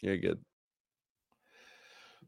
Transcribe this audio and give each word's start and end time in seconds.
You're 0.00 0.16
good. 0.16 0.38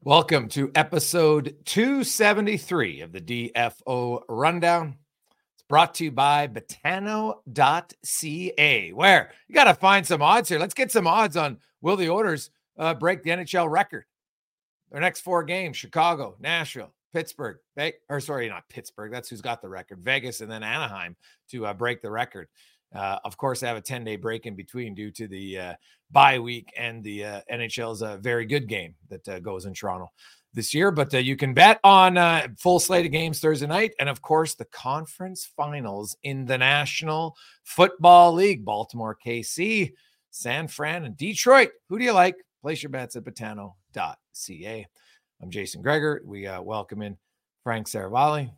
Welcome 0.02 0.48
to 0.48 0.72
episode 0.74 1.55
273 1.67 3.02
of 3.02 3.12
the 3.12 3.20
DFO 3.20 4.22
Rundown. 4.29 4.96
It's 5.54 5.62
brought 5.69 5.95
to 5.95 6.04
you 6.04 6.11
by 6.11 6.48
Betano.ca, 6.48 7.43
where 8.93 9.30
you 9.46 9.54
got 9.54 9.64
to 9.64 9.75
find 9.75 10.04
some 10.04 10.21
odds 10.21 10.48
here. 10.48 10.59
Let's 10.59 10.75
get 10.75 10.91
some 10.91 11.06
odds 11.06 11.37
on 11.37 11.59
will 11.80 11.95
the 11.95 12.11
Oilers 12.11 12.51
uh, 12.77 12.95
break 12.95 13.22
the 13.22 13.30
NHL 13.30 13.71
record? 13.71 14.05
Their 14.91 15.00
next 15.00 15.21
four 15.21 15.45
games 15.45 15.77
Chicago, 15.77 16.34
Nashville, 16.41 16.93
Pittsburgh, 17.12 17.59
or 18.09 18.18
sorry, 18.18 18.48
not 18.48 18.68
Pittsburgh. 18.68 19.12
That's 19.12 19.29
who's 19.29 19.43
got 19.43 19.62
the 19.62 19.68
record. 19.68 20.00
Vegas 20.00 20.41
and 20.41 20.50
then 20.50 20.64
Anaheim 20.64 21.14
to 21.50 21.66
uh, 21.66 21.75
break 21.75 22.02
the 22.02 22.11
record. 22.11 22.48
Uh, 22.95 23.18
of 23.25 23.36
course, 23.36 23.62
I 23.62 23.68
have 23.68 23.77
a 23.77 23.82
10 23.82 24.04
day 24.04 24.16
break 24.16 24.46
in 24.46 24.54
between 24.54 24.95
due 24.95 25.11
to 25.12 25.29
the 25.29 25.59
uh, 25.59 25.75
bye 26.11 26.39
week 26.39 26.72
and 26.77 27.02
the 27.04 27.25
uh, 27.25 27.40
NHL's 27.52 28.02
a 28.02 28.18
very 28.18 28.45
good 28.45 28.68
game 28.68 28.95
that 29.09 29.29
uh, 29.29 29.39
goes 29.40 29.64
in 29.64 29.75
Toronto 29.75 30.08
this 30.53 30.75
year. 30.75 30.90
But 30.90 31.14
uh, 31.14 31.18
you 31.18 31.36
can 31.36 31.54
bet 31.54 31.79
on 31.85 32.19
uh, 32.19 32.49
full 32.59 32.80
slate 32.80 33.07
of 33.07 33.13
games 33.13 33.39
Thursday 33.39 33.66
night. 33.66 33.95
And 34.01 34.09
of 34.09 34.21
course, 34.23 34.55
the 34.55 34.65
conference 34.66 35.49
finals 35.57 36.16
in 36.25 36.45
the 36.45 36.59
National 36.59 37.37
Football 37.63 38.33
League 38.33 38.65
Baltimore, 38.65 39.16
KC, 39.25 39.93
San 40.30 40.66
Fran, 40.66 41.05
and 41.05 41.16
Detroit. 41.16 41.71
Who 41.88 41.99
do 41.99 42.05
you 42.05 42.13
like? 42.13 42.37
Place 42.63 42.83
your 42.83 42.91
bets 42.91 43.16
at 43.16 43.25
betano.ca. 43.25 44.87
I'm 45.43 45.51
Jason 45.51 45.80
Gregor. 45.80 46.21
We 46.25 46.49
welcome 46.61 47.02
in 47.02 47.16
Frank 47.63 47.87
Seravalli. 47.87 48.51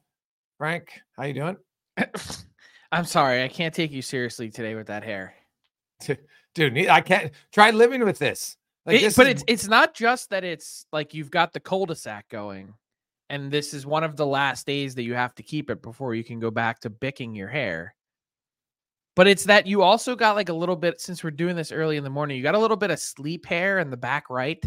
Frank, 0.58 0.88
how 1.16 1.24
you 1.24 1.34
doing? 1.34 1.56
I'm 2.92 3.06
sorry, 3.06 3.42
I 3.42 3.48
can't 3.48 3.74
take 3.74 3.90
you 3.90 4.02
seriously 4.02 4.50
today 4.50 4.74
with 4.74 4.88
that 4.88 5.02
hair. 5.02 5.34
Dude, 6.54 6.88
I 6.88 7.00
can't 7.00 7.32
try 7.50 7.70
living 7.70 8.04
with 8.04 8.18
this. 8.18 8.58
Like, 8.84 8.96
it, 8.96 9.02
this 9.02 9.16
but 9.16 9.26
is... 9.26 9.32
it's 9.32 9.44
it's 9.46 9.68
not 9.68 9.94
just 9.94 10.30
that 10.30 10.44
it's 10.44 10.86
like 10.92 11.14
you've 11.14 11.30
got 11.30 11.52
the 11.54 11.60
cul-de-sac 11.60 12.28
going, 12.28 12.74
and 13.30 13.50
this 13.50 13.72
is 13.72 13.86
one 13.86 14.04
of 14.04 14.16
the 14.16 14.26
last 14.26 14.66
days 14.66 14.94
that 14.96 15.04
you 15.04 15.14
have 15.14 15.34
to 15.36 15.42
keep 15.42 15.70
it 15.70 15.80
before 15.80 16.14
you 16.14 16.22
can 16.22 16.38
go 16.38 16.50
back 16.50 16.80
to 16.80 16.90
bicking 16.90 17.34
your 17.34 17.48
hair. 17.48 17.94
But 19.16 19.26
it's 19.26 19.44
that 19.44 19.66
you 19.66 19.82
also 19.82 20.14
got 20.14 20.36
like 20.36 20.50
a 20.50 20.54
little 20.54 20.76
bit 20.76 21.00
since 21.00 21.24
we're 21.24 21.30
doing 21.30 21.56
this 21.56 21.72
early 21.72 21.96
in 21.96 22.04
the 22.04 22.10
morning, 22.10 22.36
you 22.36 22.42
got 22.42 22.54
a 22.54 22.58
little 22.58 22.76
bit 22.76 22.90
of 22.90 22.98
sleep 22.98 23.46
hair 23.46 23.78
in 23.78 23.88
the 23.90 23.96
back 23.96 24.28
right. 24.28 24.62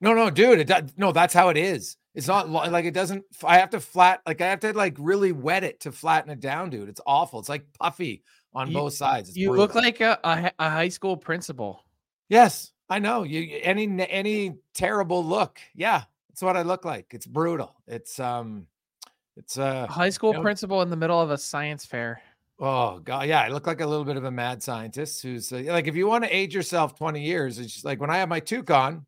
No, 0.00 0.14
no, 0.14 0.30
dude. 0.30 0.70
It, 0.70 0.92
no, 0.96 1.12
that's 1.12 1.34
how 1.34 1.48
it 1.48 1.56
is. 1.56 1.96
It's 2.18 2.26
not 2.26 2.50
like 2.50 2.84
it 2.84 2.94
doesn't. 2.94 3.24
I 3.44 3.58
have 3.58 3.70
to 3.70 3.78
flat, 3.78 4.22
like 4.26 4.40
I 4.40 4.48
have 4.48 4.58
to 4.60 4.72
like 4.72 4.96
really 4.98 5.30
wet 5.30 5.62
it 5.62 5.78
to 5.82 5.92
flatten 5.92 6.32
it 6.32 6.40
down, 6.40 6.68
dude. 6.68 6.88
It's 6.88 7.00
awful. 7.06 7.38
It's 7.38 7.48
like 7.48 7.64
puffy 7.78 8.24
on 8.52 8.66
you, 8.66 8.74
both 8.74 8.94
sides. 8.94 9.28
It's 9.28 9.38
you 9.38 9.50
brutal. 9.50 9.66
look 9.66 9.74
like 9.76 10.00
a, 10.00 10.18
a, 10.24 10.50
a 10.58 10.68
high 10.68 10.88
school 10.88 11.16
principal. 11.16 11.84
Yes, 12.28 12.72
I 12.90 12.98
know. 12.98 13.22
You 13.22 13.60
any 13.62 14.04
any 14.10 14.56
terrible 14.74 15.24
look. 15.24 15.60
Yeah, 15.76 16.02
that's 16.28 16.42
what 16.42 16.56
I 16.56 16.62
look 16.62 16.84
like. 16.84 17.06
It's 17.12 17.24
brutal. 17.24 17.76
It's 17.86 18.18
um, 18.18 18.66
it's 19.36 19.56
uh, 19.56 19.86
a 19.88 19.92
high 19.92 20.10
school 20.10 20.32
you 20.32 20.38
know, 20.38 20.42
principal 20.42 20.82
in 20.82 20.90
the 20.90 20.96
middle 20.96 21.20
of 21.20 21.30
a 21.30 21.38
science 21.38 21.86
fair. 21.86 22.20
Oh 22.58 22.98
god, 22.98 23.28
yeah, 23.28 23.42
I 23.42 23.48
look 23.48 23.68
like 23.68 23.80
a 23.80 23.86
little 23.86 24.04
bit 24.04 24.16
of 24.16 24.24
a 24.24 24.32
mad 24.32 24.60
scientist 24.60 25.22
who's 25.22 25.52
uh, 25.52 25.62
like, 25.66 25.86
if 25.86 25.94
you 25.94 26.08
want 26.08 26.24
to 26.24 26.36
age 26.36 26.52
yourself 26.52 26.98
twenty 26.98 27.22
years, 27.22 27.60
it's 27.60 27.74
just 27.74 27.84
like 27.84 28.00
when 28.00 28.10
I 28.10 28.16
have 28.16 28.28
my 28.28 28.40
toucan, 28.40 29.06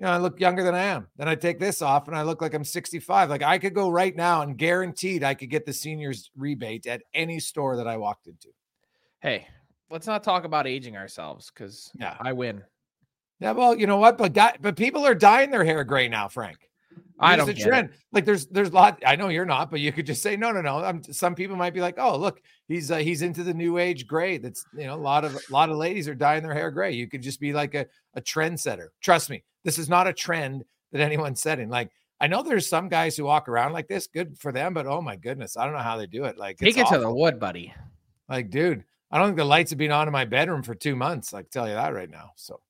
you 0.00 0.06
know, 0.06 0.12
I 0.12 0.16
look 0.16 0.40
younger 0.40 0.62
than 0.62 0.74
I 0.74 0.84
am. 0.84 1.08
Then 1.16 1.28
I 1.28 1.34
take 1.34 1.60
this 1.60 1.82
off 1.82 2.08
and 2.08 2.16
I 2.16 2.22
look 2.22 2.40
like 2.40 2.54
I'm 2.54 2.64
65. 2.64 3.28
Like 3.28 3.42
I 3.42 3.58
could 3.58 3.74
go 3.74 3.90
right 3.90 4.16
now 4.16 4.40
and 4.40 4.56
guaranteed 4.56 5.22
I 5.22 5.34
could 5.34 5.50
get 5.50 5.66
the 5.66 5.74
seniors 5.74 6.30
rebate 6.34 6.86
at 6.86 7.02
any 7.12 7.38
store 7.38 7.76
that 7.76 7.86
I 7.86 7.98
walked 7.98 8.26
into. 8.26 8.48
Hey, 9.20 9.46
let's 9.90 10.06
not 10.06 10.24
talk 10.24 10.44
about 10.44 10.66
aging 10.66 10.96
ourselves 10.96 11.52
because 11.54 11.92
yeah, 12.00 12.16
I 12.18 12.32
win. 12.32 12.62
Yeah, 13.40 13.52
well, 13.52 13.76
you 13.76 13.86
know 13.86 13.98
what? 13.98 14.16
But 14.16 14.32
but 14.62 14.74
people 14.74 15.06
are 15.06 15.14
dyeing 15.14 15.50
their 15.50 15.64
hair 15.64 15.84
gray 15.84 16.08
now, 16.08 16.28
Frank. 16.28 16.56
I 17.18 17.36
don't 17.36 17.50
a 17.50 17.54
trend. 17.54 17.90
It. 17.90 17.96
Like 18.10 18.24
there's 18.24 18.46
there's 18.46 18.70
a 18.70 18.74
lot. 18.74 19.02
I 19.04 19.16
know 19.16 19.28
you're 19.28 19.44
not, 19.44 19.70
but 19.70 19.80
you 19.80 19.92
could 19.92 20.06
just 20.06 20.22
say 20.22 20.34
no, 20.36 20.50
no, 20.50 20.62
no. 20.62 20.78
I'm, 20.78 21.02
some 21.04 21.34
people 21.34 21.56
might 21.56 21.74
be 21.74 21.82
like, 21.82 21.98
oh, 21.98 22.16
look, 22.16 22.40
he's 22.68 22.90
uh, 22.90 22.96
he's 22.96 23.20
into 23.20 23.42
the 23.42 23.52
new 23.52 23.76
age 23.76 24.06
gray. 24.06 24.38
That's 24.38 24.64
you 24.74 24.86
know 24.86 24.94
a 24.94 24.96
lot 24.96 25.26
of 25.26 25.34
a 25.34 25.52
lot 25.52 25.68
of 25.68 25.76
ladies 25.76 26.08
are 26.08 26.14
dyeing 26.14 26.42
their 26.42 26.54
hair 26.54 26.70
gray. 26.70 26.92
You 26.92 27.06
could 27.06 27.20
just 27.20 27.38
be 27.38 27.52
like 27.52 27.74
a 27.74 27.86
a 28.14 28.22
trendsetter. 28.22 28.88
Trust 29.02 29.28
me, 29.28 29.44
this 29.64 29.78
is 29.78 29.88
not 29.88 30.06
a 30.06 30.12
trend 30.12 30.64
that 30.92 31.00
anyone's 31.00 31.40
setting. 31.40 31.68
Like 31.68 31.90
I 32.20 32.26
know 32.26 32.42
there's 32.42 32.68
some 32.68 32.88
guys 32.88 33.16
who 33.16 33.24
walk 33.24 33.48
around 33.48 33.72
like 33.72 33.88
this. 33.88 34.06
Good 34.06 34.38
for 34.38 34.52
them, 34.52 34.74
but 34.74 34.86
oh 34.86 35.00
my 35.00 35.16
goodness, 35.16 35.56
I 35.56 35.64
don't 35.64 35.72
know 35.72 35.80
how 35.80 35.96
they 35.96 36.06
do 36.06 36.24
it. 36.24 36.36
Like 36.36 36.58
take 36.58 36.76
it 36.76 36.82
awful. 36.82 36.98
to 36.98 37.04
the 37.04 37.14
wood, 37.14 37.40
buddy. 37.40 37.72
Like, 38.28 38.50
dude, 38.50 38.84
I 39.10 39.18
don't 39.18 39.28
think 39.28 39.38
the 39.38 39.44
lights 39.44 39.70
have 39.70 39.78
been 39.78 39.90
on 39.90 40.06
in 40.06 40.12
my 40.12 40.26
bedroom 40.26 40.62
for 40.62 40.74
two 40.74 40.94
months. 40.94 41.32
I 41.32 41.42
can 41.42 41.50
tell 41.50 41.66
you 41.66 41.74
that 41.74 41.94
right 41.94 42.10
now. 42.10 42.32
So 42.36 42.60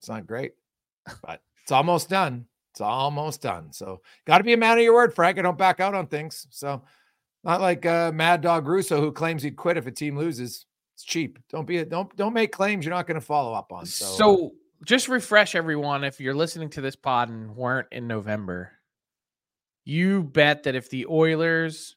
it's 0.00 0.08
not 0.08 0.26
great, 0.26 0.52
but 1.22 1.40
it's 1.62 1.72
almost 1.72 2.08
done. 2.08 2.46
It's 2.72 2.80
almost 2.80 3.42
done. 3.42 3.72
So 3.72 4.00
got 4.26 4.38
to 4.38 4.44
be 4.44 4.54
a 4.54 4.56
man 4.56 4.78
of 4.78 4.84
your 4.84 4.94
word, 4.94 5.14
Frank. 5.14 5.38
I 5.38 5.42
don't 5.42 5.58
back 5.58 5.78
out 5.78 5.94
on 5.94 6.06
things. 6.06 6.46
So 6.50 6.82
not 7.44 7.60
like 7.60 7.86
uh, 7.86 8.10
Mad 8.12 8.40
Dog 8.40 8.66
Russo 8.66 9.00
who 9.00 9.12
claims 9.12 9.42
he'd 9.42 9.56
quit 9.56 9.76
if 9.76 9.86
a 9.86 9.90
team 9.90 10.16
loses. 10.16 10.66
It's 10.94 11.04
cheap. 11.04 11.38
Don't 11.48 11.66
be 11.66 11.78
a, 11.78 11.84
don't 11.84 12.14
don't 12.16 12.34
make 12.34 12.50
claims 12.50 12.84
you're 12.84 12.94
not 12.94 13.06
going 13.06 13.20
to 13.20 13.26
follow 13.26 13.52
up 13.52 13.72
on. 13.72 13.86
So, 13.86 14.06
so 14.06 14.46
uh, 14.46 14.48
just 14.84 15.08
refresh 15.08 15.54
everyone 15.54 16.04
if 16.04 16.20
you're 16.20 16.34
listening 16.34 16.70
to 16.70 16.80
this 16.80 16.96
pod 16.96 17.28
and 17.28 17.56
weren't 17.56 17.88
in 17.92 18.06
November. 18.06 18.72
You 19.84 20.22
bet 20.22 20.64
that 20.64 20.74
if 20.74 20.90
the 20.90 21.06
Oilers 21.06 21.96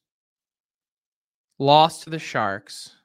lost 1.60 2.04
to 2.04 2.10
the 2.10 2.20
Sharks, 2.20 2.96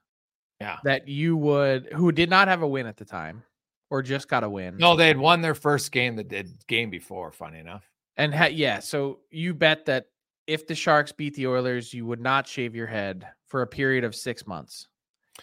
yeah, 0.60 0.78
that 0.84 1.08
you 1.08 1.36
would 1.36 1.88
who 1.92 2.12
did 2.12 2.30
not 2.30 2.48
have 2.48 2.62
a 2.62 2.68
win 2.68 2.86
at 2.86 2.96
the 2.96 3.04
time 3.04 3.42
or 3.90 4.02
just 4.02 4.28
got 4.28 4.44
a 4.44 4.48
win. 4.48 4.76
No, 4.76 4.96
they 4.96 5.08
had 5.08 5.18
won 5.18 5.42
their 5.42 5.54
first 5.54 5.92
game 5.92 6.16
that 6.16 6.28
did 6.28 6.54
game 6.66 6.90
before. 6.90 7.30
Funny 7.30 7.58
enough, 7.58 7.90
and 8.16 8.34
ha- 8.34 8.46
yeah, 8.46 8.80
so 8.80 9.20
you 9.30 9.54
bet 9.54 9.84
that 9.86 10.06
if 10.46 10.66
the 10.66 10.74
Sharks 10.74 11.12
beat 11.12 11.34
the 11.34 11.46
Oilers, 11.46 11.92
you 11.92 12.06
would 12.06 12.20
not 12.20 12.46
shave 12.46 12.74
your 12.74 12.86
head 12.86 13.26
for 13.46 13.62
a 13.62 13.66
period 13.66 14.04
of 14.04 14.14
six 14.14 14.46
months. 14.46 14.88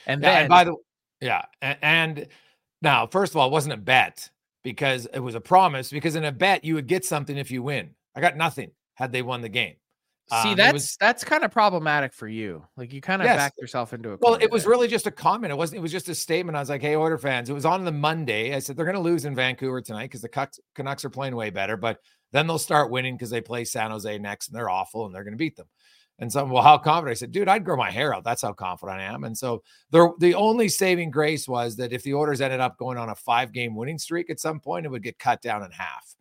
And 0.05 0.21
yeah, 0.21 0.31
then, 0.31 0.41
and 0.41 0.49
by 0.49 0.63
the 0.63 0.75
yeah, 1.21 1.43
and, 1.61 1.77
and 1.81 2.27
now 2.81 3.07
first 3.07 3.33
of 3.33 3.37
all, 3.37 3.47
it 3.47 3.51
wasn't 3.51 3.73
a 3.73 3.77
bet 3.77 4.29
because 4.63 5.07
it 5.13 5.19
was 5.19 5.35
a 5.35 5.41
promise. 5.41 5.89
Because 5.89 6.15
in 6.15 6.25
a 6.25 6.31
bet, 6.31 6.63
you 6.63 6.75
would 6.75 6.87
get 6.87 7.05
something 7.05 7.37
if 7.37 7.51
you 7.51 7.63
win. 7.63 7.91
I 8.15 8.21
got 8.21 8.35
nothing 8.35 8.71
had 8.95 9.11
they 9.11 9.21
won 9.21 9.41
the 9.41 9.49
game. 9.49 9.75
See, 10.29 10.49
um, 10.49 10.55
that's 10.57 10.73
was, 10.73 10.97
that's 10.99 11.23
kind 11.23 11.45
of 11.45 11.51
problematic 11.51 12.13
for 12.13 12.27
you. 12.27 12.65
Like 12.75 12.91
you 12.91 12.99
kind 12.99 13.21
of 13.21 13.27
yes. 13.27 13.37
backed 13.37 13.57
yourself 13.59 13.93
into 13.93 14.11
a. 14.11 14.17
Well, 14.19 14.35
it 14.35 14.51
was 14.51 14.63
there. 14.63 14.71
really 14.71 14.89
just 14.89 15.07
a 15.07 15.11
comment. 15.11 15.51
It 15.51 15.55
wasn't. 15.55 15.79
It 15.79 15.81
was 15.81 15.91
just 15.91 16.09
a 16.09 16.15
statement. 16.15 16.57
I 16.57 16.59
was 16.59 16.67
like, 16.67 16.81
"Hey, 16.81 16.97
Oiler 16.97 17.17
fans." 17.17 17.49
It 17.49 17.53
was 17.53 17.65
on 17.65 17.85
the 17.85 17.93
Monday. 17.93 18.53
I 18.53 18.59
said 18.59 18.75
they're 18.75 18.85
going 18.85 18.95
to 18.95 19.01
lose 19.01 19.23
in 19.23 19.35
Vancouver 19.35 19.79
tonight 19.81 20.07
because 20.07 20.21
the 20.21 20.49
Canucks 20.75 21.05
are 21.05 21.09
playing 21.09 21.33
way 21.33 21.49
better, 21.49 21.77
but 21.77 21.99
then 22.33 22.45
they'll 22.45 22.59
start 22.59 22.91
winning 22.91 23.15
because 23.15 23.29
they 23.29 23.39
play 23.39 23.63
San 23.63 23.89
Jose 23.89 24.17
next, 24.17 24.49
and 24.49 24.57
they're 24.57 24.69
awful, 24.69 25.05
and 25.05 25.15
they're 25.15 25.23
going 25.23 25.31
to 25.31 25.37
beat 25.37 25.55
them. 25.55 25.67
And 26.19 26.31
so, 26.31 26.45
well, 26.45 26.63
how 26.63 26.77
confident? 26.79 27.11
I 27.11 27.19
said, 27.19 27.31
dude, 27.31 27.47
I'd 27.47 27.63
grow 27.63 27.77
my 27.77 27.91
hair 27.91 28.13
out. 28.13 28.23
That's 28.23 28.41
how 28.41 28.51
confident 28.51 28.99
I 28.99 29.03
am. 29.03 29.23
And 29.23 29.37
so, 29.37 29.61
the 29.91 30.11
the 30.19 30.33
only 30.33 30.67
saving 30.67 31.11
grace 31.11 31.47
was 31.47 31.75
that 31.75 31.93
if 31.93 32.01
the 32.03 32.15
Oilers 32.15 32.41
ended 32.41 32.59
up 32.59 32.77
going 32.77 32.97
on 32.97 33.09
a 33.09 33.15
five 33.15 33.51
game 33.53 33.75
winning 33.75 33.99
streak 33.99 34.29
at 34.29 34.39
some 34.39 34.59
point, 34.59 34.85
it 34.85 34.89
would 34.89 35.03
get 35.03 35.19
cut 35.19 35.41
down 35.41 35.63
in 35.63 35.71
half. 35.71 36.15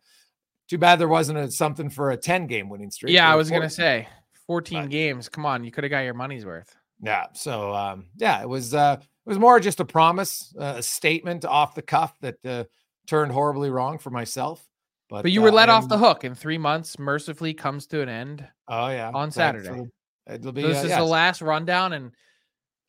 Too 0.67 0.77
bad 0.77 0.99
there 0.99 1.07
wasn't 1.07 1.39
a, 1.39 1.49
something 1.49 1.89
for 1.89 2.11
a 2.11 2.17
10 2.17 2.45
game 2.45 2.69
winning 2.69 2.91
streak. 2.91 3.13
Yeah, 3.13 3.31
I 3.31 3.35
was 3.35 3.49
going 3.49 3.61
to 3.61 3.69
say 3.69 4.07
14 4.47 4.83
but, 4.83 4.89
games. 4.89 5.29
Come 5.29 5.45
on, 5.45 5.63
you 5.63 5.71
could 5.71 5.83
have 5.83 5.91
got 5.91 6.01
your 6.01 6.13
money's 6.13 6.45
worth. 6.45 6.75
Yeah. 7.01 7.27
So, 7.33 7.73
um, 7.73 8.07
yeah, 8.17 8.41
it 8.41 8.49
was 8.49 8.73
uh, 8.73 8.97
it 8.99 9.29
was 9.29 9.39
more 9.39 9.59
just 9.59 9.79
a 9.79 9.85
promise, 9.85 10.53
uh, 10.59 10.75
a 10.77 10.83
statement 10.83 11.43
off 11.45 11.75
the 11.75 11.81
cuff 11.81 12.13
that 12.21 12.45
uh, 12.45 12.65
turned 13.07 13.31
horribly 13.31 13.69
wrong 13.69 13.97
for 13.97 14.09
myself. 14.09 14.65
But, 15.09 15.23
but 15.23 15.31
you 15.31 15.41
were 15.41 15.49
uh, 15.49 15.53
let 15.53 15.69
off 15.69 15.87
the 15.87 15.97
hook 15.97 16.23
in 16.23 16.35
three 16.35 16.57
months. 16.57 16.99
Mercifully 16.99 17.53
comes 17.53 17.87
to 17.87 18.01
an 18.01 18.09
end. 18.09 18.47
Oh 18.67 18.89
yeah, 18.89 19.11
on 19.13 19.31
Saturday. 19.31 19.85
It'll 20.29 20.51
be. 20.51 20.63
this 20.63 20.83
uh, 20.83 20.87
is 20.87 20.95
the 20.95 21.03
last 21.05 21.41
rundown, 21.41 21.93
and 21.93 22.11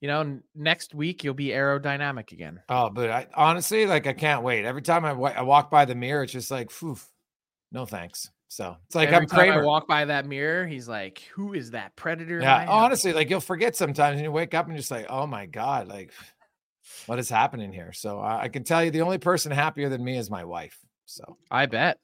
you 0.01 0.09
know 0.09 0.41
next 0.55 0.95
week 0.95 1.23
you'll 1.23 1.35
be 1.35 1.49
aerodynamic 1.49 2.33
again. 2.33 2.61
Oh, 2.69 2.91
but 2.91 3.11
I 3.11 3.27
honestly 3.35 3.87
like 3.87 4.07
I 4.09 4.13
can't 4.13 4.43
wait. 4.43 4.65
Every 4.65 4.83
time 4.83 5.05
I, 5.05 5.11
w- 5.11 5.35
I 5.35 5.43
walk 5.43 5.71
by 5.71 5.85
the 5.85 5.95
mirror, 5.95 6.25
it's 6.25 6.33
just 6.33 6.51
like, 6.51 6.71
phew, 6.73 6.97
no 7.71 7.87
thanks. 7.87 8.31
So 8.49 8.77
it's 8.87 8.95
like 8.97 9.11
Every 9.11 9.27
I'm 9.27 9.29
Kramer. 9.29 9.63
I 9.63 9.65
walk 9.65 9.87
by 9.87 10.07
that 10.07 10.27
mirror, 10.27 10.67
he's 10.67 10.89
like, 10.89 11.21
"Who 11.35 11.53
is 11.53 11.71
that 11.73 11.95
predator?" 11.95 12.41
Yeah, 12.41 12.65
honestly, 12.67 13.13
like 13.13 13.31
you'll 13.31 13.41
forget 13.41 13.77
sometimes, 13.77 14.17
and 14.17 14.25
you 14.25 14.33
wake 14.33 14.55
up 14.55 14.67
and 14.67 14.77
just 14.77 14.91
like, 14.91 15.07
"Oh 15.09 15.27
my 15.27 15.47
god, 15.47 15.87
like 15.87 16.13
what 17.07 17.21
is 17.21 17.29
happening 17.29 17.73
here?" 17.73 17.93
So 17.93 18.19
uh, 18.19 18.39
I 18.41 18.49
can 18.49 18.65
tell 18.65 18.83
you, 18.83 18.91
the 18.91 19.03
only 19.03 19.19
person 19.19 19.53
happier 19.53 19.89
than 19.89 20.03
me 20.03 20.17
is 20.17 20.31
my 20.31 20.45
wife. 20.45 20.79
So 21.05 21.37
I 21.51 21.67
bet. 21.67 21.99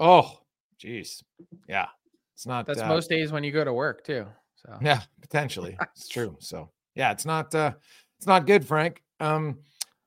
Oh, 0.00 0.40
geez, 0.78 1.22
yeah, 1.68 1.86
it's 2.34 2.46
not. 2.46 2.66
That's 2.66 2.80
uh, 2.80 2.88
most 2.88 3.08
days 3.08 3.32
when 3.32 3.44
you 3.44 3.52
go 3.52 3.64
to 3.64 3.72
work 3.72 4.04
too. 4.04 4.26
So 4.56 4.76
yeah, 4.82 5.02
potentially, 5.20 5.76
it's 5.94 6.08
true. 6.08 6.36
So 6.40 6.70
yeah, 6.94 7.12
it's 7.12 7.24
not. 7.24 7.54
uh 7.54 7.72
It's 8.18 8.26
not 8.26 8.46
good, 8.46 8.66
Frank. 8.66 9.02
Um, 9.20 9.58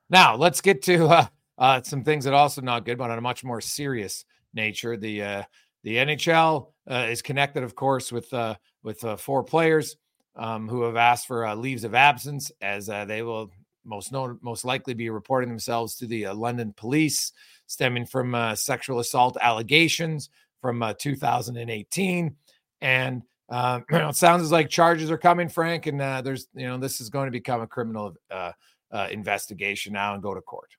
now 0.10 0.36
let's 0.36 0.62
get 0.62 0.82
to 0.84 1.08
uh, 1.08 1.28
uh 1.58 1.82
some 1.82 2.04
things 2.04 2.26
that 2.26 2.34
are 2.34 2.42
also 2.42 2.62
not 2.62 2.86
good, 2.86 2.98
but 2.98 3.12
on 3.12 3.18
a 3.18 3.22
much 3.22 3.44
more 3.44 3.62
serious 3.62 4.26
nature. 4.54 4.98
The 4.98 5.22
uh 5.22 5.44
the 5.84 5.96
NHL 5.96 6.74
uh, 6.90 7.08
is 7.10 7.22
connected, 7.22 7.64
of 7.64 7.76
course, 7.76 8.12
with 8.12 8.34
uh, 8.34 8.56
with 8.84 9.04
uh, 9.06 9.16
four 9.16 9.44
players 9.44 9.96
um, 10.36 10.68
who 10.68 10.84
have 10.84 10.96
asked 10.98 11.28
for 11.28 11.46
uh, 11.46 11.56
leaves 11.56 11.84
of 11.84 11.96
absence, 11.96 12.52
as 12.62 12.90
uh, 12.90 13.06
they 13.06 13.22
will 13.22 13.52
most 13.86 14.12
known, 14.12 14.38
most 14.42 14.66
likely 14.66 14.94
be 14.94 15.10
reporting 15.10 15.50
themselves 15.50 15.96
to 15.96 16.06
the 16.06 16.26
uh, 16.26 16.34
London 16.34 16.74
police. 16.76 17.32
Stemming 17.68 18.06
from 18.06 18.34
uh, 18.34 18.56
sexual 18.56 19.00
assault 19.00 19.38
allegations 19.42 20.30
from 20.62 20.82
uh, 20.82 20.94
2018. 20.98 22.36
And 22.82 23.22
uh, 23.50 23.82
it 23.90 24.16
sounds 24.16 24.52
like 24.52 24.70
charges 24.70 25.12
are 25.12 25.18
coming, 25.18 25.50
Frank, 25.50 25.86
and 25.86 26.02
uh, 26.02 26.22
there's, 26.22 26.48
you 26.54 26.68
know, 26.68 26.78
this 26.78 27.00
is 27.00 27.10
going 27.10 27.28
to 27.28 27.32
become 27.32 27.62
a 27.62 27.68
criminal 27.68 28.16
uh, 28.32 28.52
uh, 28.92 29.08
investigation 29.12 29.94
now 29.94 30.14
and 30.14 30.24
go 30.24 30.34
to 30.34 30.42
court. 30.42 30.70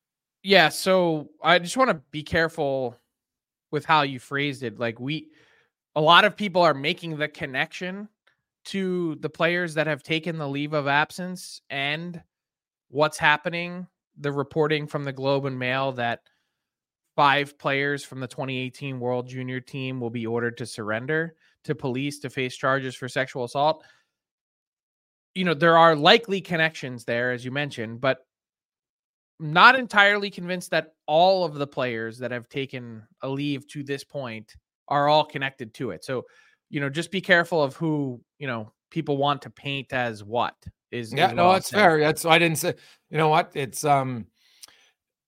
Yeah. 0.42 0.68
So 0.68 1.30
I 1.42 1.58
just 1.58 1.76
want 1.76 1.90
to 1.90 2.00
be 2.10 2.22
careful 2.22 2.96
with 3.70 3.84
how 3.84 4.02
you 4.02 4.18
phrased 4.18 4.62
it. 4.62 4.78
Like, 4.78 4.98
we, 4.98 5.28
a 5.94 6.00
lot 6.00 6.24
of 6.24 6.36
people 6.36 6.62
are 6.62 6.74
making 6.74 7.16
the 7.16 7.28
connection 7.28 8.08
to 8.66 9.16
the 9.16 9.30
players 9.30 9.74
that 9.74 9.86
have 9.86 10.02
taken 10.02 10.38
the 10.38 10.48
leave 10.48 10.72
of 10.72 10.86
absence 10.86 11.60
and 11.70 12.22
what's 12.88 13.18
happening. 13.18 13.86
The 14.20 14.32
reporting 14.32 14.86
from 14.86 15.04
the 15.04 15.12
Globe 15.12 15.44
and 15.44 15.58
Mail 15.58 15.92
that 15.92 16.22
five 17.18 17.58
players 17.58 18.04
from 18.04 18.20
the 18.20 18.28
2018 18.28 19.00
World 19.00 19.26
Junior 19.26 19.58
team 19.58 19.98
will 19.98 20.08
be 20.08 20.24
ordered 20.24 20.56
to 20.58 20.64
surrender 20.64 21.34
to 21.64 21.74
police 21.74 22.20
to 22.20 22.30
face 22.30 22.56
charges 22.56 22.94
for 22.94 23.08
sexual 23.08 23.42
assault. 23.42 23.82
You 25.34 25.44
know, 25.44 25.52
there 25.52 25.76
are 25.76 25.96
likely 25.96 26.40
connections 26.40 27.04
there, 27.04 27.32
as 27.32 27.44
you 27.44 27.50
mentioned, 27.50 28.00
but 28.00 28.18
not 29.40 29.76
entirely 29.76 30.30
convinced 30.30 30.70
that 30.70 30.94
all 31.06 31.44
of 31.44 31.54
the 31.54 31.66
players 31.66 32.18
that 32.18 32.30
have 32.30 32.48
taken 32.48 33.02
a 33.22 33.28
leave 33.28 33.66
to 33.66 33.82
this 33.82 34.04
point 34.04 34.54
are 34.86 35.08
all 35.08 35.24
connected 35.24 35.74
to 35.74 35.90
it. 35.90 36.04
So, 36.04 36.24
you 36.70 36.78
know, 36.78 36.88
just 36.88 37.10
be 37.10 37.20
careful 37.20 37.60
of 37.60 37.74
who, 37.74 38.20
you 38.38 38.46
know, 38.46 38.70
people 38.92 39.16
want 39.16 39.42
to 39.42 39.50
paint 39.50 39.92
as 39.92 40.22
what 40.22 40.54
is. 40.92 41.12
Yeah, 41.12 41.30
is 41.30 41.34
no, 41.34 41.52
that's 41.52 41.70
fair. 41.70 41.98
That's 41.98 42.24
I 42.24 42.38
didn't 42.38 42.58
say, 42.58 42.74
you 43.10 43.18
know 43.18 43.28
what? 43.28 43.50
It's, 43.54 43.84
um, 43.84 44.28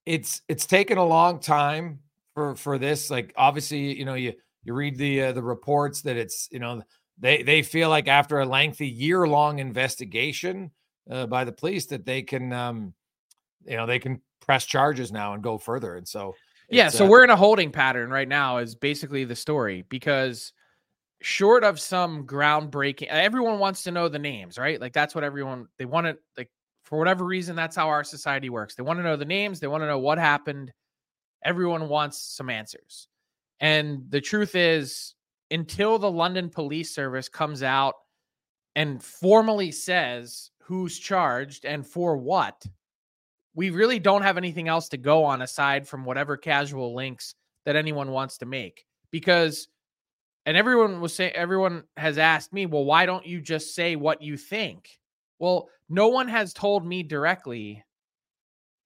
it's, 0.07 0.43
it's 0.49 0.67
taken 0.67 0.99
a 0.99 1.05
long 1.05 1.41
time 1.41 2.01
for, 2.35 2.57
for 2.57 2.79
this. 2.79 3.11
Like, 3.11 3.33
obviously, 3.37 3.99
you 3.99 4.05
know, 4.05 4.15
you, 4.15 4.35
you 4.65 4.75
read 4.75 4.97
the, 4.97 5.23
uh, 5.23 5.33
the 5.33 5.43
reports 5.43 6.03
that 6.03 6.17
it's, 6.17 6.49
you 6.51 6.59
know, 6.59 6.83
they, 7.19 7.43
they 7.43 7.63
feel 7.63 7.89
like 7.89 8.09
after 8.09 8.41
a 8.41 8.47
lengthy 8.47 8.89
year 8.89 9.27
long 9.27 9.59
investigation 9.59 10.71
uh, 11.11 11.27
by 11.27 11.45
the 11.45 11.53
police 11.53 11.87
that 11.87 12.05
they 12.05 12.23
can, 12.23 12.53
um, 12.53 12.95
you 13.65 13.77
know, 13.77 13.87
they 13.87 13.99
can 13.99 14.21
press 14.41 14.65
charges 14.65 15.13
now 15.13 15.35
and 15.35 15.43
go 15.43 15.59
further. 15.59 15.97
And 15.97 16.09
so, 16.09 16.35
yeah, 16.71 16.89
so 16.89 17.05
uh, 17.05 17.09
we're 17.09 17.25
in 17.25 17.31
a 17.31 17.37
holding 17.37 17.73
pattern 17.73 18.11
right 18.11 18.29
now, 18.29 18.59
is 18.59 18.75
basically 18.75 19.25
the 19.25 19.37
story 19.37 19.85
because 19.89 20.53
short 21.21 21.65
of 21.65 21.79
some 21.79 22.27
groundbreaking, 22.27 23.09
everyone 23.09 23.59
wants 23.59 23.83
to 23.83 23.91
know 23.91 24.09
the 24.09 24.19
names, 24.19 24.57
right? 24.57 24.81
Like 24.81 24.93
that's 24.93 25.15
what 25.15 25.25
everyone 25.25 25.67
they 25.79 25.85
want 25.85 26.07
to 26.07 26.17
like 26.39 26.51
for 26.91 26.99
whatever 26.99 27.25
reason. 27.25 27.57
That's 27.57 27.77
how 27.77 27.89
our 27.89 28.05
society 28.05 28.51
works. 28.51 28.75
They 28.75 28.83
want 28.83 28.99
to 28.99 29.03
know 29.03 29.17
the 29.17 29.25
names. 29.25 29.61
They 29.61 29.69
want 29.69 29.83
to 29.83 29.87
know 29.87 29.99
what 29.99 30.19
happened. 30.19 30.73
Everyone 31.43 31.89
wants 31.89 32.21
some 32.21 32.51
answers, 32.51 33.09
and 33.61 34.03
the 34.11 34.21
truth 34.21 34.55
is, 34.55 35.15
until 35.51 35.99
the 35.99 36.11
London 36.11 36.51
Police 36.51 36.95
Service 36.95 37.31
comes 37.31 37.63
out 37.63 37.95
and 38.77 39.03
formally 39.03 39.71
says 39.73 40.51
who's 40.63 40.99
charged 40.99 41.65
and 41.65 41.87
for 41.87 42.19
what, 42.19 42.63
we 43.55 43.71
really 43.71 43.99
don't 43.99 44.23
have 44.23 44.37
anything 44.37 44.69
else 44.69 44.89
to 44.91 44.97
go 44.97 45.25
on 45.25 45.43
aside 45.43 45.89
from 45.89 46.05
whatever 46.05 46.37
casual 46.37 46.95
links 46.95 47.35
that 47.65 47.77
anyone 47.77 48.11
wants 48.11 48.39
to 48.39 48.47
make 48.47 48.87
because 49.11 49.69
and 50.47 50.57
everyone 50.57 51.01
was 51.01 51.15
saying 51.15 51.33
everyone 51.33 51.85
has 51.97 52.19
asked 52.19 52.53
me 52.53 52.67
well 52.67 52.85
why 52.85 53.07
don't 53.07 53.27
you 53.27 53.41
just 53.41 53.75
say 53.75 53.97
what 53.97 54.23
you 54.23 54.37
think 54.37 55.00
well 55.41 55.69
no 55.89 56.09
one 56.09 56.29
has 56.29 56.55
told 56.55 56.87
me 56.87 57.03
directly 57.03 57.83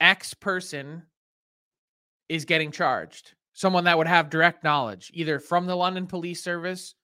x 0.01 0.33
person 0.33 1.03
is 2.31 2.47
getting 2.47 2.71
charged 2.71 3.35
someone 3.53 3.85
that 3.85 3.99
would 3.99 4.07
have 4.07 4.31
direct 4.31 4.65
knowledge 4.65 5.11
either 5.13 5.39
from 5.39 5.67
the 5.67 5.77
london 5.77 6.07
police 6.07 6.43
service 6.43 6.95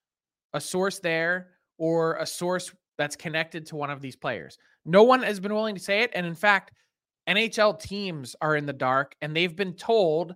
a 0.55 0.61
source 0.61 0.99
there 0.99 1.49
or 1.77 2.17
a 2.17 2.27
source 2.27 2.73
that's 2.97 3.17
connected 3.17 3.67
to 3.67 3.77
one 3.77 3.91
of 3.91 4.01
these 4.01 4.17
players 4.17 4.57
no 4.87 5.03
one 5.03 5.23
has 5.23 5.39
been 5.39 5.55
willing 5.55 5.75
to 5.75 5.81
say 5.81 6.01
it 6.01 6.11
and 6.15 6.25
in 6.25 6.35
fact 6.35 6.73
NHL 7.29 7.81
teams 7.81 8.35
are 8.41 8.57
in 8.57 8.67
the 8.67 8.73
dark 8.73 9.15
and 9.21 9.37
they've 9.37 9.55
been 9.55 9.75
told 9.75 10.35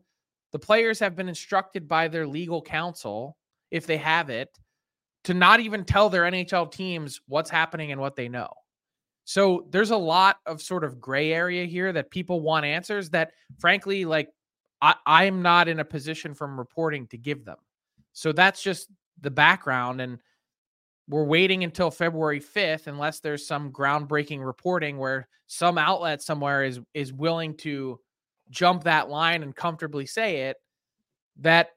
the 0.53 0.59
players 0.59 1.01
have 1.01 1.17
been 1.17 1.29
instructed 1.29 1.89
by 1.89 2.07
their 2.07 2.29
legal 2.29 2.63
counsel, 2.63 3.37
if 3.73 3.87
they 3.87 3.97
have 3.97 4.31
it, 4.31 4.57
to 5.25 5.35
not 5.35 5.59
even 5.59 5.85
tell 5.85 6.09
their 6.09 6.23
NHL 6.23 6.71
teams 6.71 7.21
what's 7.27 7.51
happening 7.51 7.91
and 7.91 8.01
what 8.01 8.15
they 8.15 8.29
know. 8.29 8.49
So 9.25 9.67
there's 9.71 9.91
a 9.91 9.97
lot 9.97 10.37
of 10.47 10.61
sort 10.61 10.85
of 10.85 11.01
gray 11.01 11.33
area 11.33 11.65
here 11.65 11.93
that 11.93 12.11
people 12.11 12.41
want 12.41 12.67
answers 12.67 13.11
that, 13.11 13.33
frankly, 13.59 14.05
like 14.05 14.29
I, 14.83 14.95
I'm 15.07 15.41
not 15.41 15.69
in 15.69 15.81
a 15.81 15.85
position 15.85 16.35
from 16.35 16.59
reporting 16.59 17.07
to 17.09 17.19
give 17.19 17.45
them. 17.45 17.57
So 18.13 18.33
that's 18.33 18.63
just 18.63 18.89
the 19.21 19.31
background. 19.31 20.01
And 20.01 20.19
we're 21.09 21.25
waiting 21.25 21.65
until 21.65 21.91
February 21.91 22.41
5th 22.41 22.87
unless 22.87 23.21
there's 23.21 23.47
some 23.47 23.71
groundbreaking 23.73 24.45
reporting 24.45 24.99
where 24.99 25.29
some 25.47 25.79
outlet 25.79 26.23
somewhere 26.23 26.65
is 26.65 26.81
is 26.95 27.13
willing 27.13 27.57
to 27.59 28.01
jump 28.51 28.85
that 28.85 29.09
line 29.09 29.43
and 29.43 29.55
comfortably 29.55 30.07
say 30.07 30.43
it 30.43 30.57
that 31.39 31.71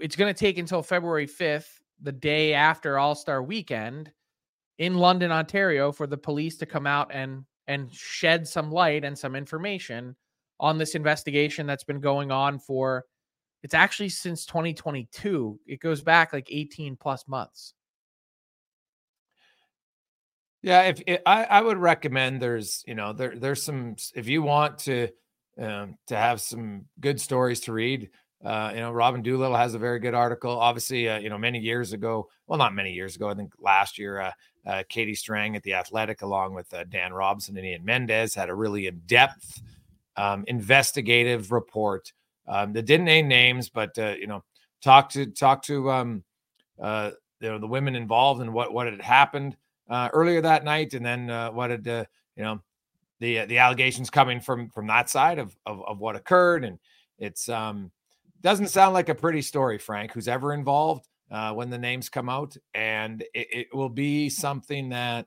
it's 0.00 0.16
going 0.16 0.32
to 0.32 0.38
take 0.38 0.58
until 0.58 0.82
February 0.82 1.26
5th 1.26 1.68
the 2.00 2.12
day 2.12 2.54
after 2.54 2.98
All-Star 2.98 3.42
weekend 3.42 4.10
in 4.82 4.94
London 4.94 5.30
Ontario 5.30 5.92
for 5.92 6.08
the 6.08 6.16
police 6.16 6.56
to 6.56 6.66
come 6.66 6.86
out 6.86 7.08
and 7.12 7.44
and 7.68 7.92
shed 7.94 8.48
some 8.48 8.72
light 8.72 9.04
and 9.04 9.16
some 9.16 9.36
information 9.36 10.16
on 10.58 10.76
this 10.76 10.96
investigation 10.96 11.66
that's 11.66 11.84
been 11.84 12.00
going 12.00 12.32
on 12.32 12.58
for 12.58 13.04
it's 13.62 13.74
actually 13.74 14.08
since 14.08 14.44
2022 14.44 15.60
it 15.66 15.78
goes 15.78 16.02
back 16.02 16.32
like 16.32 16.48
18 16.50 16.96
plus 16.96 17.28
months 17.28 17.74
yeah, 20.62 20.82
if 20.82 21.02
it, 21.08 21.22
I, 21.26 21.44
I 21.44 21.60
would 21.60 21.78
recommend 21.78 22.40
there's 22.40 22.84
you 22.86 22.94
know 22.94 23.12
there 23.12 23.36
there's 23.36 23.64
some 23.64 23.96
if 24.14 24.28
you 24.28 24.42
want 24.42 24.78
to 24.80 25.08
um, 25.60 25.98
to 26.06 26.16
have 26.16 26.40
some 26.40 26.86
good 27.00 27.20
stories 27.20 27.60
to 27.60 27.72
read. 27.72 28.10
Uh, 28.44 28.70
you 28.74 28.80
know, 28.80 28.90
Robin 28.90 29.22
Doolittle 29.22 29.56
has 29.56 29.74
a 29.74 29.78
very 29.78 29.98
good 29.98 30.14
article. 30.14 30.58
Obviously, 30.58 31.08
uh, 31.08 31.18
you 31.18 31.30
know, 31.30 31.38
many 31.38 31.58
years 31.58 31.92
ago, 31.92 32.28
well, 32.46 32.58
not 32.58 32.74
many 32.74 32.92
years 32.92 33.14
ago, 33.16 33.28
I 33.28 33.34
think 33.34 33.52
last 33.58 33.98
year, 33.98 34.20
uh, 34.20 34.32
uh 34.66 34.82
Katie 34.88 35.14
Strang 35.14 35.56
at 35.56 35.62
the 35.62 35.74
Athletic, 35.74 36.22
along 36.22 36.54
with 36.54 36.72
uh, 36.72 36.84
Dan 36.84 37.12
Robinson 37.12 37.56
and 37.56 37.66
Ian 37.66 37.84
Mendes, 37.84 38.34
had 38.34 38.48
a 38.48 38.54
really 38.54 38.86
in-depth 38.86 39.62
um, 40.16 40.44
investigative 40.46 41.52
report 41.52 42.12
um, 42.46 42.72
that 42.72 42.82
didn't 42.82 43.06
name 43.06 43.28
names, 43.28 43.68
but 43.68 43.96
uh, 43.98 44.14
you 44.18 44.26
know, 44.26 44.44
talk 44.82 45.08
to 45.10 45.26
talk 45.26 45.62
to 45.62 45.90
um, 45.90 46.24
you 47.42 47.48
know 47.48 47.58
the 47.58 47.66
women 47.66 47.94
involved 47.94 48.40
and 48.40 48.54
what 48.54 48.72
what 48.72 48.86
had 48.86 49.02
happened 49.02 49.56
uh, 49.90 50.08
earlier 50.12 50.40
that 50.40 50.64
night, 50.64 50.94
and 50.94 51.04
then 51.04 51.28
uh, 51.28 51.50
what 51.50 51.68
did 51.68 51.86
uh, 51.86 52.04
you 52.36 52.44
know 52.44 52.60
the 53.18 53.40
uh, 53.40 53.46
the 53.46 53.58
allegations 53.58 54.08
coming 54.08 54.40
from 54.40 54.68
from 54.70 54.86
that 54.86 55.10
side 55.10 55.38
of, 55.38 55.54
of 55.66 55.82
of 55.82 55.98
what 55.98 56.16
occurred, 56.16 56.64
and 56.64 56.78
it's 57.18 57.48
um 57.48 57.90
doesn't 58.40 58.68
sound 58.68 58.94
like 58.94 59.08
a 59.08 59.14
pretty 59.14 59.42
story, 59.42 59.76
Frank. 59.76 60.12
Who's 60.12 60.28
ever 60.28 60.54
involved 60.54 61.08
uh, 61.32 61.52
when 61.54 61.70
the 61.70 61.78
names 61.78 62.08
come 62.08 62.28
out, 62.28 62.56
and 62.74 63.22
it, 63.34 63.48
it 63.50 63.74
will 63.74 63.88
be 63.88 64.28
something 64.28 64.90
that 64.90 65.26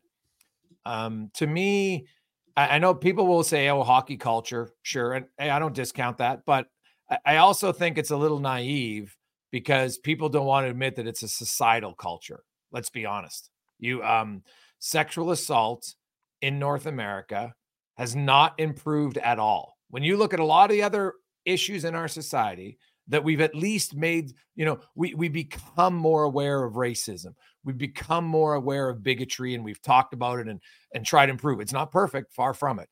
um 0.85 1.31
to 1.33 1.47
me. 1.47 2.07
I, 2.55 2.75
I 2.75 2.79
know 2.79 2.93
people 2.93 3.27
will 3.27 3.43
say, 3.43 3.69
"Oh, 3.69 3.83
hockey 3.83 4.17
culture, 4.17 4.71
sure," 4.83 5.13
and 5.13 5.25
hey, 5.37 5.49
I 5.49 5.59
don't 5.59 5.75
discount 5.75 6.19
that, 6.19 6.45
but 6.45 6.67
I, 7.09 7.17
I 7.25 7.37
also 7.37 7.71
think 7.71 7.97
it's 7.97 8.11
a 8.11 8.17
little 8.17 8.39
naive 8.39 9.17
because 9.51 9.97
people 9.97 10.29
don't 10.29 10.45
want 10.45 10.65
to 10.65 10.69
admit 10.71 10.95
that 10.95 11.07
it's 11.07 11.23
a 11.23 11.27
societal 11.27 11.93
culture. 11.95 12.43
Let's 12.71 12.89
be 12.89 13.05
honest. 13.05 13.49
You 13.79 14.03
um 14.03 14.43
sexual 14.79 15.31
assault 15.31 15.95
in 16.41 16.59
North 16.59 16.85
America 16.85 17.53
has 17.97 18.15
not 18.15 18.59
improved 18.59 19.17
at 19.17 19.39
all. 19.39 19.77
When 19.89 20.03
you 20.03 20.17
look 20.17 20.33
at 20.33 20.39
a 20.39 20.45
lot 20.45 20.69
of 20.69 20.75
the 20.75 20.83
other 20.83 21.13
issues 21.45 21.85
in 21.85 21.95
our 21.95 22.07
society 22.07 22.77
that 23.07 23.23
we've 23.23 23.41
at 23.41 23.55
least 23.55 23.95
made, 23.95 24.33
you 24.55 24.65
know, 24.65 24.79
we 24.95 25.13
we 25.13 25.29
become 25.29 25.95
more 25.95 26.23
aware 26.23 26.63
of 26.63 26.73
racism. 26.73 27.35
We 27.63 27.73
become 27.73 28.25
more 28.25 28.53
aware 28.55 28.89
of 28.89 29.03
bigotry 29.03 29.55
and 29.55 29.63
we've 29.63 29.81
talked 29.81 30.13
about 30.13 30.39
it 30.39 30.47
and 30.47 30.61
and 30.93 31.05
tried 31.05 31.27
to 31.27 31.31
improve. 31.31 31.59
It's 31.59 31.73
not 31.73 31.91
perfect, 31.91 32.33
far 32.33 32.53
from 32.53 32.79
it. 32.79 32.89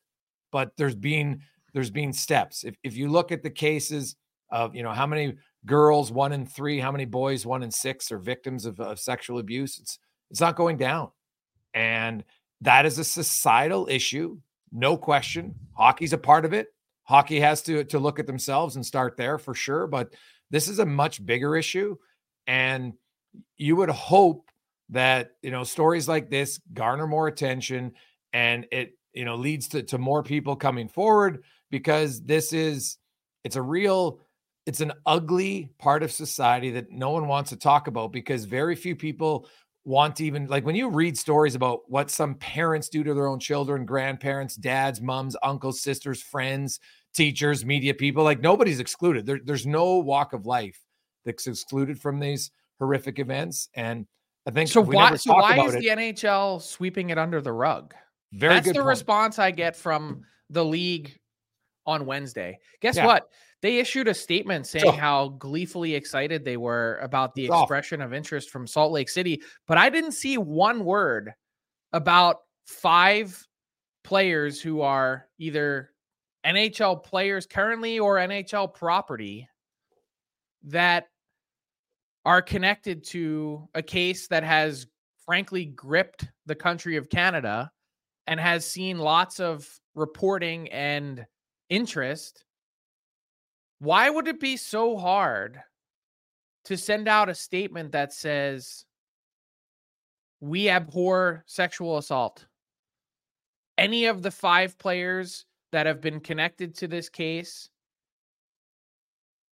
But 0.52 0.76
there's 0.76 0.94
been 0.94 1.40
there's 1.72 1.90
been 1.90 2.12
steps. 2.12 2.64
If 2.64 2.76
if 2.82 2.96
you 2.96 3.08
look 3.08 3.32
at 3.32 3.42
the 3.42 3.50
cases 3.50 4.16
of, 4.50 4.74
you 4.74 4.82
know, 4.82 4.92
how 4.92 5.06
many 5.06 5.36
girls, 5.66 6.12
one 6.12 6.32
in 6.32 6.46
three, 6.46 6.78
how 6.78 6.92
many 6.92 7.04
boys, 7.04 7.44
one 7.44 7.62
in 7.62 7.70
six, 7.70 8.12
are 8.12 8.18
victims 8.18 8.66
of, 8.66 8.78
of 8.80 9.00
sexual 9.00 9.38
abuse, 9.38 9.78
it's 9.78 9.98
it's 10.30 10.40
not 10.40 10.56
going 10.56 10.76
down. 10.76 11.10
And 11.74 12.24
that 12.60 12.86
is 12.86 12.98
a 12.98 13.04
societal 13.04 13.88
issue, 13.90 14.38
no 14.72 14.96
question. 14.96 15.54
Hockey's 15.72 16.12
a 16.12 16.18
part 16.18 16.44
of 16.44 16.52
it. 16.52 16.68
Hockey 17.04 17.40
has 17.40 17.62
to, 17.62 17.84
to 17.84 17.98
look 17.98 18.18
at 18.18 18.26
themselves 18.26 18.76
and 18.76 18.84
start 18.84 19.16
there 19.16 19.38
for 19.38 19.54
sure. 19.54 19.86
But 19.86 20.14
this 20.50 20.68
is 20.68 20.78
a 20.78 20.86
much 20.86 21.24
bigger 21.24 21.56
issue. 21.56 21.96
And 22.46 22.94
you 23.56 23.76
would 23.76 23.90
hope 23.90 24.50
that, 24.90 25.32
you 25.42 25.50
know, 25.50 25.64
stories 25.64 26.08
like 26.08 26.30
this 26.30 26.60
garner 26.72 27.06
more 27.06 27.28
attention 27.28 27.92
and 28.32 28.66
it, 28.72 28.96
you 29.12 29.24
know, 29.24 29.36
leads 29.36 29.68
to, 29.68 29.82
to 29.84 29.98
more 29.98 30.22
people 30.22 30.56
coming 30.56 30.88
forward 30.88 31.44
because 31.70 32.22
this 32.22 32.52
is, 32.52 32.98
it's 33.44 33.56
a 33.56 33.62
real 33.62 34.20
it's 34.66 34.80
an 34.80 34.92
ugly 35.04 35.70
part 35.78 36.02
of 36.02 36.10
society 36.10 36.70
that 36.70 36.90
no 36.90 37.10
one 37.10 37.28
wants 37.28 37.50
to 37.50 37.56
talk 37.56 37.86
about 37.86 38.12
because 38.12 38.46
very 38.46 38.74
few 38.74 38.96
people 38.96 39.46
want 39.84 40.16
to 40.16 40.24
even 40.24 40.46
like 40.46 40.64
when 40.64 40.74
you 40.74 40.88
read 40.88 41.16
stories 41.16 41.54
about 41.54 41.80
what 41.88 42.10
some 42.10 42.34
parents 42.36 42.88
do 42.88 43.04
to 43.04 43.14
their 43.14 43.26
own 43.26 43.38
children, 43.38 43.84
grandparents, 43.84 44.56
dads, 44.56 45.00
moms, 45.00 45.36
uncles, 45.42 45.80
sisters, 45.80 46.22
friends, 46.22 46.80
teachers, 47.14 47.64
media 47.64 47.94
people, 47.94 48.24
like 48.24 48.40
nobody's 48.40 48.80
excluded. 48.80 49.26
There, 49.26 49.40
there's 49.42 49.66
no 49.66 49.98
walk 49.98 50.32
of 50.32 50.46
life 50.46 50.80
that's 51.24 51.46
excluded 51.46 52.00
from 52.00 52.18
these 52.18 52.50
horrific 52.78 53.18
events. 53.18 53.68
And 53.74 54.06
I 54.46 54.50
think 54.50 54.70
so. 54.70 54.80
Why, 54.80 55.16
so 55.16 55.34
why 55.34 55.64
is 55.64 55.74
it, 55.74 55.80
the 55.80 55.88
NHL 55.88 56.60
sweeping 56.60 57.10
it 57.10 57.18
under 57.18 57.40
the 57.40 57.52
rug? 57.52 57.94
Very 58.32 58.54
That's 58.54 58.68
the 58.68 58.74
point. 58.74 58.86
response 58.86 59.38
I 59.38 59.50
get 59.50 59.76
from 59.76 60.24
the 60.50 60.64
league 60.64 61.18
on 61.86 62.04
Wednesday. 62.06 62.58
Guess 62.80 62.96
yeah. 62.96 63.06
what? 63.06 63.28
They 63.64 63.78
issued 63.78 64.08
a 64.08 64.14
statement 64.14 64.66
saying 64.66 64.92
how 64.92 65.28
gleefully 65.28 65.94
excited 65.94 66.44
they 66.44 66.58
were 66.58 66.98
about 67.00 67.34
the 67.34 67.46
it's 67.46 67.54
expression 67.54 68.02
off. 68.02 68.08
of 68.08 68.12
interest 68.12 68.50
from 68.50 68.66
Salt 68.66 68.92
Lake 68.92 69.08
City, 69.08 69.40
but 69.66 69.78
I 69.78 69.88
didn't 69.88 70.12
see 70.12 70.36
one 70.36 70.84
word 70.84 71.32
about 71.94 72.40
five 72.66 73.42
players 74.02 74.60
who 74.60 74.82
are 74.82 75.28
either 75.38 75.92
NHL 76.44 77.02
players 77.02 77.46
currently 77.46 77.98
or 77.98 78.16
NHL 78.16 78.74
property 78.74 79.48
that 80.64 81.06
are 82.26 82.42
connected 82.42 83.02
to 83.04 83.66
a 83.74 83.80
case 83.80 84.28
that 84.28 84.44
has 84.44 84.86
frankly 85.24 85.64
gripped 85.64 86.28
the 86.44 86.54
country 86.54 86.98
of 86.98 87.08
Canada 87.08 87.70
and 88.26 88.38
has 88.38 88.66
seen 88.66 88.98
lots 88.98 89.40
of 89.40 89.66
reporting 89.94 90.68
and 90.68 91.24
interest, 91.70 92.43
why 93.84 94.08
would 94.10 94.28
it 94.28 94.40
be 94.40 94.56
so 94.56 94.96
hard 94.96 95.60
to 96.64 96.76
send 96.76 97.06
out 97.06 97.28
a 97.28 97.34
statement 97.34 97.92
that 97.92 98.12
says, 98.12 98.84
we 100.40 100.68
abhor 100.68 101.44
sexual 101.46 101.98
assault? 101.98 102.46
Any 103.76 104.06
of 104.06 104.22
the 104.22 104.30
five 104.30 104.78
players 104.78 105.44
that 105.72 105.86
have 105.86 106.00
been 106.00 106.20
connected 106.20 106.74
to 106.76 106.88
this 106.88 107.08
case, 107.08 107.68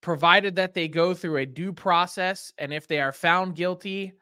provided 0.02 0.56
that 0.56 0.74
they 0.74 0.88
go 0.88 1.14
through 1.14 1.38
a 1.38 1.46
due 1.46 1.74
process, 1.74 2.54
and 2.58 2.74
if 2.74 2.88
they 2.88 3.00
are 3.00 3.12
found 3.12 3.56
guilty, 3.56 4.14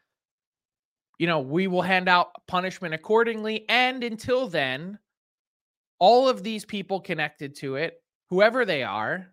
you 1.19 1.27
know, 1.27 1.39
we 1.39 1.67
will 1.67 1.81
hand 1.81 2.09
out 2.09 2.31
punishment 2.47 2.93
accordingly. 2.93 3.65
And 3.69 4.03
until 4.03 4.47
then, 4.47 4.99
all 5.99 6.27
of 6.27 6.43
these 6.43 6.65
people 6.65 6.99
connected 6.99 7.55
to 7.57 7.75
it, 7.75 8.01
whoever 8.29 8.65
they 8.65 8.83
are, 8.83 9.31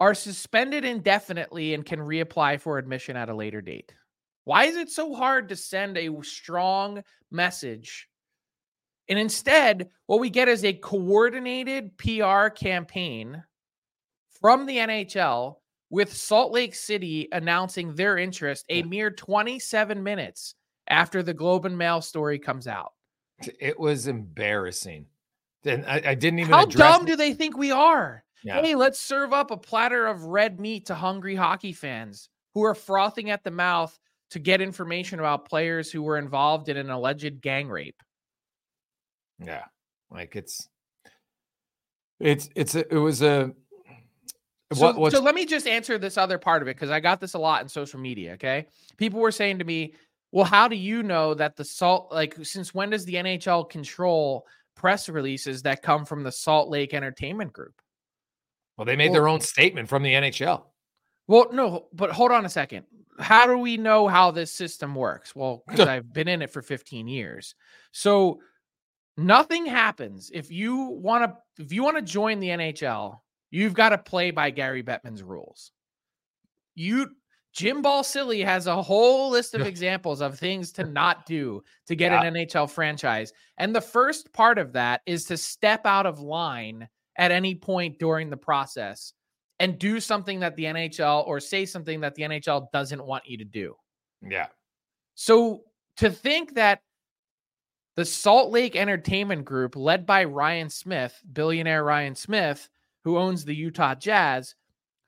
are 0.00 0.14
suspended 0.14 0.84
indefinitely 0.84 1.74
and 1.74 1.84
can 1.84 2.00
reapply 2.00 2.58
for 2.60 2.78
admission 2.78 3.16
at 3.16 3.28
a 3.28 3.34
later 3.34 3.60
date. 3.60 3.94
Why 4.44 4.64
is 4.64 4.76
it 4.76 4.90
so 4.90 5.14
hard 5.14 5.50
to 5.50 5.56
send 5.56 5.98
a 5.98 6.10
strong 6.22 7.02
message? 7.30 8.08
And 9.08 9.18
instead, 9.18 9.90
what 10.06 10.20
we 10.20 10.30
get 10.30 10.48
is 10.48 10.64
a 10.64 10.72
coordinated 10.72 11.96
PR 11.98 12.48
campaign 12.48 13.44
from 14.40 14.64
the 14.64 14.78
NHL 14.78 15.56
with 15.90 16.14
Salt 16.14 16.52
Lake 16.52 16.74
City 16.74 17.28
announcing 17.32 17.94
their 17.94 18.16
interest 18.16 18.64
a 18.68 18.82
mere 18.84 19.10
27 19.10 20.02
minutes 20.02 20.54
after 20.88 21.22
the 21.22 21.34
Globe 21.34 21.66
and 21.66 21.76
Mail 21.76 22.00
story 22.00 22.38
comes 22.38 22.66
out. 22.66 22.92
It 23.60 23.78
was 23.78 24.06
embarrassing. 24.06 25.06
And 25.64 25.84
I, 25.84 26.02
I 26.06 26.14
didn't 26.14 26.38
even. 26.38 26.52
Know. 26.52 26.58
How 26.58 26.66
dumb 26.66 27.02
it. 27.02 27.06
do 27.06 27.16
they 27.16 27.34
think 27.34 27.56
we 27.56 27.70
are? 27.70 28.24
Yeah. 28.42 28.60
Hey, 28.60 28.74
let's 28.74 28.98
serve 28.98 29.32
up 29.32 29.50
a 29.50 29.56
platter 29.56 30.06
of 30.06 30.24
red 30.24 30.60
meat 30.60 30.86
to 30.86 30.94
hungry 30.94 31.34
hockey 31.34 31.72
fans 31.72 32.28
who 32.54 32.64
are 32.64 32.74
frothing 32.74 33.30
at 33.30 33.44
the 33.44 33.50
mouth 33.50 33.98
to 34.30 34.38
get 34.38 34.60
information 34.60 35.18
about 35.18 35.48
players 35.48 35.90
who 35.90 36.02
were 36.02 36.16
involved 36.16 36.68
in 36.68 36.76
an 36.76 36.90
alleged 36.90 37.40
gang 37.40 37.68
rape. 37.68 38.02
Yeah, 39.38 39.64
like 40.10 40.36
it's 40.36 40.68
it's 42.18 42.48
it's 42.54 42.74
a, 42.74 42.94
it 42.94 42.98
was 42.98 43.22
a 43.22 43.52
so, 44.72 44.92
what, 44.92 45.12
so 45.12 45.20
let 45.20 45.34
me 45.34 45.46
just 45.46 45.66
answer 45.66 45.98
this 45.98 46.16
other 46.16 46.38
part 46.38 46.62
of 46.62 46.68
it 46.68 46.76
because 46.76 46.90
I 46.90 47.00
got 47.00 47.20
this 47.20 47.34
a 47.34 47.38
lot 47.38 47.62
in 47.62 47.68
social 47.68 47.98
media. 47.98 48.34
Okay. 48.34 48.66
People 48.98 49.18
were 49.18 49.32
saying 49.32 49.58
to 49.58 49.64
me, 49.64 49.94
well, 50.30 50.44
how 50.44 50.68
do 50.68 50.76
you 50.76 51.02
know 51.02 51.34
that 51.34 51.56
the 51.56 51.64
salt, 51.64 52.12
like, 52.12 52.36
since 52.44 52.72
when 52.72 52.90
does 52.90 53.04
the 53.04 53.14
NHL 53.14 53.68
control 53.68 54.46
press 54.76 55.08
releases 55.08 55.62
that 55.62 55.82
come 55.82 56.04
from 56.04 56.22
the 56.22 56.30
Salt 56.30 56.68
Lake 56.68 56.94
Entertainment 56.94 57.52
Group? 57.52 57.74
Well, 58.80 58.86
they 58.86 58.96
made 58.96 59.10
well, 59.10 59.20
their 59.20 59.28
own 59.28 59.40
statement 59.42 59.90
from 59.90 60.02
the 60.02 60.14
NHL. 60.14 60.62
Well, 61.28 61.48
no, 61.52 61.88
but 61.92 62.12
hold 62.12 62.32
on 62.32 62.46
a 62.46 62.48
second. 62.48 62.86
How 63.18 63.46
do 63.46 63.58
we 63.58 63.76
know 63.76 64.08
how 64.08 64.30
this 64.30 64.52
system 64.52 64.94
works? 64.94 65.36
Well, 65.36 65.62
because 65.68 65.86
I've 65.86 66.10
been 66.12 66.28
in 66.28 66.40
it 66.40 66.50
for 66.50 66.62
15 66.62 67.06
years. 67.06 67.54
So 67.92 68.40
nothing 69.18 69.66
happens 69.66 70.30
if 70.32 70.50
you 70.50 70.76
want 70.76 71.24
to 71.24 71.62
if 71.62 71.72
you 71.72 71.82
want 71.82 71.98
to 71.98 72.02
join 72.02 72.40
the 72.40 72.48
NHL 72.48 73.18
You've 73.50 73.74
got 73.74 73.90
to 73.90 73.98
play 73.98 74.30
by 74.30 74.50
Gary 74.50 74.82
Bettman's 74.82 75.22
rules. 75.22 75.72
You 76.74 77.08
Jim 77.52 77.82
Balsillie 77.82 78.44
has 78.44 78.68
a 78.68 78.80
whole 78.80 79.30
list 79.30 79.54
of 79.54 79.60
examples 79.66 80.20
of 80.20 80.38
things 80.38 80.70
to 80.72 80.84
not 80.84 81.26
do 81.26 81.62
to 81.88 81.96
get 81.96 82.12
yeah. 82.12 82.22
an 82.22 82.34
NHL 82.34 82.70
franchise. 82.70 83.32
And 83.58 83.74
the 83.74 83.80
first 83.80 84.32
part 84.32 84.58
of 84.58 84.72
that 84.74 85.00
is 85.04 85.24
to 85.26 85.36
step 85.36 85.84
out 85.84 86.06
of 86.06 86.20
line 86.20 86.88
at 87.16 87.30
any 87.30 87.54
point 87.54 87.98
during 87.98 88.30
the 88.30 88.36
process 88.36 89.12
and 89.58 89.78
do 89.78 90.00
something 90.00 90.40
that 90.40 90.56
the 90.56 90.64
NHL 90.64 91.26
or 91.26 91.38
say 91.38 91.66
something 91.66 92.00
that 92.00 92.14
the 92.14 92.22
NHL 92.22 92.70
doesn't 92.72 93.04
want 93.04 93.24
you 93.26 93.36
to 93.38 93.44
do. 93.44 93.74
Yeah. 94.22 94.46
So 95.14 95.64
to 95.96 96.10
think 96.10 96.54
that 96.54 96.80
the 97.96 98.04
Salt 98.04 98.50
Lake 98.50 98.76
Entertainment 98.76 99.44
Group, 99.44 99.76
led 99.76 100.06
by 100.06 100.24
Ryan 100.24 100.70
Smith, 100.70 101.20
billionaire 101.32 101.84
Ryan 101.84 102.14
Smith, 102.14 102.68
who 103.04 103.18
owns 103.18 103.44
the 103.44 103.54
Utah 103.54 103.94
Jazz, 103.94 104.54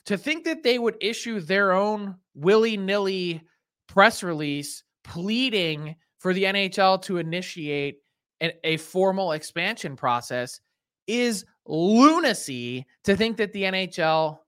to 0.07 0.19
think 0.19 0.45
that 0.45 0.63
they 0.63 0.79
would 0.79 0.97
issue 1.01 1.41
their 1.41 1.73
own 1.73 2.17
willy 2.35 2.77
nilly 2.77 3.43
press 3.87 4.23
release 4.23 4.83
pleading 5.05 5.97
for 6.19 6.35
the 6.35 6.45
NHL 6.45 7.01
to 7.03 7.19
initiate 7.19 7.99
a, 8.43 8.53
a, 8.65 8.77
formal 8.77 9.33
expansion 9.33 9.97
process 9.97 10.61
is 11.07 11.45
lunacy 11.67 12.87
to 13.05 13.17
think 13.17 13.37
that 13.37 13.53
the 13.53 13.63
NHL 13.63 14.39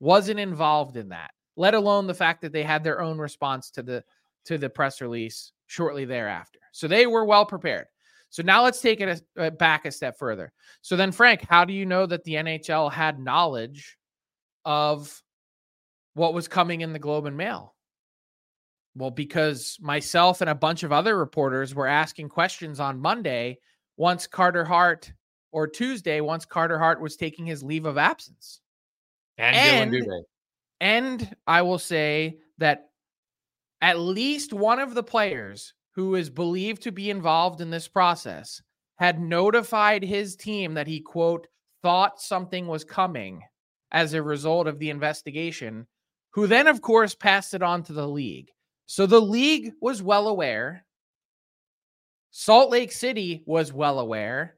wasn't 0.00 0.40
involved 0.40 0.96
in 0.96 1.08
that, 1.10 1.30
let 1.56 1.74
alone 1.74 2.06
the 2.06 2.14
fact 2.14 2.42
that 2.42 2.52
they 2.52 2.62
had 2.62 2.84
their 2.84 3.00
own 3.00 3.18
response 3.18 3.70
to 3.70 3.82
the 3.82 4.04
to 4.44 4.58
the 4.58 4.68
press 4.68 5.00
release 5.00 5.52
shortly 5.66 6.04
thereafter. 6.04 6.58
So 6.72 6.86
they 6.86 7.06
were 7.06 7.24
well 7.24 7.46
prepared. 7.46 7.86
So 8.28 8.42
now 8.42 8.64
let's 8.64 8.80
take 8.80 9.00
it 9.00 9.22
a, 9.36 9.50
back 9.50 9.86
a 9.86 9.92
step 9.92 10.18
further. 10.18 10.52
So 10.82 10.96
then, 10.96 11.12
Frank, 11.12 11.46
how 11.48 11.64
do 11.64 11.72
you 11.72 11.86
know 11.86 12.04
that 12.04 12.24
the 12.24 12.34
NHL 12.34 12.92
had 12.92 13.18
knowledge 13.18 13.96
of 14.64 15.22
what 16.14 16.34
was 16.34 16.48
coming 16.48 16.80
in 16.80 16.92
the 16.92 16.98
Globe 16.98 17.26
and 17.26 17.36
Mail? 17.36 17.74
Well, 18.96 19.10
because 19.10 19.78
myself 19.80 20.40
and 20.40 20.50
a 20.50 20.54
bunch 20.54 20.82
of 20.82 20.92
other 20.92 21.16
reporters 21.16 21.74
were 21.74 21.86
asking 21.86 22.28
questions 22.28 22.80
on 22.80 23.00
Monday 23.00 23.58
once 23.96 24.26
Carter 24.26 24.64
Hart 24.64 25.12
or 25.54 25.68
Tuesday 25.68 26.20
once 26.20 26.44
Carter 26.44 26.78
Hart 26.78 27.00
was 27.00 27.16
taking 27.16 27.46
his 27.46 27.62
leave 27.62 27.86
of 27.86 27.96
absence. 27.96 28.60
And, 29.38 29.54
and, 29.54 30.24
and 30.80 31.36
I 31.46 31.62
will 31.62 31.78
say 31.78 32.38
that 32.58 32.88
at 33.80 34.00
least 34.00 34.52
one 34.52 34.80
of 34.80 34.94
the 34.94 35.02
players 35.02 35.72
who 35.94 36.16
is 36.16 36.28
believed 36.28 36.82
to 36.82 36.92
be 36.92 37.08
involved 37.08 37.60
in 37.60 37.70
this 37.70 37.86
process, 37.86 38.60
had 38.96 39.20
notified 39.20 40.02
his 40.02 40.34
team 40.34 40.74
that 40.74 40.88
he, 40.88 41.00
quote, 41.00 41.46
thought 41.82 42.20
something 42.20 42.66
was 42.66 42.82
coming 42.82 43.42
as 43.92 44.12
a 44.12 44.22
result 44.22 44.66
of 44.66 44.80
the 44.80 44.90
investigation, 44.90 45.86
who 46.30 46.48
then, 46.48 46.66
of 46.66 46.80
course, 46.80 47.14
passed 47.14 47.54
it 47.54 47.62
on 47.62 47.84
to 47.84 47.92
the 47.92 48.08
league. 48.08 48.50
So 48.86 49.06
the 49.06 49.20
league 49.20 49.72
was 49.80 50.02
well 50.02 50.26
aware. 50.26 50.84
Salt 52.32 52.70
Lake 52.70 52.90
City 52.90 53.44
was 53.46 53.72
well 53.72 54.00
aware. 54.00 54.56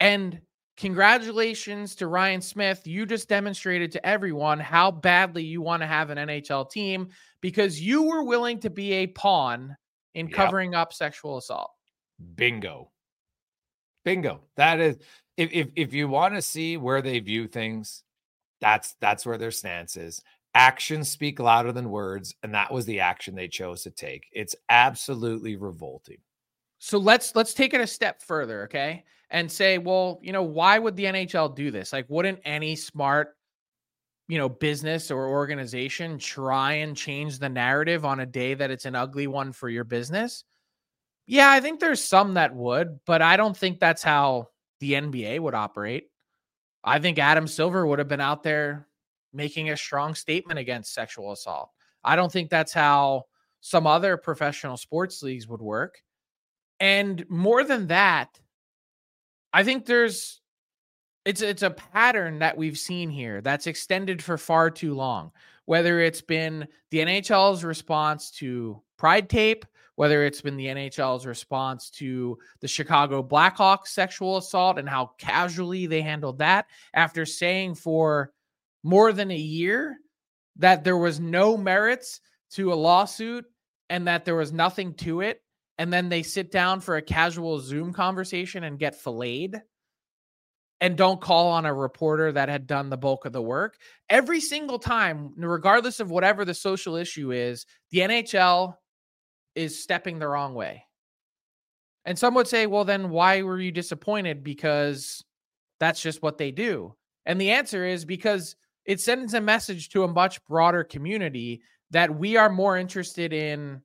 And 0.00 0.40
congratulations 0.76 1.94
to 1.96 2.06
Ryan 2.06 2.40
Smith. 2.40 2.86
You 2.86 3.04
just 3.04 3.28
demonstrated 3.28 3.92
to 3.92 4.06
everyone 4.06 4.60
how 4.60 4.90
badly 4.90 5.44
you 5.44 5.60
want 5.60 5.82
to 5.82 5.86
have 5.86 6.10
an 6.10 6.18
NHL 6.18 6.70
team 6.70 7.08
because 7.40 7.80
you 7.80 8.04
were 8.04 8.22
willing 8.22 8.60
to 8.60 8.70
be 8.70 8.92
a 8.92 9.06
pawn 9.08 9.76
in 10.14 10.28
yep. 10.28 10.36
covering 10.36 10.74
up 10.74 10.92
sexual 10.92 11.36
assault. 11.36 11.72
Bingo. 12.34 12.90
Bingo. 14.04 14.40
That 14.56 14.80
is 14.80 14.98
if 15.36 15.52
if 15.52 15.68
if 15.76 15.94
you 15.94 16.08
want 16.08 16.34
to 16.34 16.42
see 16.42 16.76
where 16.76 17.02
they 17.02 17.18
view 17.20 17.46
things, 17.46 18.02
that's 18.60 18.94
that's 19.00 19.26
where 19.26 19.38
their 19.38 19.50
stance 19.50 19.96
is. 19.96 20.22
Actions 20.54 21.08
speak 21.08 21.38
louder 21.38 21.72
than 21.72 21.90
words, 21.90 22.34
and 22.42 22.54
that 22.54 22.72
was 22.72 22.86
the 22.86 23.00
action 23.00 23.34
they 23.34 23.48
chose 23.48 23.82
to 23.82 23.90
take. 23.90 24.26
It's 24.32 24.56
absolutely 24.68 25.56
revolting. 25.56 26.18
So 26.78 26.98
let's 26.98 27.34
let's 27.34 27.54
take 27.54 27.74
it 27.74 27.80
a 27.80 27.86
step 27.86 28.22
further, 28.22 28.64
okay? 28.64 29.04
And 29.30 29.50
say, 29.50 29.78
well, 29.78 30.20
you 30.22 30.32
know, 30.32 30.42
why 30.42 30.78
would 30.78 30.96
the 30.96 31.04
NHL 31.04 31.54
do 31.54 31.70
this? 31.70 31.92
Like, 31.92 32.06
wouldn't 32.08 32.40
any 32.44 32.76
smart 32.76 33.34
you 34.28 34.36
know, 34.36 34.48
business 34.48 35.10
or 35.10 35.26
organization 35.26 36.18
try 36.18 36.74
and 36.74 36.96
change 36.96 37.38
the 37.38 37.48
narrative 37.48 38.04
on 38.04 38.20
a 38.20 38.26
day 38.26 38.52
that 38.54 38.70
it's 38.70 38.84
an 38.84 38.94
ugly 38.94 39.26
one 39.26 39.52
for 39.52 39.70
your 39.70 39.84
business? 39.84 40.44
Yeah, 41.26 41.50
I 41.50 41.60
think 41.60 41.80
there's 41.80 42.04
some 42.04 42.34
that 42.34 42.54
would, 42.54 43.00
but 43.06 43.22
I 43.22 43.36
don't 43.36 43.56
think 43.56 43.80
that's 43.80 44.02
how 44.02 44.48
the 44.80 44.92
NBA 44.92 45.40
would 45.40 45.54
operate. 45.54 46.08
I 46.84 46.98
think 46.98 47.18
Adam 47.18 47.46
Silver 47.46 47.86
would 47.86 47.98
have 47.98 48.08
been 48.08 48.20
out 48.20 48.42
there 48.42 48.86
making 49.32 49.70
a 49.70 49.76
strong 49.76 50.14
statement 50.14 50.58
against 50.58 50.94
sexual 50.94 51.32
assault. 51.32 51.70
I 52.04 52.14
don't 52.14 52.32
think 52.32 52.50
that's 52.50 52.72
how 52.72 53.24
some 53.60 53.86
other 53.86 54.16
professional 54.16 54.76
sports 54.76 55.22
leagues 55.22 55.48
would 55.48 55.60
work. 55.60 56.02
And 56.80 57.24
more 57.28 57.64
than 57.64 57.88
that, 57.88 58.38
I 59.52 59.64
think 59.64 59.86
there's 59.86 60.40
it's 61.24 61.42
it's 61.42 61.62
a 61.62 61.70
pattern 61.70 62.38
that 62.38 62.56
we've 62.56 62.78
seen 62.78 63.10
here 63.10 63.40
that's 63.40 63.66
extended 63.66 64.22
for 64.22 64.38
far 64.38 64.70
too 64.70 64.94
long. 64.94 65.32
Whether 65.66 66.00
it's 66.00 66.22
been 66.22 66.66
the 66.90 66.98
NHL's 66.98 67.64
response 67.64 68.30
to 68.32 68.80
Pride 68.96 69.28
Tape, 69.28 69.66
whether 69.96 70.24
it's 70.24 70.40
been 70.40 70.56
the 70.56 70.66
NHL's 70.66 71.26
response 71.26 71.90
to 71.90 72.38
the 72.60 72.68
Chicago 72.68 73.22
Blackhawks 73.22 73.88
sexual 73.88 74.36
assault 74.36 74.78
and 74.78 74.88
how 74.88 75.10
casually 75.18 75.86
they 75.86 76.00
handled 76.00 76.38
that 76.38 76.66
after 76.94 77.26
saying 77.26 77.74
for 77.74 78.32
more 78.82 79.12
than 79.12 79.30
a 79.30 79.36
year 79.36 79.98
that 80.56 80.84
there 80.84 80.96
was 80.96 81.20
no 81.20 81.56
merits 81.56 82.20
to 82.52 82.72
a 82.72 82.74
lawsuit 82.74 83.44
and 83.90 84.06
that 84.06 84.24
there 84.24 84.36
was 84.36 84.52
nothing 84.52 84.94
to 84.94 85.20
it 85.20 85.42
and 85.78 85.92
then 85.92 86.08
they 86.08 86.22
sit 86.22 86.50
down 86.50 86.80
for 86.80 86.96
a 86.96 87.02
casual 87.02 87.60
Zoom 87.60 87.92
conversation 87.92 88.64
and 88.64 88.78
get 88.78 89.00
filleted 89.00 89.62
and 90.80 90.96
don't 90.96 91.20
call 91.20 91.48
on 91.48 91.66
a 91.66 91.74
reporter 91.74 92.32
that 92.32 92.48
had 92.48 92.66
done 92.66 92.88
the 92.88 92.96
bulk 92.96 93.24
of 93.24 93.32
the 93.32 93.42
work. 93.42 93.78
Every 94.08 94.40
single 94.40 94.78
time, 94.78 95.32
regardless 95.36 96.00
of 96.00 96.10
whatever 96.10 96.44
the 96.44 96.54
social 96.54 96.94
issue 96.94 97.32
is, 97.32 97.66
the 97.90 97.98
NHL 97.98 98.74
is 99.54 99.82
stepping 99.82 100.18
the 100.18 100.28
wrong 100.28 100.54
way. 100.54 100.84
And 102.04 102.18
some 102.18 102.34
would 102.34 102.46
say, 102.46 102.66
well, 102.66 102.84
then 102.84 103.10
why 103.10 103.42
were 103.42 103.60
you 103.60 103.72
disappointed? 103.72 104.44
Because 104.44 105.24
that's 105.80 106.00
just 106.00 106.22
what 106.22 106.38
they 106.38 106.52
do. 106.52 106.94
And 107.26 107.40
the 107.40 107.50
answer 107.50 107.84
is 107.84 108.04
because 108.04 108.56
it 108.84 109.00
sends 109.00 109.34
a 109.34 109.40
message 109.40 109.90
to 109.90 110.04
a 110.04 110.08
much 110.08 110.42
broader 110.44 110.84
community 110.84 111.60
that 111.90 112.16
we 112.16 112.36
are 112.36 112.48
more 112.48 112.78
interested 112.78 113.32
in 113.32 113.82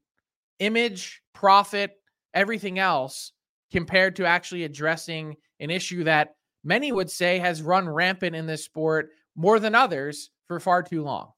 image, 0.60 1.23
profit, 1.34 1.92
everything 2.34 2.80
else 2.80 3.32
compared 3.72 4.16
to 4.16 4.26
actually 4.26 4.64
addressing 4.64 5.36
an 5.60 5.70
issue 5.70 6.04
that 6.04 6.36
many 6.64 6.92
would 6.92 7.10
say 7.10 7.40
has 7.40 7.62
run 7.62 7.90
rampant 7.90 8.36
in 8.36 8.46
this 8.46 8.64
sport 8.64 9.10
more 9.36 9.60
than 9.60 9.76
others 9.76 10.30
for 10.48 10.60
far 10.60 10.84
too 10.84 11.04
long. 11.04 11.32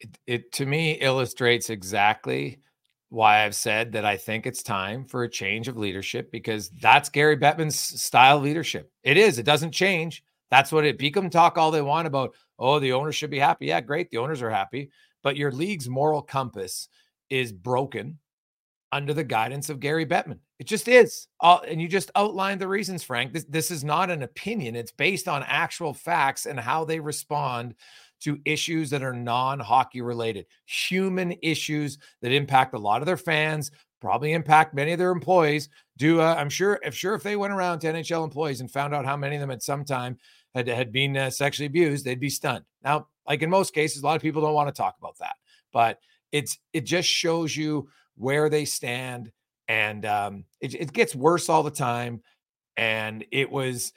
It, 0.00 0.18
it 0.26 0.52
to 0.52 0.66
me 0.66 0.92
illustrates 0.92 1.70
exactly 1.70 2.60
why 3.08 3.44
I've 3.44 3.54
said 3.54 3.92
that 3.92 4.04
I 4.04 4.16
think 4.16 4.46
it's 4.46 4.62
time 4.62 5.04
for 5.04 5.22
a 5.22 5.30
change 5.30 5.68
of 5.68 5.76
leadership 5.76 6.32
because 6.32 6.70
that's 6.80 7.10
Gary 7.10 7.36
Bettman's 7.36 7.78
style 7.78 8.38
leadership. 8.38 8.90
It 9.02 9.16
is. 9.16 9.38
It 9.38 9.44
doesn't 9.44 9.72
change. 9.72 10.24
That's 10.50 10.72
what 10.72 10.84
it. 10.84 10.98
Become 10.98 11.30
talk 11.30 11.56
all 11.56 11.70
they 11.70 11.82
want 11.82 12.06
about. 12.06 12.34
Oh, 12.58 12.78
the 12.78 12.92
owners 12.92 13.14
should 13.14 13.30
be 13.30 13.38
happy. 13.38 13.66
Yeah, 13.66 13.80
great. 13.82 14.10
The 14.10 14.16
owners 14.16 14.42
are 14.42 14.50
happy, 14.50 14.90
but 15.22 15.36
your 15.36 15.52
league's 15.52 15.88
moral 15.88 16.22
compass 16.22 16.88
is 17.28 17.52
broken 17.52 18.18
under 18.92 19.14
the 19.14 19.24
guidance 19.24 19.70
of 19.70 19.80
Gary 19.80 20.06
Bettman. 20.06 20.38
It 20.58 20.66
just 20.66 20.86
is. 20.86 21.26
Uh, 21.40 21.58
and 21.66 21.80
you 21.80 21.88
just 21.88 22.10
outlined 22.14 22.60
the 22.60 22.68
reasons, 22.68 23.02
Frank. 23.02 23.32
This, 23.32 23.44
this 23.48 23.70
is 23.70 23.82
not 23.82 24.10
an 24.10 24.22
opinion. 24.22 24.76
It's 24.76 24.92
based 24.92 25.26
on 25.26 25.42
actual 25.44 25.94
facts 25.94 26.46
and 26.46 26.60
how 26.60 26.84
they 26.84 27.00
respond 27.00 27.74
to 28.20 28.38
issues 28.44 28.90
that 28.90 29.02
are 29.02 29.14
non 29.14 29.58
hockey 29.58 30.02
related, 30.02 30.46
human 30.66 31.34
issues 31.42 31.98
that 32.20 32.32
impact 32.32 32.74
a 32.74 32.78
lot 32.78 33.02
of 33.02 33.06
their 33.06 33.16
fans, 33.16 33.72
probably 34.00 34.32
impact 34.32 34.74
many 34.74 34.92
of 34.92 34.98
their 34.98 35.10
employees. 35.10 35.68
Do 35.96 36.20
uh, 36.20 36.34
I'm 36.38 36.50
sure 36.50 36.78
if 36.84 36.94
sure 36.94 37.14
if 37.14 37.22
they 37.22 37.36
went 37.36 37.52
around 37.52 37.80
to 37.80 37.92
NHL 37.92 38.24
employees 38.24 38.60
and 38.60 38.70
found 38.70 38.94
out 38.94 39.04
how 39.04 39.16
many 39.16 39.36
of 39.36 39.40
them 39.40 39.50
at 39.50 39.62
some 39.62 39.84
time 39.84 40.18
had 40.54 40.68
had 40.68 40.92
been 40.92 41.16
uh, 41.16 41.30
sexually 41.30 41.66
abused, 41.66 42.04
they'd 42.04 42.20
be 42.20 42.30
stunned. 42.30 42.64
Now, 42.84 43.08
like 43.26 43.42
in 43.42 43.50
most 43.50 43.74
cases, 43.74 44.02
a 44.02 44.06
lot 44.06 44.16
of 44.16 44.22
people 44.22 44.42
don't 44.42 44.54
want 44.54 44.68
to 44.68 44.80
talk 44.80 44.96
about 44.98 45.18
that, 45.18 45.34
but 45.72 45.98
it's 46.30 46.58
it 46.72 46.82
just 46.82 47.08
shows 47.08 47.56
you 47.56 47.88
where 48.16 48.48
they 48.48 48.64
stand, 48.64 49.32
and 49.68 50.04
um, 50.04 50.44
it, 50.60 50.74
it 50.74 50.92
gets 50.92 51.14
worse 51.14 51.48
all 51.48 51.62
the 51.62 51.70
time. 51.70 52.22
And 52.76 53.24
it 53.30 53.50
was, 53.50 53.92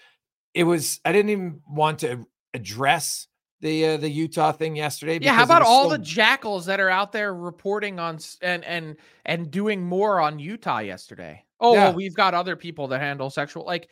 it 0.54 0.63
was. 0.63 0.99
I 1.06 1.12
didn't 1.12 1.30
even 1.30 1.62
want 1.67 1.99
to 1.99 2.28
address 2.54 3.28
the 3.62 3.86
uh, 3.86 3.97
the 3.97 4.10
Utah 4.10 4.51
thing 4.51 4.75
yesterday. 4.75 5.19
Yeah, 5.21 5.34
how 5.34 5.43
about 5.43 5.62
all 5.62 5.86
so... 5.86 5.91
the 5.91 6.04
jackals 6.04 6.65
that 6.65 6.80
are 6.80 6.89
out 6.89 7.12
there 7.12 7.34
reporting 7.34 7.99
on 7.99 8.19
and 8.41 8.65
and 8.65 8.97
and 9.25 9.49
doing 9.49 9.82
more 9.82 10.19
on 10.19 10.39
Utah 10.39 10.80
yesterday? 10.80 11.43
Oh, 11.60 11.73
yeah. 11.73 11.86
well, 11.86 11.93
we've 11.93 12.15
got 12.15 12.34
other 12.34 12.56
people 12.56 12.88
that 12.89 12.99
handle 12.99 13.30
sexual. 13.30 13.65
Like 13.65 13.89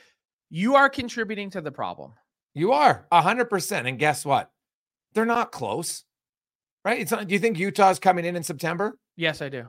you 0.49 0.75
are 0.75 0.89
contributing 0.89 1.49
to 1.51 1.61
the 1.61 1.71
problem. 1.71 2.13
You 2.53 2.73
are 2.73 3.07
a 3.11 3.21
hundred 3.21 3.49
percent. 3.49 3.87
And 3.87 3.97
guess 3.97 4.25
what? 4.25 4.51
They're 5.13 5.25
not 5.25 5.51
close, 5.51 6.03
right? 6.83 6.99
It's 6.99 7.11
not. 7.11 7.27
Do 7.27 7.33
you 7.33 7.39
think 7.39 7.57
Utah's 7.57 7.99
coming 7.99 8.25
in 8.25 8.35
in 8.35 8.43
September? 8.43 8.97
Yes, 9.15 9.41
I 9.41 9.49
do 9.49 9.67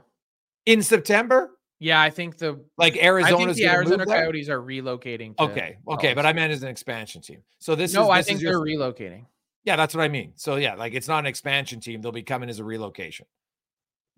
in 0.66 0.83
September? 0.83 1.50
Yeah, 1.81 2.00
I 2.00 2.11
think 2.11 2.38
the 2.38 2.64
like 2.79 2.96
Arizona. 2.96 3.37
I 3.37 3.44
think 3.46 3.57
the 3.57 3.68
Arizona 3.68 4.07
Coyotes 4.07 4.48
are 4.48 4.61
relocating. 4.61 5.35
okay, 5.38 5.77
okay, 5.88 6.14
but 6.14 6.24
I 6.24 6.33
meant 6.33 6.53
as 6.53 6.62
an 6.62 6.68
expansion 6.68 7.20
team. 7.20 7.42
So 7.59 7.74
this 7.74 7.90
is 7.90 7.96
no, 7.96 8.05
is, 8.05 8.11
I 8.11 8.18
this 8.18 8.27
think 8.27 8.40
they're 8.40 8.66
your, 8.66 8.79
relocating. 8.79 9.27
Yeah, 9.64 9.77
that's 9.77 9.94
what 9.94 10.03
I 10.03 10.09
mean. 10.09 10.33
So 10.37 10.57
yeah, 10.57 10.74
like 10.74 10.94
it's 10.94 11.09
not 11.09 11.18
an 11.20 11.27
expansion 11.27 11.81
team; 11.81 12.00
they'll 12.00 12.12
be 12.12 12.22
coming 12.22 12.48
as 12.48 12.59
a 12.59 12.64
relocation. 12.64 13.27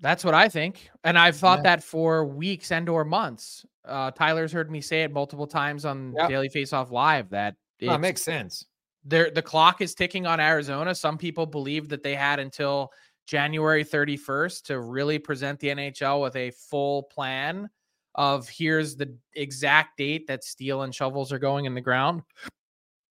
That's 0.00 0.24
what 0.24 0.35
I 0.35 0.48
think, 0.48 0.90
and 1.04 1.18
I've 1.18 1.37
thought 1.37 1.61
yeah. 1.61 1.76
that 1.76 1.82
for 1.82 2.26
weeks 2.26 2.70
and 2.70 2.88
or 2.88 3.04
months. 3.04 3.64
Uh, 3.85 4.11
Tyler's 4.11 4.52
heard 4.52 4.70
me 4.70 4.80
say 4.80 5.02
it 5.02 5.12
multiple 5.12 5.46
times 5.46 5.85
on 5.85 6.12
yep. 6.16 6.28
Daily 6.28 6.50
Faceoff 6.50 6.90
Live 6.90 7.30
that 7.30 7.54
it 7.78 7.98
makes 7.98 8.22
sense. 8.22 8.64
There, 9.04 9.30
the 9.30 9.42
clock 9.42 9.80
is 9.80 9.94
ticking 9.94 10.26
on 10.26 10.40
Arizona. 10.40 10.94
Some 10.94 11.16
people 11.16 11.46
believe 11.46 11.88
that 11.88 12.02
they 12.02 12.14
had 12.14 12.40
until 12.40 12.90
January 13.26 13.84
31st 13.84 14.64
to 14.64 14.80
really 14.80 15.18
present 15.18 15.58
the 15.60 15.68
NHL 15.68 16.22
with 16.22 16.36
a 16.36 16.50
full 16.52 17.04
plan 17.04 17.68
of 18.14 18.48
here's 18.48 18.96
the 18.96 19.14
exact 19.34 19.98
date 19.98 20.26
that 20.26 20.42
steel 20.42 20.82
and 20.82 20.94
shovels 20.94 21.32
are 21.32 21.38
going 21.38 21.66
in 21.66 21.74
the 21.74 21.80
ground. 21.80 22.22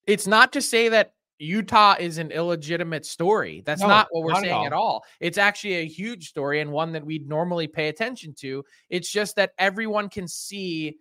It's 0.07 0.27
not 0.27 0.53
to 0.53 0.63
say 0.63 0.89
that 0.91 1.15
Utah 1.39 1.97
is 1.99 2.19
an 2.19 2.31
illegitimate 2.31 3.05
story. 3.05 3.63
That's 3.65 3.81
no, 3.81 3.89
not 3.89 4.07
what 4.11 4.23
we're 4.23 4.33
not 4.33 4.43
saying 4.43 4.53
at 4.53 4.59
all. 4.59 4.67
at 4.67 4.73
all. 4.73 5.05
It's 5.19 5.39
actually 5.39 5.75
a 5.75 5.87
huge 5.87 6.29
story 6.29 6.61
and 6.61 6.71
one 6.71 6.93
that 6.93 7.05
we'd 7.05 7.29
normally 7.29 7.67
pay 7.67 7.89
attention 7.89 8.33
to. 8.35 8.65
It's 8.91 9.11
just 9.11 9.37
that 9.37 9.53
everyone 9.59 10.09
can 10.09 10.29
see, 10.29 10.99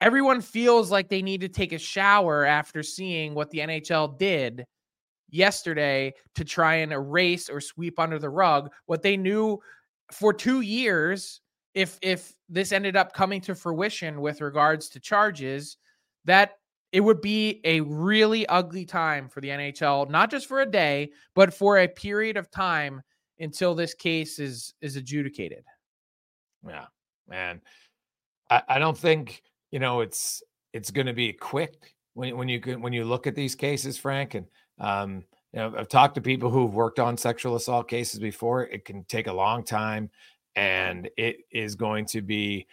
everyone 0.00 0.40
feels 0.40 0.90
like 0.90 1.08
they 1.08 1.22
need 1.22 1.40
to 1.40 1.48
take 1.48 1.72
a 1.72 1.78
shower 1.78 2.44
after 2.44 2.82
seeing 2.84 3.34
what 3.34 3.50
the 3.50 3.58
NHL 3.58 4.16
did 4.18 4.66
yesterday 5.28 6.14
to 6.34 6.44
try 6.44 6.76
and 6.76 6.92
erase 6.92 7.48
or 7.48 7.60
sweep 7.60 7.98
under 7.98 8.18
the 8.18 8.28
rug 8.28 8.70
what 8.86 9.02
they 9.02 9.16
knew 9.16 9.58
for 10.12 10.32
2 10.32 10.60
years 10.60 11.40
if 11.74 11.98
if 12.00 12.32
this 12.48 12.72
ended 12.72 12.96
up 12.96 13.12
coming 13.12 13.40
to 13.40 13.54
fruition 13.54 14.20
with 14.20 14.40
regards 14.40 14.88
to 14.88 15.00
charges 15.00 15.76
that 16.24 16.52
it 16.92 17.00
would 17.00 17.20
be 17.20 17.60
a 17.64 17.80
really 17.80 18.46
ugly 18.46 18.84
time 18.84 19.28
for 19.28 19.40
the 19.40 19.48
NHL 19.48 20.08
not 20.08 20.30
just 20.30 20.46
for 20.46 20.60
a 20.60 20.66
day 20.66 21.10
but 21.34 21.52
for 21.52 21.78
a 21.78 21.88
period 21.88 22.36
of 22.36 22.50
time 22.50 23.02
until 23.40 23.74
this 23.74 23.94
case 23.94 24.38
is 24.38 24.74
is 24.80 24.96
adjudicated. 24.96 25.64
Yeah 26.66 26.86
man. 27.28 27.60
I, 28.50 28.62
I 28.68 28.78
don't 28.78 28.96
think 28.96 29.42
you 29.70 29.78
know 29.78 30.00
it's 30.00 30.42
it's 30.72 30.90
going 30.90 31.06
to 31.06 31.12
be 31.12 31.32
quick 31.32 31.94
when, 32.14 32.36
when 32.36 32.48
you 32.48 32.60
when 32.78 32.92
you 32.92 33.04
look 33.04 33.26
at 33.26 33.34
these 33.34 33.54
cases 33.54 33.98
frank 33.98 34.34
and 34.34 34.46
um, 34.78 35.24
you 35.52 35.60
know, 35.60 35.74
I've 35.76 35.88
talked 35.88 36.16
to 36.16 36.20
people 36.20 36.50
who've 36.50 36.74
worked 36.74 36.98
on 36.98 37.16
sexual 37.16 37.56
assault 37.56 37.88
cases 37.88 38.20
before. 38.20 38.64
It 38.64 38.84
can 38.84 39.04
take 39.04 39.26
a 39.26 39.32
long 39.32 39.64
time, 39.64 40.10
and 40.54 41.08
it 41.16 41.38
is 41.50 41.74
going 41.74 42.06
to 42.06 42.22
be. 42.22 42.66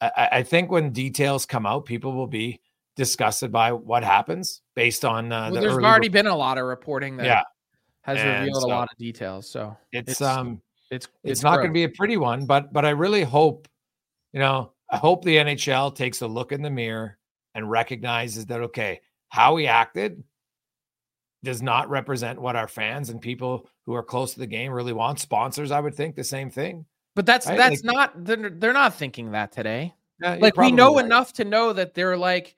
I, 0.00 0.28
I 0.32 0.42
think 0.42 0.70
when 0.70 0.90
details 0.90 1.44
come 1.44 1.66
out, 1.66 1.84
people 1.84 2.12
will 2.12 2.26
be 2.26 2.60
disgusted 2.96 3.52
by 3.52 3.72
what 3.72 4.04
happens 4.04 4.62
based 4.74 5.04
on. 5.04 5.32
Uh, 5.32 5.50
well, 5.50 5.54
the 5.54 5.60
there's 5.60 5.74
already 5.74 6.08
re- 6.08 6.12
been 6.12 6.26
a 6.26 6.36
lot 6.36 6.58
of 6.58 6.64
reporting 6.64 7.16
that 7.18 7.26
yeah. 7.26 7.42
has 8.02 8.18
and 8.18 8.40
revealed 8.40 8.62
so 8.62 8.68
a 8.68 8.70
lot 8.70 8.88
of 8.90 8.96
details. 8.96 9.50
So 9.50 9.76
it's, 9.92 10.12
it's 10.12 10.20
um 10.22 10.62
it's 10.90 11.06
it's, 11.06 11.08
it's 11.24 11.42
not 11.42 11.56
going 11.56 11.68
to 11.68 11.74
be 11.74 11.84
a 11.84 11.88
pretty 11.88 12.16
one, 12.16 12.46
but 12.46 12.72
but 12.72 12.84
I 12.84 12.90
really 12.90 13.22
hope, 13.22 13.68
you 14.32 14.40
know, 14.40 14.72
I 14.90 14.96
hope 14.96 15.24
the 15.24 15.36
NHL 15.36 15.94
takes 15.94 16.22
a 16.22 16.26
look 16.26 16.52
in 16.52 16.62
the 16.62 16.70
mirror 16.70 17.18
and 17.54 17.70
recognizes 17.70 18.46
that 18.46 18.60
okay, 18.60 19.00
how 19.28 19.54
we 19.54 19.66
acted 19.66 20.22
does 21.42 21.62
not 21.62 21.88
represent 21.88 22.40
what 22.40 22.56
our 22.56 22.68
fans 22.68 23.10
and 23.10 23.20
people 23.20 23.68
who 23.86 23.94
are 23.94 24.02
close 24.02 24.34
to 24.34 24.40
the 24.40 24.46
game 24.46 24.72
really 24.72 24.92
want. 24.92 25.20
Sponsors, 25.20 25.70
I 25.70 25.80
would 25.80 25.94
think 25.94 26.14
the 26.14 26.24
same 26.24 26.50
thing. 26.50 26.84
But 27.16 27.26
that's 27.26 27.46
right? 27.46 27.56
that's 27.56 27.82
like, 27.84 27.94
not 27.94 28.24
they're, 28.24 28.50
they're 28.50 28.72
not 28.72 28.94
thinking 28.94 29.32
that 29.32 29.52
today. 29.52 29.94
Yeah, 30.22 30.36
like 30.40 30.56
we 30.56 30.70
know 30.70 30.92
will. 30.92 31.04
enough 31.04 31.32
to 31.34 31.44
know 31.44 31.72
that 31.72 31.94
they're 31.94 32.16
like 32.16 32.56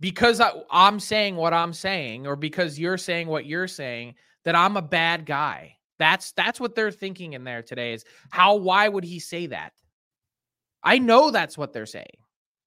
because 0.00 0.40
I, 0.40 0.50
I'm 0.70 1.00
saying 1.00 1.36
what 1.36 1.54
I'm 1.54 1.72
saying, 1.72 2.26
or 2.26 2.36
because 2.36 2.78
you're 2.78 2.98
saying 2.98 3.28
what 3.28 3.46
you're 3.46 3.68
saying, 3.68 4.14
that 4.44 4.56
I'm 4.56 4.76
a 4.76 4.82
bad 4.82 5.24
guy. 5.24 5.76
That's 5.98 6.32
that's 6.32 6.60
what 6.60 6.74
they're 6.74 6.90
thinking 6.90 7.32
in 7.34 7.44
there 7.44 7.62
today. 7.62 7.94
Is 7.94 8.04
how? 8.30 8.56
Why 8.56 8.88
would 8.88 9.04
he 9.04 9.18
say 9.18 9.46
that? 9.46 9.72
I 10.82 10.98
know 10.98 11.30
that's 11.30 11.56
what 11.56 11.72
they're 11.72 11.86
saying. 11.86 12.18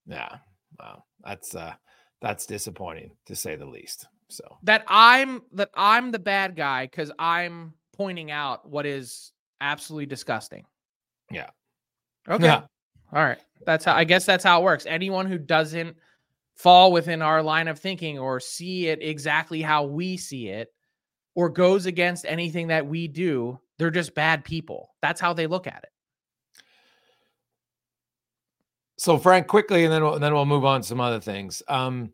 Yeah. 0.08 0.38
Wow. 0.80 1.04
That's 1.24 1.54
uh 1.56 1.74
that's 2.22 2.46
disappointing 2.46 3.12
to 3.26 3.36
say 3.36 3.56
the 3.56 3.66
least. 3.66 4.08
So 4.30 4.58
that 4.64 4.84
I'm 4.88 5.44
that 5.54 5.70
I'm 5.76 6.12
the 6.12 6.20
bad 6.20 6.56
guy 6.56 6.86
because 6.86 7.12
I'm 7.20 7.74
pointing 7.94 8.32
out 8.32 8.68
what 8.68 8.86
is 8.86 9.32
absolutely 9.62 10.08
disgusting. 10.08 10.66
Yeah. 11.32 11.50
Okay. 12.28 12.46
Yeah. 12.46 12.64
All 13.14 13.24
right. 13.24 13.40
That's 13.66 13.86
how 13.86 13.94
I 13.94 14.04
guess 14.04 14.26
that's 14.26 14.44
how 14.44 14.62
it 14.62 14.64
works. 14.64 14.86
Anyone 14.86 15.28
who 15.28 15.38
doesn't 15.38 15.96
fall 16.56 16.92
within 16.92 17.22
our 17.22 17.44
line 17.44 17.68
of 17.68 17.80
thinking 17.80 18.18
or 18.18 18.40
see 18.40 18.88
it 18.88 19.02
exactly 19.02 19.62
how 19.62 19.84
we 19.84 20.18
see 20.18 20.48
it 20.48 20.74
or 21.36 21.50
goes 21.50 21.86
against 21.86 22.26
anything 22.26 22.68
that 22.68 22.88
we 22.88 23.08
do, 23.08 23.60
they're 23.78 23.92
just 23.92 24.16
bad 24.16 24.44
people. 24.44 24.96
That's 25.02 25.22
how 25.22 25.34
they 25.34 25.48
look 25.48 25.68
at 25.68 25.84
it. 25.84 25.90
So 28.98 29.18
Frank, 29.18 29.48
quickly, 29.48 29.84
and 29.84 29.94
then 29.94 30.04
we'll, 30.04 30.14
and 30.16 30.24
then 30.24 30.34
we'll 30.34 30.46
move 30.46 30.64
on 30.64 30.82
to 30.82 30.88
some 30.88 31.02
other 31.02 31.20
things. 31.20 31.62
Um, 31.68 32.14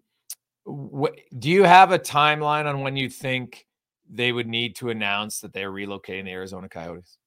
wh- 0.68 1.16
do 1.38 1.50
you 1.50 1.64
have 1.64 1.92
a 1.92 2.00
timeline 2.00 2.66
on 2.66 2.82
when 2.82 2.96
you 2.96 3.10
think 3.10 3.66
they 4.10 4.32
would 4.32 4.48
need 4.48 4.76
to 4.78 4.90
announce 4.90 5.40
that 5.40 5.54
they're 5.54 5.72
relocating 5.72 6.26
the 6.26 6.32
Arizona 6.32 6.68
Coyotes? 6.70 7.18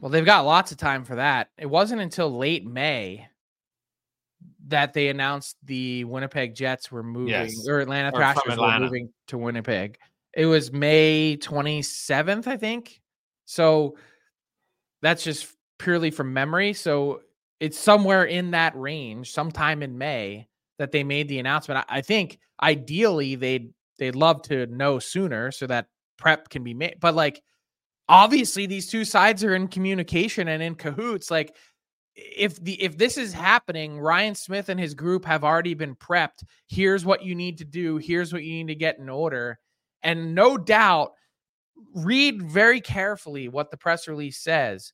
Well, 0.00 0.10
they've 0.10 0.24
got 0.24 0.44
lots 0.44 0.72
of 0.72 0.78
time 0.78 1.04
for 1.04 1.14
that. 1.16 1.50
It 1.56 1.66
wasn't 1.66 2.00
until 2.00 2.36
late 2.36 2.66
May 2.66 3.28
that 4.68 4.92
they 4.94 5.08
announced 5.08 5.56
the 5.64 6.04
Winnipeg 6.04 6.54
Jets 6.54 6.90
were 6.90 7.02
moving 7.02 7.28
yes. 7.28 7.68
or 7.68 7.80
Atlanta 7.80 8.08
or 8.08 8.18
Thrashers 8.18 8.58
were 8.58 8.78
moving 8.80 9.12
to 9.28 9.38
Winnipeg. 9.38 9.98
It 10.34 10.46
was 10.46 10.72
May 10.72 11.36
27th, 11.36 12.46
I 12.46 12.56
think. 12.56 13.00
So 13.44 13.96
that's 15.02 15.22
just 15.22 15.46
purely 15.78 16.10
from 16.10 16.32
memory. 16.32 16.72
So 16.72 17.20
it's 17.60 17.78
somewhere 17.78 18.24
in 18.24 18.52
that 18.52 18.74
range, 18.76 19.30
sometime 19.30 19.82
in 19.82 19.98
May, 19.98 20.48
that 20.78 20.92
they 20.92 21.04
made 21.04 21.28
the 21.28 21.38
announcement. 21.38 21.84
I, 21.88 21.98
I 21.98 22.00
think 22.00 22.38
ideally 22.62 23.34
they'd 23.34 23.72
they'd 23.98 24.16
love 24.16 24.42
to 24.42 24.66
know 24.66 24.98
sooner 24.98 25.50
so 25.50 25.66
that 25.66 25.86
prep 26.18 26.48
can 26.48 26.64
be 26.64 26.74
made. 26.74 26.96
But 27.00 27.14
like 27.14 27.42
obviously 28.08 28.66
these 28.66 28.88
two 28.88 29.04
sides 29.04 29.44
are 29.44 29.54
in 29.54 29.68
communication 29.68 30.48
and 30.48 30.62
in 30.62 30.74
cahoots. 30.74 31.30
Like 31.30 31.54
if 32.14 32.62
the 32.62 32.80
if 32.82 32.98
this 32.98 33.16
is 33.16 33.32
happening, 33.32 33.98
Ryan 33.98 34.34
Smith 34.34 34.68
and 34.68 34.78
his 34.78 34.94
group 34.94 35.24
have 35.24 35.44
already 35.44 35.74
been 35.74 35.94
prepped. 35.94 36.44
Here's 36.68 37.04
what 37.04 37.24
you 37.24 37.34
need 37.34 37.58
to 37.58 37.64
do. 37.64 37.96
Here's 37.96 38.32
what 38.32 38.42
you 38.42 38.52
need 38.52 38.72
to 38.72 38.78
get 38.78 38.98
in 38.98 39.08
order. 39.08 39.58
And 40.02 40.34
no 40.34 40.58
doubt, 40.58 41.12
read 41.94 42.42
very 42.42 42.80
carefully 42.80 43.48
what 43.48 43.70
the 43.70 43.76
press 43.76 44.08
release 44.08 44.38
says. 44.38 44.92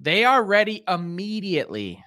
They 0.00 0.24
are 0.24 0.42
ready 0.42 0.82
immediately. 0.88 2.02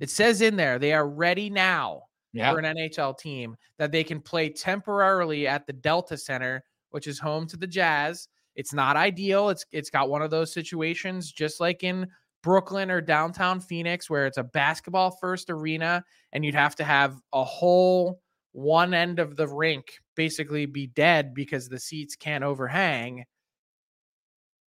It 0.00 0.10
says 0.10 0.40
in 0.40 0.56
there 0.56 0.78
they 0.78 0.92
are 0.92 1.06
ready 1.06 1.50
now 1.50 2.04
yeah. 2.34 2.52
for 2.52 2.58
an 2.58 2.76
NHL 2.76 3.16
team 3.16 3.56
that 3.78 3.92
they 3.92 4.04
can 4.04 4.20
play 4.20 4.50
temporarily 4.50 5.46
at 5.46 5.66
the 5.66 5.72
Delta 5.72 6.16
Center, 6.16 6.62
which 6.90 7.06
is 7.06 7.18
home 7.18 7.46
to 7.46 7.56
the 7.56 7.66
Jazz. 7.66 8.28
It's 8.56 8.72
not 8.72 8.96
ideal. 8.96 9.48
It's 9.48 9.64
it's 9.72 9.90
got 9.90 10.10
one 10.10 10.22
of 10.22 10.30
those 10.30 10.52
situations 10.52 11.32
just 11.32 11.60
like 11.60 11.82
in 11.82 12.08
Brooklyn 12.42 12.90
or 12.90 13.00
downtown 13.00 13.60
Phoenix, 13.60 14.10
where 14.10 14.26
it's 14.26 14.36
a 14.36 14.44
basketball 14.44 15.10
first 15.10 15.48
arena 15.48 16.04
and 16.32 16.44
you'd 16.44 16.54
have 16.54 16.76
to 16.76 16.84
have 16.84 17.16
a 17.32 17.42
whole 17.42 18.20
one 18.52 18.94
end 18.94 19.18
of 19.18 19.34
the 19.34 19.48
rink 19.48 19.98
basically 20.14 20.66
be 20.66 20.86
dead 20.86 21.34
because 21.34 21.68
the 21.68 21.80
seats 21.80 22.14
can't 22.14 22.44
overhang. 22.44 23.24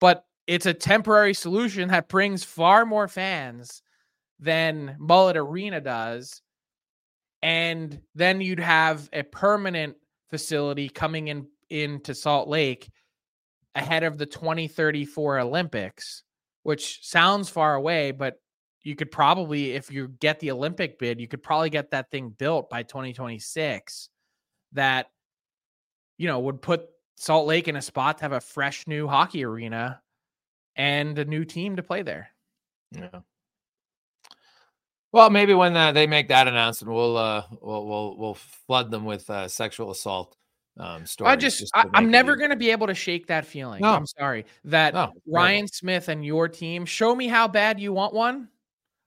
But 0.01 0.25
it's 0.47 0.65
a 0.65 0.73
temporary 0.73 1.33
solution 1.33 1.89
that 1.89 2.09
brings 2.09 2.43
far 2.43 2.85
more 2.85 3.07
fans 3.07 3.81
than 4.39 4.95
Mullet 4.99 5.37
Arena 5.37 5.81
does. 5.81 6.41
And 7.41 8.01
then 8.15 8.41
you'd 8.41 8.59
have 8.59 9.09
a 9.13 9.23
permanent 9.23 9.97
facility 10.29 10.89
coming 10.89 11.27
in 11.27 11.47
into 11.69 12.15
Salt 12.15 12.47
Lake 12.47 12.89
ahead 13.75 14.03
of 14.03 14.17
the 14.17 14.25
2034 14.25 15.39
Olympics 15.39 16.23
which 16.67 16.99
sounds 17.01 17.47
far 17.47 17.75
away, 17.75 18.11
but 18.11 18.41
you 18.83 18.93
could 18.93 19.09
probably, 19.09 19.71
if 19.71 19.89
you 19.89 20.09
get 20.19 20.41
the 20.41 20.51
Olympic 20.51 20.99
bid, 20.99 21.17
you 21.17 21.25
could 21.25 21.41
probably 21.41 21.69
get 21.69 21.91
that 21.91 22.11
thing 22.11 22.29
built 22.29 22.69
by 22.69 22.83
2026 22.83 24.09
that, 24.73 25.05
you 26.17 26.27
know, 26.27 26.39
would 26.39 26.61
put 26.61 26.87
Salt 27.15 27.47
Lake 27.47 27.69
in 27.69 27.77
a 27.77 27.81
spot 27.81 28.17
to 28.17 28.25
have 28.25 28.33
a 28.33 28.41
fresh 28.41 28.85
new 28.85 29.07
hockey 29.07 29.45
arena 29.45 30.01
and 30.75 31.17
a 31.17 31.23
new 31.23 31.45
team 31.45 31.77
to 31.77 31.83
play 31.83 32.01
there. 32.01 32.31
Yeah. 32.91 33.19
Well, 35.17 35.31
maybe 35.31 35.55
when 35.55 35.75
uh, 35.75 35.93
they 35.93 36.05
make 36.05 36.27
that 36.27 36.47
announcement, 36.47 36.93
we'll 36.93 37.17
uh, 37.17 37.41
we'll 37.59 37.87
we'll 37.87 38.17
we'll 38.17 38.33
flood 38.35 38.91
them 38.91 39.03
with 39.03 39.27
uh, 39.31 39.47
sexual 39.47 39.89
assault 39.89 40.37
um, 40.79 41.07
story. 41.07 41.31
I 41.31 41.35
just, 41.35 41.57
just 41.57 41.71
I, 41.75 41.85
am 41.95 42.11
never 42.11 42.35
going 42.35 42.51
to 42.51 42.55
be 42.55 42.69
able 42.69 42.85
to 42.85 42.93
shake 42.93 43.25
that 43.25 43.43
feeling. 43.43 43.81
No. 43.81 43.95
I'm 43.95 44.05
sorry 44.05 44.45
that 44.65 44.93
no, 44.93 45.13
Ryan 45.25 45.67
Smith 45.67 46.09
and 46.09 46.23
your 46.23 46.47
team 46.47 46.85
show 46.85 47.15
me 47.15 47.27
how 47.27 47.47
bad 47.47 47.79
you 47.79 47.93
want 47.93 48.13
one. 48.13 48.49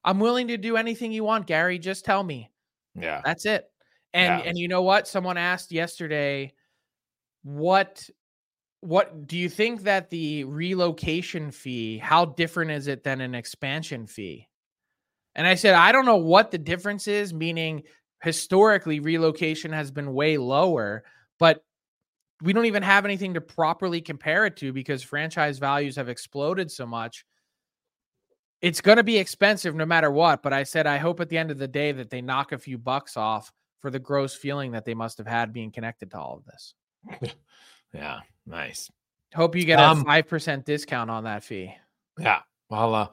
I'm 0.02 0.18
willing 0.18 0.48
to 0.48 0.56
do 0.56 0.76
anything 0.76 1.12
you 1.12 1.22
want, 1.22 1.46
Gary. 1.46 1.78
Just 1.78 2.04
tell 2.04 2.24
me. 2.24 2.50
Yeah, 2.96 3.20
that's 3.24 3.46
it. 3.46 3.70
And 4.12 4.40
yeah. 4.40 4.48
and 4.48 4.58
you 4.58 4.66
know 4.66 4.82
what? 4.82 5.06
Someone 5.06 5.36
asked 5.36 5.70
yesterday, 5.70 6.54
what 7.44 8.10
what 8.80 9.28
do 9.28 9.38
you 9.38 9.48
think 9.48 9.82
that 9.82 10.10
the 10.10 10.42
relocation 10.42 11.52
fee? 11.52 11.98
How 11.98 12.24
different 12.24 12.72
is 12.72 12.88
it 12.88 13.04
than 13.04 13.20
an 13.20 13.36
expansion 13.36 14.08
fee? 14.08 14.48
And 15.34 15.46
I 15.46 15.54
said, 15.54 15.74
I 15.74 15.92
don't 15.92 16.06
know 16.06 16.16
what 16.16 16.50
the 16.50 16.58
difference 16.58 17.06
is. 17.08 17.32
Meaning, 17.32 17.82
historically, 18.22 19.00
relocation 19.00 19.72
has 19.72 19.90
been 19.90 20.12
way 20.12 20.36
lower 20.36 21.04
but 21.40 21.64
we 22.42 22.52
don't 22.52 22.66
even 22.66 22.84
have 22.84 23.04
anything 23.04 23.34
to 23.34 23.40
properly 23.40 24.00
compare 24.00 24.46
it 24.46 24.56
to 24.58 24.72
because 24.72 25.02
franchise 25.02 25.58
values 25.58 25.96
have 25.96 26.08
exploded 26.08 26.70
so 26.70 26.86
much. 26.86 27.24
It's 28.62 28.80
going 28.80 28.98
to 28.98 29.02
be 29.02 29.18
expensive 29.18 29.74
no 29.74 29.86
matter 29.86 30.10
what. 30.10 30.42
But 30.42 30.52
I 30.52 30.62
said, 30.62 30.86
I 30.86 30.98
hope 30.98 31.18
at 31.20 31.28
the 31.28 31.38
end 31.38 31.50
of 31.50 31.58
the 31.58 31.66
day 31.66 31.92
that 31.92 32.10
they 32.10 32.20
knock 32.20 32.52
a 32.52 32.58
few 32.58 32.78
bucks 32.78 33.16
off 33.16 33.52
for 33.80 33.90
the 33.90 33.98
gross 33.98 34.34
feeling 34.34 34.72
that 34.72 34.84
they 34.84 34.94
must 34.94 35.18
have 35.18 35.26
had 35.26 35.52
being 35.52 35.72
connected 35.72 36.10
to 36.10 36.18
all 36.18 36.36
of 36.36 36.44
this. 36.44 37.32
yeah, 37.94 38.20
nice. 38.46 38.90
Hope 39.34 39.56
you 39.56 39.64
get 39.64 39.78
um, 39.78 40.02
a 40.02 40.04
5% 40.04 40.64
discount 40.64 41.10
on 41.10 41.24
that 41.24 41.42
fee. 41.42 41.74
Yeah. 42.18 42.40
Well, 42.68 42.94
uh, 42.94 43.08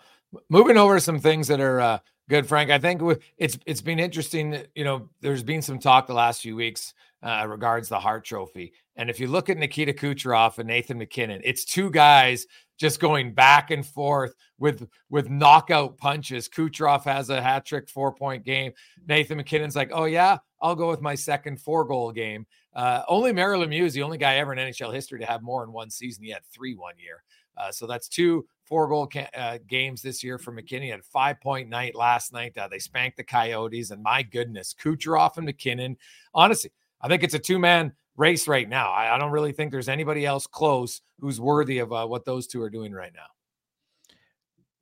moving 0.49 0.77
over 0.77 0.95
to 0.95 1.01
some 1.01 1.19
things 1.19 1.47
that 1.47 1.59
are 1.59 1.79
uh, 1.79 1.99
good, 2.29 2.47
Frank. 2.47 2.69
I 2.69 2.79
think 2.79 3.01
it's 3.37 3.57
it's 3.65 3.81
been 3.81 3.99
interesting. 3.99 4.63
You 4.75 4.83
know, 4.83 5.09
there's 5.21 5.43
been 5.43 5.61
some 5.61 5.79
talk 5.79 6.07
the 6.07 6.13
last 6.13 6.41
few 6.41 6.55
weeks 6.55 6.93
uh, 7.23 7.45
regards 7.47 7.89
the 7.89 7.99
Hart 7.99 8.25
Trophy. 8.25 8.73
And 8.95 9.09
if 9.09 9.19
you 9.19 9.27
look 9.27 9.49
at 9.49 9.57
Nikita 9.57 9.93
Kucherov 9.93 10.57
and 10.57 10.67
Nathan 10.67 10.97
MacKinnon, 10.97 11.41
it's 11.43 11.65
two 11.65 11.89
guys 11.89 12.47
just 12.77 12.99
going 12.99 13.33
back 13.33 13.71
and 13.71 13.85
forth 13.85 14.35
with 14.59 14.87
with 15.09 15.29
knockout 15.29 15.97
punches. 15.97 16.49
Kucherov 16.49 17.03
has 17.03 17.29
a 17.29 17.41
hat 17.41 17.65
trick 17.65 17.89
four 17.89 18.13
point 18.13 18.43
game. 18.43 18.71
Nathan 19.07 19.37
MacKinnon's 19.37 19.75
like, 19.75 19.91
oh 19.93 20.05
yeah, 20.05 20.37
I'll 20.61 20.75
go 20.75 20.89
with 20.89 21.01
my 21.01 21.15
second 21.15 21.61
four 21.61 21.85
goal 21.85 22.11
game. 22.11 22.45
Uh, 22.73 23.01
only 23.07 23.33
Mario 23.33 23.65
Lemieux 23.65 23.85
is 23.85 23.93
the 23.93 24.03
only 24.03 24.17
guy 24.17 24.35
ever 24.35 24.53
in 24.53 24.59
NHL 24.59 24.93
history 24.93 25.19
to 25.19 25.25
have 25.25 25.41
more 25.41 25.63
in 25.63 25.71
one 25.71 25.89
season. 25.89 26.23
He 26.23 26.31
had 26.31 26.45
three 26.45 26.75
one 26.75 26.95
year. 26.97 27.23
Uh, 27.57 27.71
so 27.71 27.87
that's 27.87 28.07
two 28.07 28.45
four 28.67 28.87
goal 28.87 29.07
ca- 29.07 29.29
uh, 29.35 29.57
games 29.67 30.01
this 30.01 30.23
year 30.23 30.37
for 30.37 30.51
MacKinnon. 30.51 30.83
He 30.83 30.89
had 30.89 31.03
five 31.03 31.39
point 31.41 31.69
night 31.69 31.95
last 31.95 32.33
night. 32.33 32.57
Uh, 32.57 32.67
they 32.67 32.79
spanked 32.79 33.17
the 33.17 33.23
Coyotes, 33.23 33.91
and 33.91 34.03
my 34.03 34.23
goodness, 34.23 34.75
Kucherov 34.79 35.37
and 35.37 35.45
MacKinnon. 35.45 35.97
Honestly, 36.33 36.71
I 37.01 37.07
think 37.07 37.23
it's 37.23 37.33
a 37.33 37.39
two 37.39 37.59
man 37.59 37.93
race 38.15 38.47
right 38.47 38.67
now. 38.67 38.91
I, 38.91 39.15
I, 39.15 39.17
don't 39.19 39.31
really 39.31 39.51
think 39.51 39.71
there's 39.71 39.89
anybody 39.89 40.25
else 40.25 40.47
close 40.47 41.01
who's 41.19 41.39
worthy 41.39 41.79
of 41.79 41.93
uh, 41.93 42.07
what 42.07 42.25
those 42.25 42.47
two 42.47 42.61
are 42.61 42.69
doing 42.69 42.91
right 42.91 43.13
now. 43.13 43.27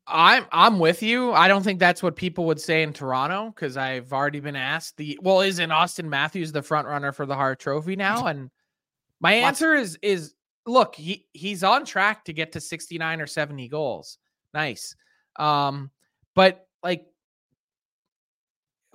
I'm 0.07 0.45
I'm 0.51 0.77
with 0.79 1.01
you. 1.01 1.31
I 1.31 1.47
don't 1.47 1.63
think 1.63 1.79
that's 1.79 2.03
what 2.03 2.15
people 2.15 2.45
would 2.45 2.61
say 2.61 2.83
in 2.83 2.93
Toronto 2.93 3.47
because 3.47 3.75
I've 3.75 4.13
already 4.13 4.39
been 4.39 4.55
asked 4.55 4.97
the 4.97 5.17
well, 5.21 5.41
isn't 5.41 5.69
Auston 5.69 6.05
Matthews 6.05 6.51
the 6.51 6.61
front 6.61 6.87
runner 6.87 7.11
for 7.11 7.25
the 7.25 7.35
Hart 7.35 7.59
Trophy 7.59 7.95
now? 7.95 8.27
And 8.35 8.51
my 9.19 9.33
answer 9.33 9.73
is 9.73 9.97
is 10.01 10.34
look, 10.65 10.95
he 10.95 11.27
he's 11.33 11.63
on 11.63 11.85
track 11.85 12.25
to 12.25 12.33
get 12.33 12.51
to 12.53 12.61
69 12.61 13.21
or 13.21 13.27
70 13.27 13.67
goals. 13.67 14.17
Nice. 14.53 14.95
Um, 15.37 15.91
but 16.33 16.67
like 16.83 17.05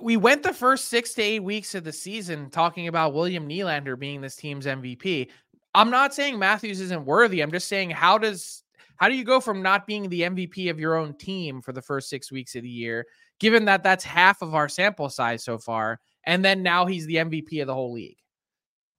we 0.01 0.17
went 0.17 0.43
the 0.43 0.53
first 0.53 0.87
six 0.87 1.15
to 1.15 1.23
eight 1.23 1.43
weeks 1.43 1.75
of 1.75 1.85
the 1.85 1.93
season 1.93 2.51
talking 2.51 2.89
about 2.89 3.13
William 3.13 3.49
Nylander 3.49 3.99
being 3.99 4.21
this 4.21 4.37
team's 4.37 4.67
MVP. 4.67 5.29
I'm 5.75 5.91
not 5.91 6.15
saying 6.15 6.39
Matthews 6.39 6.81
isn't 6.81 7.05
worthy. 7.05 7.43
I'm 7.43 7.53
just 7.53 7.69
saying 7.69 7.91
how 7.91 8.19
does 8.19 8.63
how 8.97 9.09
do 9.09 9.15
you 9.15 9.25
go 9.25 9.41
from 9.41 9.63
not 9.63 9.87
being 9.87 10.09
the 10.09 10.23
MVP 10.23 10.71
of 10.71 10.79
your 10.79 10.97
own 10.97 11.15
team 11.15 11.63
for 11.63 11.73
the 11.73 11.81
first 11.81 12.11
six 12.11 12.31
weeks 12.31 12.55
of 12.55 12.63
the 12.63 12.69
year, 12.69 13.07
given 13.39 13.65
that 13.65 13.83
that's 13.83 14.05
half 14.05 14.43
of 14.43 14.55
our 14.55 14.69
sample 14.69 15.09
size 15.09 15.43
so 15.43 15.57
far, 15.57 16.01
and 16.25 16.45
then 16.45 16.63
now 16.63 16.85
he's 16.85 17.07
the 17.07 17.17
MVP 17.17 17.61
of 17.63 17.67
the 17.67 17.75
whole 17.75 17.93
league? 17.93 18.20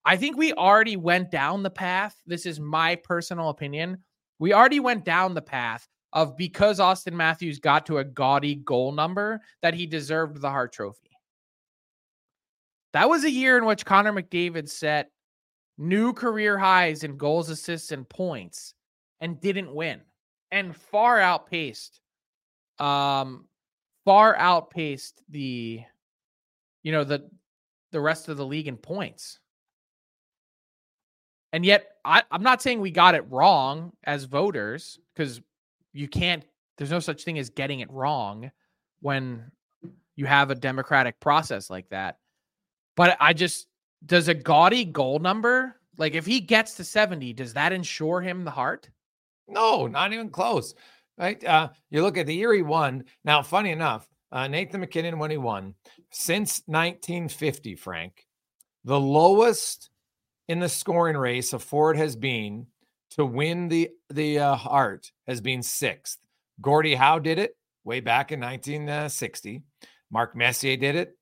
I 0.05 0.17
think 0.17 0.37
we 0.37 0.53
already 0.53 0.97
went 0.97 1.31
down 1.31 1.63
the 1.63 1.69
path. 1.69 2.15
This 2.25 2.45
is 2.45 2.59
my 2.59 2.95
personal 2.95 3.49
opinion. 3.49 3.99
We 4.39 4.53
already 4.53 4.79
went 4.79 5.05
down 5.05 5.33
the 5.33 5.41
path 5.41 5.87
of 6.13 6.35
because 6.35 6.79
Austin 6.79 7.15
Matthews 7.15 7.59
got 7.59 7.85
to 7.85 7.99
a 7.99 8.03
gaudy 8.03 8.55
goal 8.55 8.91
number 8.91 9.41
that 9.61 9.73
he 9.73 9.85
deserved 9.85 10.41
the 10.41 10.49
Hart 10.49 10.73
Trophy. 10.73 11.11
That 12.93 13.09
was 13.09 13.23
a 13.23 13.31
year 13.31 13.57
in 13.57 13.65
which 13.65 13.85
Connor 13.85 14.11
McDavid 14.11 14.67
set 14.67 15.11
new 15.77 16.13
career 16.13 16.57
highs 16.57 17.03
in 17.03 17.17
goals, 17.17 17.49
assists, 17.49 17.91
and 17.91 18.09
points 18.09 18.73
and 19.21 19.39
didn't 19.39 19.73
win 19.73 20.01
and 20.51 20.75
far 20.75 21.19
outpaced 21.19 22.01
um 22.79 23.45
far 24.03 24.35
outpaced 24.35 25.21
the 25.29 25.81
you 26.83 26.91
know 26.91 27.03
the 27.03 27.29
the 27.91 28.01
rest 28.01 28.29
of 28.29 28.37
the 28.37 28.45
league 28.45 28.67
in 28.67 28.77
points. 28.77 29.39
And 31.53 31.65
yet 31.65 31.97
I, 32.05 32.23
I'm 32.31 32.43
not 32.43 32.61
saying 32.61 32.79
we 32.79 32.91
got 32.91 33.15
it 33.15 33.29
wrong 33.29 33.91
as 34.03 34.23
voters, 34.23 34.99
because 35.13 35.41
you 35.93 36.07
can't 36.07 36.43
there's 36.77 36.91
no 36.91 36.99
such 36.99 37.23
thing 37.23 37.37
as 37.37 37.49
getting 37.49 37.81
it 37.81 37.91
wrong 37.91 38.51
when 39.01 39.51
you 40.15 40.25
have 40.25 40.49
a 40.49 40.55
democratic 40.55 41.19
process 41.19 41.69
like 41.69 41.89
that. 41.89 42.17
But 42.95 43.17
I 43.19 43.33
just 43.33 43.67
does 44.05 44.29
a 44.29 44.33
gaudy 44.33 44.85
goal 44.85 45.19
number 45.19 45.75
like 45.97 46.15
if 46.15 46.25
he 46.25 46.39
gets 46.39 46.73
to 46.75 46.83
70, 46.83 47.33
does 47.33 47.53
that 47.53 47.71
ensure 47.71 48.21
him 48.21 48.43
the 48.43 48.49
Hart? 48.49 48.89
No, 49.47 49.85
not 49.85 50.11
even 50.13 50.31
close. 50.31 50.73
Right? 51.15 51.43
Uh, 51.43 51.69
you 51.91 52.01
look 52.01 52.17
at 52.17 52.25
the 52.25 52.33
year 52.33 52.53
he 52.53 52.63
won. 52.63 53.03
Now, 53.23 53.43
funny 53.43 53.69
enough, 53.69 54.09
uh, 54.31 54.47
Nathan 54.47 54.79
MacKinnon, 54.79 55.19
when 55.19 55.29
he 55.29 55.37
won 55.37 55.75
since 56.09 56.63
1950, 56.65 57.75
Frank, 57.75 58.25
the 58.83 58.99
lowest 58.99 59.90
in 60.51 60.59
the 60.59 60.67
scoring 60.67 61.15
race 61.15 61.53
a 61.53 61.59
Ford 61.59 61.95
has 61.95 62.17
been 62.17 62.67
to 63.11 63.25
win 63.25 63.69
the 63.69 63.89
the 64.09 64.37
uh, 64.37 64.55
Hart 64.55 65.09
has 65.25 65.39
been 65.39 65.63
sixth. 65.63 66.17
Gordie 66.59 66.93
Howe 66.93 67.19
did 67.19 67.39
it 67.39 67.55
way 67.85 68.01
back 68.01 68.33
in 68.33 68.41
1960. 68.41 69.61
Mark 70.11 70.35
Messier 70.35 70.75
did 70.75 70.95
it. 70.97 71.17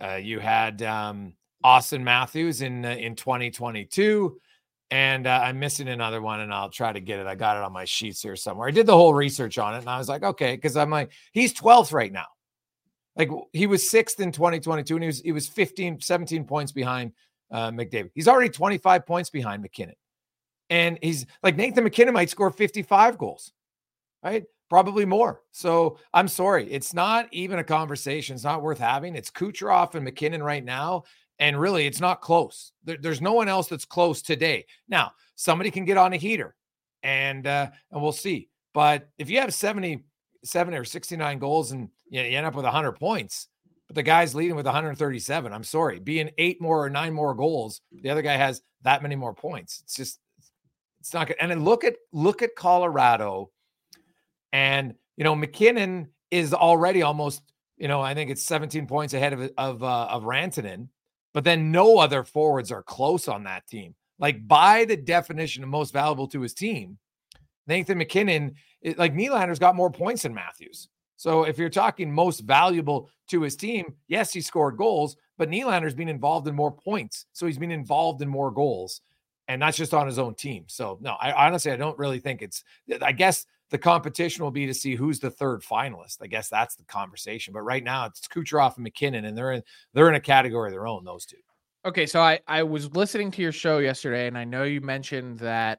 Uh, 0.00 0.14
you 0.14 0.38
had 0.38 0.80
um, 0.82 1.34
Auston 1.64 2.02
Matthews 2.02 2.62
in 2.62 2.84
uh, 2.84 2.90
in 2.90 3.16
2022. 3.16 4.38
And 4.92 5.26
uh, 5.26 5.40
I'm 5.42 5.58
missing 5.58 5.88
another 5.88 6.20
one, 6.20 6.40
and 6.40 6.52
I'll 6.52 6.68
try 6.68 6.92
to 6.92 7.00
get 7.00 7.18
it. 7.18 7.26
I 7.26 7.34
got 7.34 7.56
it 7.56 7.64
on 7.64 7.72
my 7.72 7.86
sheets 7.86 8.20
here 8.20 8.36
somewhere. 8.36 8.68
I 8.68 8.72
did 8.72 8.86
the 8.86 8.96
whole 8.96 9.14
research 9.14 9.58
on 9.58 9.74
it, 9.74 9.78
and 9.78 9.88
I 9.88 9.98
was 9.98 10.08
like, 10.08 10.22
okay, 10.22 10.54
because 10.54 10.76
I'm 10.76 10.90
like, 10.90 11.10
he's 11.32 11.54
12th 11.54 11.92
right 11.94 12.12
now. 12.12 12.26
Like 13.16 13.30
he 13.54 13.66
was 13.66 13.90
sixth 13.90 14.20
in 14.20 14.30
2022, 14.30 14.94
and 14.94 15.02
he 15.02 15.06
was 15.06 15.20
he 15.20 15.32
was 15.32 15.48
15, 15.48 16.00
17 16.00 16.44
points 16.44 16.70
behind 16.70 17.12
uh, 17.52 17.70
McDavid. 17.70 18.10
He's 18.14 18.28
already 18.28 18.48
25 18.48 19.06
points 19.06 19.30
behind 19.30 19.62
MacKinnon. 19.62 19.94
and 20.70 20.98
he's 21.02 21.26
like 21.42 21.56
Nathan 21.56 21.84
MacKinnon 21.84 22.14
might 22.14 22.30
score 22.30 22.50
55 22.50 23.18
goals, 23.18 23.52
right? 24.24 24.44
Probably 24.70 25.04
more. 25.04 25.42
So 25.50 25.98
I'm 26.14 26.28
sorry, 26.28 26.66
it's 26.72 26.94
not 26.94 27.28
even 27.30 27.58
a 27.58 27.64
conversation. 27.64 28.34
It's 28.34 28.44
not 28.44 28.62
worth 28.62 28.78
having. 28.78 29.14
It's 29.14 29.30
Kucherov 29.30 29.94
and 29.94 30.04
MacKinnon 30.04 30.42
right 30.42 30.64
now, 30.64 31.04
and 31.38 31.60
really, 31.60 31.86
it's 31.86 32.00
not 32.00 32.22
close. 32.22 32.72
There, 32.84 32.96
there's 32.98 33.20
no 33.20 33.34
one 33.34 33.48
else 33.48 33.68
that's 33.68 33.84
close 33.84 34.22
today. 34.22 34.64
Now, 34.88 35.12
somebody 35.34 35.70
can 35.70 35.84
get 35.84 35.98
on 35.98 36.14
a 36.14 36.16
heater, 36.16 36.54
and 37.02 37.46
uh, 37.46 37.68
and 37.90 38.00
we'll 38.02 38.12
see. 38.12 38.48
But 38.72 39.10
if 39.18 39.28
you 39.28 39.40
have 39.40 39.52
77 39.52 40.74
or 40.74 40.84
69 40.84 41.38
goals 41.38 41.72
and 41.72 41.90
you, 42.08 42.22
you 42.22 42.38
end 42.38 42.46
up 42.46 42.54
with 42.54 42.64
100 42.64 42.92
points, 42.92 43.48
but 43.92 43.96
the 43.96 44.02
guy's 44.02 44.34
leading 44.34 44.56
with 44.56 44.64
137, 44.64 45.52
I'm 45.52 45.64
sorry, 45.64 45.98
being 45.98 46.30
eight 46.38 46.62
more 46.62 46.82
or 46.82 46.88
nine 46.88 47.12
more 47.12 47.34
goals, 47.34 47.82
the 47.92 48.08
other 48.08 48.22
guy 48.22 48.36
has 48.36 48.62
that 48.82 49.02
many 49.02 49.16
more 49.16 49.34
points. 49.34 49.82
It's 49.84 49.94
just 49.94 50.18
it's 51.00 51.12
not 51.12 51.26
good. 51.26 51.36
And 51.38 51.50
then 51.50 51.62
look 51.64 51.84
at 51.84 51.96
look 52.12 52.42
at 52.42 52.56
Colorado, 52.56 53.50
and 54.52 54.94
you 55.16 55.24
know 55.24 55.34
MacKinnon 55.34 56.08
is 56.30 56.54
already 56.54 57.02
almost 57.02 57.42
you 57.76 57.88
know 57.88 58.00
I 58.00 58.14
think 58.14 58.30
it's 58.30 58.42
17 58.42 58.86
points 58.86 59.12
ahead 59.12 59.34
of 59.34 59.50
of 59.58 59.82
uh, 59.82 60.06
of 60.10 60.22
Rantanen 60.22 60.88
but 61.32 61.44
then 61.44 61.72
no 61.72 61.98
other 61.98 62.24
forwards 62.24 62.70
are 62.70 62.82
close 62.82 63.28
on 63.28 63.44
that 63.44 63.66
team. 63.66 63.94
Like 64.18 64.46
by 64.46 64.84
the 64.84 64.96
definition 64.96 65.62
of 65.62 65.68
most 65.68 65.92
valuable 65.92 66.28
to 66.28 66.40
his 66.40 66.54
team, 66.54 66.98
Nathan 67.66 67.98
MacKinnon, 67.98 68.54
it, 68.82 68.98
like 68.98 69.14
Nylander's 69.14 69.58
got 69.58 69.76
more 69.76 69.90
points 69.90 70.22
than 70.22 70.34
Matthews. 70.34 70.88
So 71.22 71.44
if 71.44 71.56
you're 71.56 71.68
talking 71.68 72.12
most 72.12 72.40
valuable 72.40 73.08
to 73.28 73.42
his 73.42 73.54
team, 73.54 73.94
yes, 74.08 74.32
he 74.32 74.40
scored 74.40 74.76
goals, 74.76 75.16
but 75.38 75.48
Nylander's 75.48 75.94
been 75.94 76.08
involved 76.08 76.48
in 76.48 76.54
more 76.56 76.72
points. 76.72 77.26
So 77.32 77.46
he's 77.46 77.58
been 77.58 77.70
involved 77.70 78.22
in 78.22 78.28
more 78.28 78.50
goals 78.50 79.02
and 79.46 79.60
not 79.60 79.74
just 79.74 79.94
on 79.94 80.08
his 80.08 80.18
own 80.18 80.34
team. 80.34 80.64
So 80.66 80.98
no, 81.00 81.12
I 81.12 81.46
honestly 81.46 81.70
I 81.70 81.76
don't 81.76 81.96
really 81.96 82.18
think 82.18 82.42
it's 82.42 82.64
I 83.00 83.12
guess 83.12 83.46
the 83.70 83.78
competition 83.78 84.42
will 84.42 84.50
be 84.50 84.66
to 84.66 84.74
see 84.74 84.96
who's 84.96 85.20
the 85.20 85.30
third 85.30 85.62
finalist. 85.62 86.16
I 86.22 86.26
guess 86.26 86.48
that's 86.48 86.74
the 86.74 86.82
conversation. 86.86 87.52
But 87.52 87.62
right 87.62 87.84
now 87.84 88.06
it's 88.06 88.26
Kucherov 88.26 88.74
and 88.74 88.82
MacKinnon, 88.82 89.24
and 89.24 89.38
they're 89.38 89.52
in 89.52 89.62
they're 89.94 90.08
in 90.08 90.16
a 90.16 90.20
category 90.20 90.70
of 90.70 90.72
their 90.72 90.88
own. 90.88 91.04
Those 91.04 91.24
two. 91.24 91.36
Okay, 91.84 92.04
so 92.04 92.20
I 92.20 92.40
I 92.48 92.64
was 92.64 92.96
listening 92.96 93.30
to 93.30 93.42
your 93.42 93.52
show 93.52 93.78
yesterday, 93.78 94.26
and 94.26 94.36
I 94.36 94.42
know 94.42 94.64
you 94.64 94.80
mentioned 94.80 95.38
that 95.38 95.78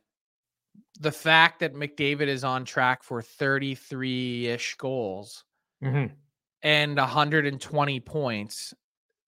the 1.00 1.12
fact 1.12 1.60
that 1.60 1.74
McDavid 1.74 2.28
is 2.28 2.44
on 2.44 2.66
track 2.66 3.04
for 3.04 3.22
33 3.22 4.48
ish 4.48 4.76
goals 4.76 5.44
mm-hmm. 5.84 6.14
and 6.62 6.98
120 6.98 8.00
points. 8.02 8.74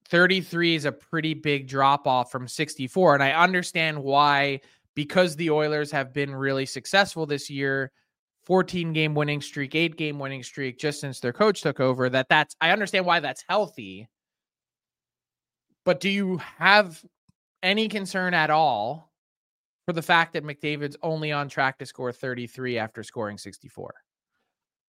33 0.08 0.76
is 0.76 0.86
a 0.86 0.92
pretty 0.92 1.34
big 1.34 1.68
drop 1.68 2.06
off 2.08 2.32
from 2.32 2.48
64. 2.48 3.16
And 3.16 3.24
I 3.24 3.32
understand 3.32 4.02
why, 4.02 4.62
because 4.94 5.36
the 5.36 5.50
Oilers 5.50 5.92
have 5.92 6.14
been 6.14 6.34
really 6.34 6.66
successful 6.66 7.26
this 7.26 7.50
year, 7.50 7.92
14 8.46 8.94
game 8.94 9.16
winning 9.16 9.42
streak, 9.42 9.74
eight 9.74 9.98
game 9.98 10.20
winning 10.20 10.44
streak 10.44 10.78
just 10.78 11.02
since 11.02 11.20
their 11.20 11.34
coach 11.34 11.62
took 11.62 11.80
over. 11.80 12.10
That 12.10 12.30
that's 12.30 12.56
I 12.62 12.70
understand 12.72 13.06
why 13.06 13.20
that's 13.20 13.44
healthy. 13.50 14.08
But 15.84 16.00
do 16.00 16.10
you 16.10 16.38
have 16.58 17.04
any 17.64 17.88
concern 17.88 18.36
at 18.36 18.52
all 18.52 19.05
for 19.86 19.94
the 19.94 20.02
fact 20.02 20.34
that 20.34 20.44
McDavid's 20.44 20.98
only 21.02 21.32
on 21.32 21.48
track 21.48 21.78
to 21.80 21.86
score 21.86 22.12
33 22.12 22.78
after 22.78 23.04
scoring 23.04 23.38
64? 23.38 23.94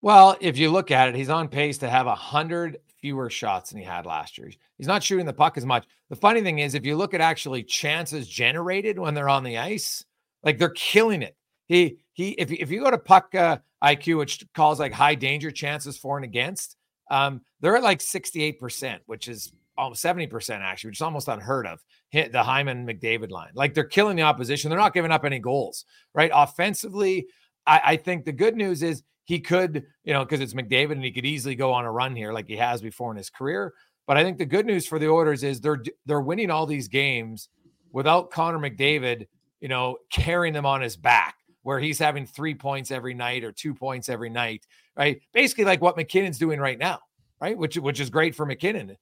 Well, 0.02 0.36
if 0.40 0.58
you 0.58 0.70
look 0.70 0.90
at 0.90 1.08
it, 1.08 1.14
he's 1.14 1.30
on 1.30 1.48
pace 1.48 1.78
to 1.78 1.88
have 1.88 2.06
100 2.06 2.78
fewer 3.00 3.30
shots 3.30 3.70
than 3.70 3.78
he 3.78 3.84
had 3.84 4.06
last 4.06 4.38
year. 4.38 4.50
He's 4.78 4.86
not 4.86 5.02
shooting 5.02 5.26
the 5.26 5.32
puck 5.32 5.56
as 5.56 5.66
much. 5.66 5.86
The 6.10 6.16
funny 6.16 6.42
thing 6.42 6.58
is, 6.58 6.74
if 6.74 6.84
you 6.84 6.96
look 6.96 7.14
at 7.14 7.20
actually 7.20 7.62
chances 7.62 8.28
generated 8.28 8.98
when 8.98 9.14
they're 9.14 9.28
on 9.28 9.42
the 9.42 9.58
ice, 9.58 10.04
like 10.42 10.58
they're 10.58 10.70
killing 10.70 11.22
it. 11.22 11.36
He 11.66 11.98
he 12.12 12.30
if 12.30 12.52
if 12.52 12.70
you 12.70 12.80
go 12.80 12.90
to 12.90 12.98
puck 12.98 13.34
uh, 13.34 13.58
IQ, 13.82 14.18
which 14.18 14.44
calls 14.54 14.78
like 14.78 14.92
high 14.92 15.14
danger 15.14 15.50
chances 15.50 15.98
for 15.98 16.16
and 16.16 16.24
against, 16.24 16.76
um, 17.10 17.40
they're 17.60 17.76
at 17.76 17.82
like 17.82 17.98
68%, 17.98 19.00
which 19.06 19.28
is 19.28 19.52
almost 19.76 20.04
70% 20.04 20.60
actually, 20.60 20.88
which 20.88 20.98
is 20.98 21.02
almost 21.02 21.28
unheard 21.28 21.66
of. 21.66 21.82
Hit 22.16 22.32
the 22.32 22.42
Hyman 22.42 22.86
McDavid 22.86 23.30
line. 23.30 23.50
Like 23.54 23.74
they're 23.74 23.84
killing 23.84 24.16
the 24.16 24.22
opposition. 24.22 24.70
They're 24.70 24.78
not 24.78 24.94
giving 24.94 25.10
up 25.12 25.26
any 25.26 25.38
goals, 25.38 25.84
right? 26.14 26.30
Offensively, 26.32 27.26
I, 27.66 27.80
I 27.84 27.96
think 27.96 28.24
the 28.24 28.32
good 28.32 28.56
news 28.56 28.82
is 28.82 29.02
he 29.24 29.38
could, 29.38 29.84
you 30.02 30.14
know, 30.14 30.24
because 30.24 30.40
it's 30.40 30.54
McDavid 30.54 30.92
and 30.92 31.04
he 31.04 31.12
could 31.12 31.26
easily 31.26 31.54
go 31.54 31.72
on 31.72 31.84
a 31.84 31.92
run 31.92 32.16
here 32.16 32.32
like 32.32 32.46
he 32.46 32.56
has 32.56 32.80
before 32.80 33.10
in 33.10 33.18
his 33.18 33.28
career. 33.28 33.74
But 34.06 34.16
I 34.16 34.22
think 34.22 34.38
the 34.38 34.46
good 34.46 34.64
news 34.64 34.86
for 34.86 34.98
the 34.98 35.08
Oilers 35.08 35.42
is 35.42 35.60
they're 35.60 35.82
they're 36.06 36.22
winning 36.22 36.50
all 36.50 36.64
these 36.64 36.88
games 36.88 37.50
without 37.92 38.30
Connor 38.30 38.58
McDavid, 38.58 39.26
you 39.60 39.68
know, 39.68 39.98
carrying 40.10 40.54
them 40.54 40.64
on 40.64 40.80
his 40.80 40.96
back 40.96 41.34
where 41.64 41.80
he's 41.80 41.98
having 41.98 42.24
three 42.24 42.54
points 42.54 42.90
every 42.90 43.12
night 43.12 43.44
or 43.44 43.52
two 43.52 43.74
points 43.74 44.08
every 44.08 44.30
night, 44.30 44.64
right? 44.96 45.20
Basically, 45.34 45.64
like 45.64 45.82
what 45.82 45.96
MacKinnon's 45.96 46.38
doing 46.38 46.60
right 46.60 46.78
now, 46.78 47.00
right? 47.42 47.58
Which 47.58 47.76
which 47.76 48.00
is 48.00 48.08
great 48.08 48.34
for 48.34 48.46
MacKinnon. 48.46 48.96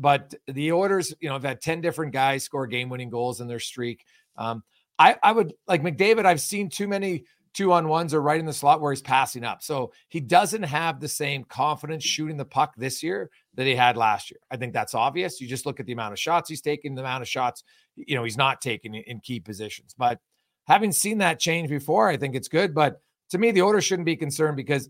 But 0.00 0.34
the 0.48 0.72
Oilers, 0.72 1.14
you 1.20 1.28
know, 1.28 1.34
have 1.34 1.44
had 1.44 1.60
10 1.60 1.82
different 1.82 2.12
guys 2.12 2.42
score 2.42 2.66
game-winning 2.66 3.10
goals 3.10 3.40
in 3.40 3.48
their 3.48 3.60
streak. 3.60 4.04
Um, 4.36 4.64
I, 4.98 5.16
I 5.22 5.32
would 5.32 5.52
like 5.68 5.82
McDavid, 5.82 6.24
I've 6.24 6.40
seen 6.40 6.70
too 6.70 6.88
many 6.88 7.24
two 7.52 7.72
on 7.72 7.88
ones 7.88 8.14
or 8.14 8.22
right 8.22 8.40
in 8.40 8.46
the 8.46 8.52
slot 8.52 8.80
where 8.80 8.92
he's 8.92 9.02
passing 9.02 9.44
up. 9.44 9.62
So 9.62 9.92
he 10.08 10.20
doesn't 10.20 10.62
have 10.62 11.00
the 11.00 11.08
same 11.08 11.44
confidence 11.44 12.04
shooting 12.04 12.36
the 12.36 12.44
puck 12.44 12.74
this 12.76 13.02
year 13.02 13.30
that 13.54 13.66
he 13.66 13.74
had 13.74 13.96
last 13.96 14.30
year. 14.30 14.40
I 14.50 14.56
think 14.56 14.72
that's 14.72 14.94
obvious. 14.94 15.40
You 15.40 15.48
just 15.48 15.66
look 15.66 15.80
at 15.80 15.86
the 15.86 15.92
amount 15.92 16.12
of 16.12 16.18
shots 16.18 16.48
he's 16.48 16.60
taking, 16.60 16.94
the 16.94 17.02
amount 17.02 17.22
of 17.22 17.28
shots, 17.28 17.64
you 17.96 18.14
know, 18.14 18.24
he's 18.24 18.36
not 18.36 18.60
taking 18.60 18.94
in 18.94 19.20
key 19.20 19.40
positions. 19.40 19.94
But 19.98 20.20
having 20.66 20.92
seen 20.92 21.18
that 21.18 21.40
change 21.40 21.68
before, 21.68 22.08
I 22.08 22.16
think 22.16 22.34
it's 22.34 22.48
good. 22.48 22.74
But 22.74 23.00
to 23.30 23.38
me, 23.38 23.50
the 23.50 23.62
Oilers 23.62 23.84
shouldn't 23.84 24.06
be 24.06 24.16
concerned 24.16 24.56
because 24.56 24.88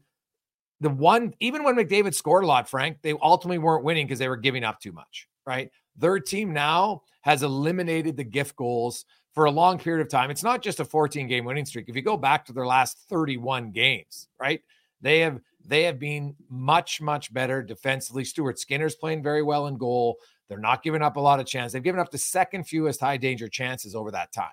the 0.80 0.90
one, 0.90 1.34
even 1.40 1.62
when 1.62 1.76
McDavid 1.76 2.14
scored 2.14 2.44
a 2.44 2.46
lot, 2.46 2.68
Frank, 2.68 2.98
they 3.02 3.14
ultimately 3.22 3.58
weren't 3.58 3.84
winning 3.84 4.06
because 4.06 4.18
they 4.18 4.28
were 4.28 4.36
giving 4.36 4.64
up 4.64 4.80
too 4.80 4.92
much, 4.92 5.28
right? 5.46 5.70
Their 5.96 6.18
team 6.18 6.52
now 6.52 7.02
has 7.20 7.42
eliminated 7.42 8.16
the 8.16 8.24
gift 8.24 8.56
goals 8.56 9.04
for 9.34 9.44
a 9.44 9.50
long 9.50 9.78
period 9.78 10.04
of 10.04 10.10
time. 10.10 10.30
It's 10.30 10.42
not 10.42 10.62
just 10.62 10.80
a 10.80 10.84
14 10.84 11.28
game 11.28 11.44
winning 11.44 11.66
streak. 11.66 11.88
If 11.88 11.96
you 11.96 12.02
go 12.02 12.16
back 12.16 12.44
to 12.46 12.52
their 12.52 12.66
last 12.66 12.98
31 13.08 13.70
games, 13.70 14.28
right? 14.38 14.60
They 15.02 15.20
have 15.20 15.40
they 15.64 15.82
have 15.84 15.98
been 15.98 16.34
much 16.48 17.00
much 17.00 17.32
better 17.32 17.62
defensively. 17.62 18.24
Stuart 18.24 18.58
Skinner's 18.58 18.94
playing 18.94 19.22
very 19.22 19.42
well 19.42 19.66
in 19.66 19.76
goal. 19.76 20.16
They're 20.48 20.58
not 20.58 20.82
giving 20.82 21.02
up 21.02 21.16
a 21.16 21.20
lot 21.20 21.40
of 21.40 21.46
chances. 21.46 21.74
They've 21.74 21.82
given 21.82 22.00
up 22.00 22.10
the 22.10 22.18
second 22.18 22.64
fewest 22.64 23.00
high 23.00 23.16
danger 23.16 23.48
chances 23.48 23.94
over 23.94 24.10
that 24.10 24.32
time, 24.32 24.48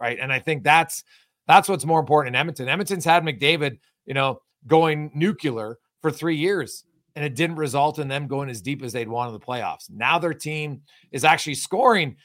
right? 0.00 0.18
And 0.20 0.32
I 0.32 0.38
think 0.38 0.62
that's 0.62 1.04
that's 1.46 1.68
what's 1.68 1.84
more 1.84 2.00
important 2.00 2.34
in 2.34 2.38
Edmonton. 2.38 2.68
Edmonton's 2.68 3.04
had 3.04 3.24
McDavid, 3.24 3.78
you 4.06 4.14
know, 4.14 4.40
going 4.66 5.10
nuclear 5.14 5.78
for 6.00 6.10
three 6.10 6.36
years, 6.36 6.84
and 7.16 7.24
it 7.24 7.34
didn't 7.34 7.56
result 7.56 7.98
in 7.98 8.08
them 8.08 8.26
going 8.26 8.48
as 8.48 8.60
deep 8.60 8.82
as 8.82 8.92
they'd 8.92 9.08
want 9.08 9.28
in 9.28 9.34
the 9.38 9.44
playoffs. 9.44 9.90
Now 9.90 10.18
their 10.18 10.34
team 10.34 10.82
is 11.12 11.24
actually 11.24 11.54
scoring 11.54 12.16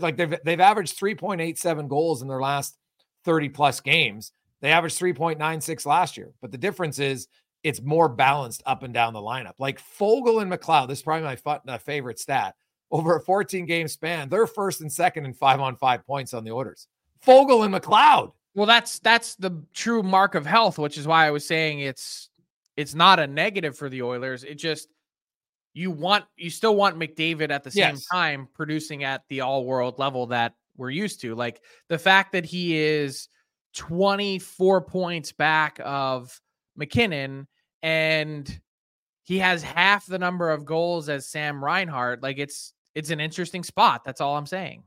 like 0.00 0.16
they've 0.16 0.36
they've 0.44 0.60
averaged 0.60 0.98
3.87 0.98 1.88
goals 1.88 2.22
in 2.22 2.28
their 2.28 2.40
last 2.40 2.78
30 3.24 3.48
plus 3.50 3.80
games. 3.80 4.32
They 4.60 4.70
averaged 4.70 4.98
3.96 4.98 5.84
last 5.84 6.16
year, 6.16 6.32
but 6.40 6.50
the 6.50 6.58
difference 6.58 6.98
is 6.98 7.28
it's 7.62 7.82
more 7.82 8.08
balanced 8.08 8.62
up 8.66 8.82
and 8.82 8.94
down 8.94 9.14
the 9.14 9.20
lineup. 9.20 9.54
Like 9.58 9.80
Foegele 9.80 10.42
and 10.42 10.52
McLeod, 10.52 10.88
this 10.88 10.98
is 10.98 11.02
probably 11.02 11.36
my, 11.44 11.60
my 11.66 11.78
favorite 11.78 12.18
stat. 12.18 12.54
Over 12.90 13.16
a 13.16 13.20
14 13.20 13.66
game 13.66 13.88
span, 13.88 14.28
they're 14.28 14.46
first 14.46 14.82
and 14.82 14.92
second 14.92 15.24
in 15.24 15.32
five 15.32 15.60
on 15.60 15.74
five 15.76 16.06
points 16.06 16.34
on 16.34 16.44
the 16.44 16.52
Oilers. 16.52 16.86
Foegele 17.26 17.64
and 17.64 17.74
McLeod. 17.74 18.32
Well, 18.54 18.66
that's 18.66 18.98
that's 19.00 19.34
the 19.36 19.64
true 19.72 20.02
mark 20.02 20.34
of 20.34 20.46
health, 20.46 20.78
which 20.78 20.96
is 20.96 21.06
why 21.06 21.26
I 21.26 21.30
was 21.30 21.46
saying 21.46 21.80
it's 21.80 22.30
it's 22.76 22.94
not 22.94 23.18
a 23.20 23.26
negative 23.26 23.76
for 23.76 23.88
the 23.88 24.02
Oilers. 24.02 24.44
It 24.44 24.56
just 24.56 24.88
you 25.72 25.90
want 25.90 26.24
you 26.36 26.50
still 26.50 26.76
want 26.76 26.98
McDavid 26.98 27.50
at 27.50 27.64
the 27.64 27.70
same 27.70 27.94
Yes. 27.94 28.06
time 28.06 28.48
producing 28.54 29.02
at 29.04 29.22
the 29.28 29.40
all 29.40 29.64
world 29.64 29.98
level 29.98 30.26
that 30.28 30.54
we're 30.76 30.90
used 30.90 31.20
to. 31.22 31.34
Like 31.34 31.60
the 31.88 31.98
fact 31.98 32.32
that 32.32 32.44
he 32.44 32.76
is 32.76 33.28
24 33.74 34.82
points 34.82 35.32
back 35.32 35.80
of 35.84 36.40
MacKinnon 36.76 37.48
and 37.82 38.60
he 39.24 39.38
has 39.38 39.62
half 39.62 40.06
the 40.06 40.18
number 40.18 40.50
of 40.50 40.64
goals 40.64 41.08
as 41.08 41.28
Sam 41.28 41.64
Reinhart, 41.64 42.22
like 42.22 42.38
it's 42.38 42.72
it's 42.94 43.10
an 43.10 43.18
interesting 43.18 43.64
spot. 43.64 44.04
That's 44.04 44.20
all 44.20 44.36
I'm 44.36 44.46
saying. 44.46 44.84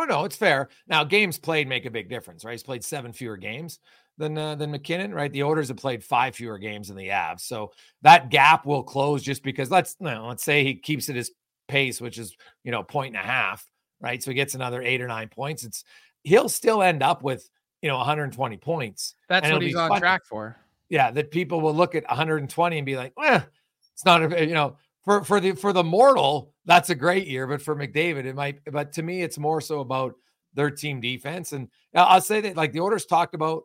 Oh 0.00 0.04
no, 0.04 0.24
it's 0.24 0.36
fair. 0.36 0.70
Now 0.86 1.04
games 1.04 1.36
played 1.36 1.68
make 1.68 1.84
a 1.84 1.90
big 1.90 2.08
difference, 2.08 2.42
right? 2.42 2.52
He's 2.52 2.62
played 2.62 2.82
seven 2.82 3.12
fewer 3.12 3.36
games 3.36 3.80
than 4.16 4.38
uh, 4.38 4.54
than 4.54 4.70
MacKinnon, 4.70 5.12
right? 5.12 5.30
The 5.30 5.42
Oilers 5.42 5.68
have 5.68 5.76
played 5.76 6.02
five 6.02 6.34
fewer 6.34 6.56
games 6.56 6.88
than 6.88 6.96
the 6.96 7.08
Avs, 7.08 7.40
so 7.40 7.72
that 8.00 8.30
gap 8.30 8.64
will 8.64 8.82
close 8.82 9.22
just 9.22 9.42
because 9.42 9.70
let's 9.70 9.96
you 10.00 10.06
know, 10.06 10.28
let's 10.28 10.42
say 10.42 10.64
he 10.64 10.74
keeps 10.74 11.10
at 11.10 11.16
his 11.16 11.32
pace, 11.68 12.00
which 12.00 12.16
is 12.16 12.34
you 12.64 12.72
know 12.72 12.82
point 12.82 13.14
and 13.14 13.22
a 13.22 13.26
half, 13.26 13.66
right? 14.00 14.22
So 14.22 14.30
he 14.30 14.34
gets 14.34 14.54
another 14.54 14.80
eight 14.80 15.02
or 15.02 15.06
nine 15.06 15.28
points. 15.28 15.64
It's 15.64 15.84
he'll 16.24 16.48
still 16.48 16.82
end 16.82 17.02
up 17.02 17.22
with 17.22 17.46
you 17.82 17.90
know 17.90 17.98
120 17.98 18.56
points. 18.56 19.14
That's 19.28 19.50
what 19.50 19.60
he's 19.60 19.76
on 19.76 19.90
fun. 19.90 20.00
track 20.00 20.22
for. 20.24 20.56
Yeah, 20.88 21.10
that 21.10 21.30
people 21.30 21.60
will 21.60 21.74
look 21.74 21.94
at 21.94 22.08
120 22.08 22.78
and 22.78 22.86
be 22.86 22.96
like, 22.96 23.12
well, 23.18 23.44
it's 23.92 24.06
not 24.06 24.32
a 24.32 24.46
you 24.46 24.54
know 24.54 24.78
for 25.04 25.24
for 25.24 25.40
the 25.40 25.52
for 25.52 25.72
the 25.72 25.84
mortal 25.84 26.54
that's 26.64 26.90
a 26.90 26.94
great 26.94 27.26
year, 27.26 27.46
but 27.46 27.62
for 27.62 27.74
McDavid 27.74 28.24
it 28.24 28.34
might. 28.34 28.60
But 28.70 28.92
to 28.94 29.02
me, 29.02 29.22
it's 29.22 29.38
more 29.38 29.60
so 29.60 29.80
about 29.80 30.14
their 30.54 30.70
team 30.70 31.00
defense. 31.00 31.52
And 31.52 31.68
I'll 31.94 32.06
I'll 32.06 32.20
say 32.20 32.40
that 32.42 32.56
like 32.56 32.72
the 32.72 32.80
Oilers 32.80 33.06
talked 33.06 33.34
about, 33.34 33.64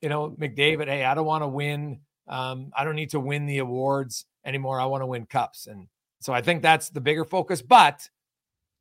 you 0.00 0.08
know, 0.08 0.30
McDavid. 0.30 0.86
Hey, 0.86 1.04
I 1.04 1.14
don't 1.14 1.26
want 1.26 1.42
to 1.42 1.48
win. 1.48 2.00
Um, 2.26 2.70
I 2.76 2.84
don't 2.84 2.96
need 2.96 3.10
to 3.10 3.20
win 3.20 3.46
the 3.46 3.58
awards 3.58 4.26
anymore. 4.44 4.80
I 4.80 4.86
want 4.86 5.02
to 5.02 5.06
win 5.06 5.26
cups, 5.26 5.66
and 5.66 5.88
so 6.20 6.32
I 6.32 6.42
think 6.42 6.62
that's 6.62 6.90
the 6.90 7.00
bigger 7.00 7.24
focus. 7.24 7.62
But 7.62 8.08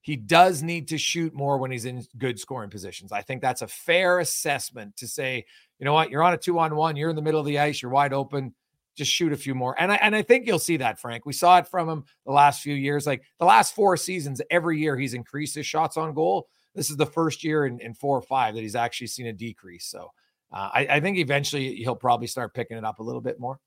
he 0.07 0.15
does 0.15 0.63
need 0.63 0.87
to 0.87 0.97
shoot 0.97 1.33
more 1.33 1.57
when 1.57 1.69
he's 1.69 1.83
in 1.83 2.05
good 2.17 2.39
scoring 2.39 2.69
positions. 2.69 3.11
I 3.11 3.21
think 3.21 3.41
that's 3.41 3.61
a 3.61 3.67
fair 3.67 4.19
assessment 4.19 4.95
to 4.97 5.07
say, 5.07 5.45
you 5.79 5.85
know 5.85 5.93
what, 5.93 6.09
you're 6.09 6.23
on 6.23 6.33
a 6.33 6.37
two 6.37 6.59
on 6.59 6.75
one, 6.77 6.95
you're 6.95 7.09
in 7.09 7.15
the 7.17 7.21
middle 7.21 7.41
of 7.41 7.45
the 7.45 7.59
ice, 7.59 7.81
you're 7.81 7.91
wide 7.91 8.13
open, 8.13 8.55
just 8.97 9.11
shoot 9.11 9.31
a 9.31 9.37
few 9.37 9.53
more. 9.53 9.75
And 9.79 9.91
I 9.91 9.95
and 9.95 10.15
I 10.15 10.21
think 10.21 10.47
you'll 10.47 10.59
see 10.59 10.77
that, 10.77 10.99
Frank. 10.99 11.25
We 11.25 11.33
saw 11.33 11.59
it 11.59 11.67
from 11.67 11.87
him 11.87 12.03
the 12.25 12.31
last 12.31 12.61
few 12.61 12.73
years. 12.73 13.05
Like 13.05 13.23
the 13.39 13.45
last 13.45 13.75
four 13.75 13.95
seasons, 13.95 14.41
every 14.49 14.79
year 14.79 14.97
he's 14.97 15.13
increased 15.13 15.55
his 15.55 15.65
shots 15.65 15.97
on 15.97 16.13
goal. 16.13 16.47
This 16.75 16.89
is 16.89 16.97
the 16.97 17.05
first 17.05 17.43
year 17.43 17.65
in, 17.65 17.79
in 17.79 17.93
four 17.93 18.17
or 18.17 18.21
five 18.21 18.55
that 18.55 18.61
he's 18.61 18.75
actually 18.75 19.07
seen 19.07 19.27
a 19.27 19.33
decrease. 19.33 19.85
So 19.85 20.11
uh, 20.51 20.69
I, 20.73 20.87
I 20.91 20.99
think 20.99 21.17
eventually 21.17 21.75
he'll 21.75 21.95
probably 21.95 22.27
start 22.27 22.53
picking 22.53 22.77
it 22.77 22.83
up 22.83 22.99
a 22.99 23.03
little 23.03 23.21
bit 23.21 23.39
more. 23.39 23.59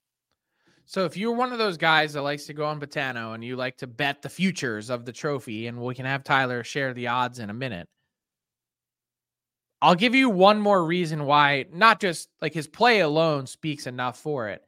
So 0.87 1.05
if 1.05 1.17
you're 1.17 1.37
one 1.37 1.53
of 1.53 1.59
those 1.59 1.77
guys 1.77 2.15
that 2.15 2.23
likes 2.23 2.47
to 2.47 2.53
go 2.53 2.65
on 2.65 2.81
Betano 2.81 3.35
and 3.35 3.45
you 3.45 3.55
like 3.55 3.77
to 3.77 3.87
bet 3.87 4.23
the 4.23 4.29
futures 4.29 4.91
of 4.91 5.05
the 5.05 5.13
trophy, 5.13 5.69
and 5.69 5.81
we 5.81 5.95
can 5.95 6.05
have 6.05 6.25
Tyler 6.25 6.65
share 6.65 6.93
the 6.93 7.07
odds 7.07 7.39
in 7.39 7.49
a 7.49 7.55
minute. 7.55 7.89
I'll 9.83 9.95
give 9.95 10.15
you 10.15 10.29
one 10.29 10.61
more 10.61 10.85
reason 10.85 11.25
why, 11.25 11.67
not 11.73 12.01
just 12.01 12.29
like 12.43 12.53
his 12.53 12.67
play 12.67 13.01
alone 13.01 13.47
speaks 13.47 13.87
enough 13.87 14.19
for 14.19 14.49
it, 14.49 14.63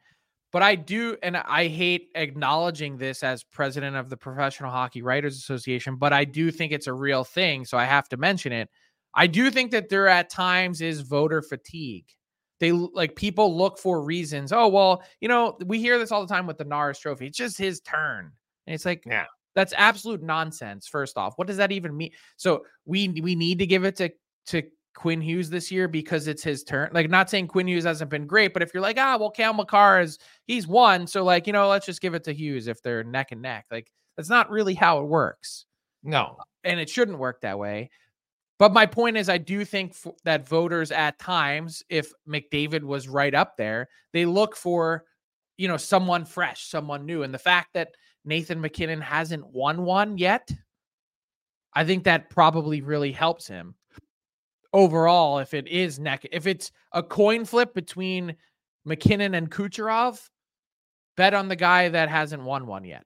but 0.52 0.62
I 0.62 0.74
do, 0.74 1.16
and 1.22 1.36
I 1.36 1.66
hate 1.66 2.10
acknowledging 2.14 2.96
this 2.98 3.22
as 3.22 3.42
president 3.42 3.96
of 3.96 4.10
the 4.10 4.16
Professional 4.16 4.70
Hockey 4.70 5.02
Writers 5.02 5.36
Association, 5.38 5.96
but 5.96 6.12
I 6.12 6.24
do 6.24 6.50
think 6.50 6.72
it's 6.72 6.86
a 6.86 6.92
real 6.92 7.24
thing. 7.24 7.64
So 7.64 7.78
I 7.78 7.84
have 7.84 8.08
to 8.10 8.16
mention 8.16 8.52
it. 8.52 8.68
I 9.14 9.26
do 9.26 9.50
think 9.50 9.70
that 9.72 9.88
there 9.88 10.08
at 10.08 10.30
times 10.30 10.80
is 10.80 11.00
voter 11.00 11.42
fatigue. 11.42 12.06
They 12.60 12.70
like 12.72 13.16
people 13.16 13.56
look 13.56 13.78
for 13.78 14.02
reasons. 14.02 14.52
Oh, 14.52 14.68
well, 14.68 15.02
you 15.20 15.28
know, 15.28 15.58
we 15.66 15.80
hear 15.80 15.98
this 15.98 16.12
all 16.12 16.24
the 16.24 16.32
time 16.32 16.46
with 16.46 16.58
the 16.58 16.64
Norris 16.64 16.98
trophy. 16.98 17.26
It's 17.26 17.36
just 17.36 17.58
his 17.58 17.80
turn. 17.80 18.30
And 18.66 18.74
it's 18.74 18.84
like, 18.84 19.02
Yeah. 19.04 19.24
that's 19.54 19.72
absolute 19.76 20.22
nonsense. 20.22 20.86
First 20.86 21.18
off, 21.18 21.34
what 21.36 21.48
does 21.48 21.56
that 21.56 21.72
even 21.72 21.96
mean? 21.96 22.12
So 22.36 22.64
we 22.84 23.08
we 23.20 23.34
need 23.34 23.58
to 23.58 23.66
give 23.66 23.84
it 23.84 23.96
to 23.96 24.12
to 24.46 24.62
Quinn 24.94 25.20
Hughes 25.20 25.50
this 25.50 25.70
year 25.70 25.88
because 25.88 26.28
it's 26.28 26.42
his 26.42 26.62
turn. 26.64 26.90
Like, 26.92 27.10
not 27.10 27.30
saying 27.30 27.48
Quinn 27.48 27.68
Hughes 27.68 27.84
hasn't 27.84 28.10
been 28.10 28.26
great, 28.26 28.52
but 28.52 28.62
if 28.62 28.72
you're 28.74 28.82
like, 28.82 28.98
ah, 28.98 29.16
well, 29.18 29.30
Cale 29.30 29.54
Makar 29.54 30.00
is 30.00 30.18
he's 30.46 30.66
won, 30.66 31.06
so 31.06 31.24
like, 31.24 31.46
you 31.46 31.52
know, 31.52 31.68
let's 31.68 31.86
just 31.86 32.00
give 32.00 32.14
it 32.14 32.24
to 32.24 32.32
Hughes 32.32 32.66
if 32.68 32.82
they're 32.82 33.04
neck 33.04 33.32
and 33.32 33.42
neck. 33.42 33.66
Like, 33.70 33.90
that's 34.16 34.28
not 34.28 34.50
really 34.50 34.74
how 34.74 35.00
it 35.00 35.06
works 35.06 35.66
No, 36.02 36.36
and 36.64 36.80
it 36.80 36.90
shouldn't 36.90 37.18
work 37.18 37.40
that 37.42 37.58
way. 37.58 37.90
But 38.58 38.72
my 38.72 38.86
point 38.86 39.16
is, 39.16 39.28
I 39.28 39.38
do 39.38 39.64
think 39.64 39.92
f- 39.92 40.12
that 40.24 40.48
voters 40.48 40.92
at 40.92 41.18
times, 41.18 41.82
if 41.88 42.12
McDavid 42.28 42.82
was 42.84 43.08
right 43.08 43.34
up 43.34 43.56
there, 43.56 43.88
they 44.12 44.24
look 44.26 44.56
for, 44.56 45.04
you 45.56 45.68
know, 45.68 45.76
someone 45.76 46.24
fresh, 46.24 46.68
someone 46.68 47.06
new. 47.06 47.22
And 47.24 47.34
the 47.34 47.38
fact 47.38 47.70
that 47.74 47.88
Nathan 48.24 48.60
MacKinnon 48.60 49.00
hasn't 49.00 49.46
won 49.48 49.84
one 49.84 50.18
yet, 50.18 50.50
I 51.74 51.84
think 51.84 52.04
that 52.04 52.30
probably 52.30 52.82
really 52.82 53.12
helps 53.12 53.48
him 53.48 53.74
overall. 54.72 55.38
If 55.38 55.54
it 55.54 55.68
is 55.68 55.98
neck, 55.98 56.26
if 56.32 56.46
it's 56.46 56.72
a 56.92 57.02
coin 57.02 57.44
flip 57.44 57.74
between 57.74 58.36
MacKinnon 58.84 59.34
and 59.34 59.50
Kucherov, 59.50 60.28
bet 61.16 61.34
on 61.34 61.48
the 61.48 61.56
guy 61.56 61.88
that 61.90 62.08
hasn't 62.08 62.42
won 62.42 62.66
one 62.66 62.84
yet. 62.84 63.04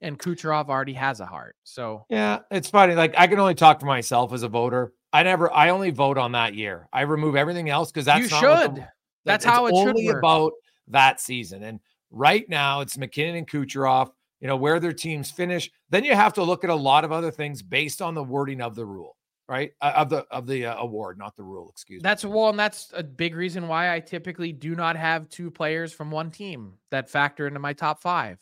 And 0.00 0.18
Kucherov 0.18 0.68
already 0.68 0.92
has 0.94 1.20
a 1.20 1.26
Hart. 1.26 1.56
So 1.64 2.04
Yeah, 2.08 2.40
it's 2.50 2.70
funny. 2.70 2.94
Like 2.94 3.14
I 3.18 3.26
can 3.26 3.38
only 3.40 3.54
talk 3.54 3.80
for 3.80 3.86
myself 3.86 4.32
as 4.32 4.42
a 4.44 4.48
voter. 4.48 4.92
I 5.12 5.22
never, 5.24 5.52
I 5.52 5.70
only 5.70 5.90
vote 5.90 6.18
on 6.18 6.32
that 6.32 6.54
year. 6.54 6.88
I 6.92 7.02
remove 7.02 7.34
everything 7.34 7.68
else 7.68 7.90
because 7.90 8.04
that's 8.04 8.22
you 8.22 8.28
the- 8.28 8.38
should. 8.38 8.76
that- 8.76 8.92
That's 9.24 9.44
how 9.44 9.66
it 9.66 9.70
should 9.74 9.88
only 9.88 10.06
work. 10.06 10.18
about 10.18 10.52
that 10.88 11.20
season. 11.20 11.62
And 11.64 11.80
right 12.10 12.48
now, 12.48 12.80
it's 12.80 12.96
MacKinnon 12.96 13.34
and 13.36 13.46
Kucherov. 13.46 14.10
You 14.40 14.46
know 14.46 14.56
where 14.56 14.78
their 14.80 14.92
teams 14.92 15.30
finish. 15.32 15.68
Then 15.90 16.04
you 16.04 16.14
have 16.14 16.32
to 16.34 16.44
look 16.44 16.62
at 16.64 16.70
a 16.70 16.74
lot 16.74 17.04
of 17.04 17.10
other 17.12 17.30
things 17.32 17.60
based 17.60 18.00
on 18.00 18.14
the 18.14 18.22
wording 18.22 18.60
of 18.62 18.74
the 18.76 18.86
rule, 18.86 19.16
right? 19.48 19.72
Uh, 19.80 19.92
of 19.96 20.10
the 20.10 20.26
of 20.30 20.46
the 20.46 20.66
uh, 20.66 20.76
award, 20.76 21.18
not 21.18 21.34
the 21.36 21.42
rule. 21.42 21.68
Excuse 21.70 22.00
me. 22.00 22.02
That's 22.02 22.24
well, 22.24 22.50
and 22.50 22.58
that's 22.58 22.92
a 22.94 23.02
big 23.02 23.34
reason 23.34 23.66
why 23.66 23.94
I 23.94 24.00
typically 24.00 24.52
do 24.52 24.74
not 24.74 24.96
have 24.96 25.28
two 25.28 25.50
players 25.50 25.92
from 25.92 26.10
one 26.10 26.30
team 26.30 26.74
that 26.90 27.08
factor 27.08 27.46
into 27.46 27.60
my 27.60 27.72
top 27.72 28.00
five. 28.00 28.38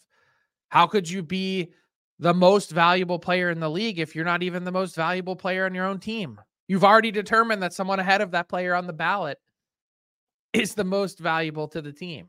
How 0.68 0.86
could 0.86 1.08
you 1.08 1.22
be 1.22 1.72
the 2.18 2.34
most 2.34 2.70
valuable 2.70 3.18
player 3.18 3.50
in 3.50 3.60
the 3.60 3.70
league 3.70 3.98
if 3.98 4.16
you're 4.16 4.24
not 4.24 4.42
even 4.42 4.64
the 4.64 4.72
most 4.72 4.96
valuable 4.96 5.36
player 5.36 5.64
on 5.64 5.74
your 5.74 5.86
own 5.86 6.00
team? 6.00 6.40
You've 6.68 6.84
already 6.84 7.12
determined 7.12 7.62
that 7.62 7.72
someone 7.72 8.00
ahead 8.00 8.20
of 8.20 8.32
that 8.32 8.48
player 8.48 8.74
on 8.74 8.88
the 8.88 8.92
ballot 8.92 9.38
is 10.52 10.74
the 10.74 10.84
most 10.84 11.20
valuable 11.20 11.68
to 11.68 11.80
the 11.80 11.92
team 11.92 12.28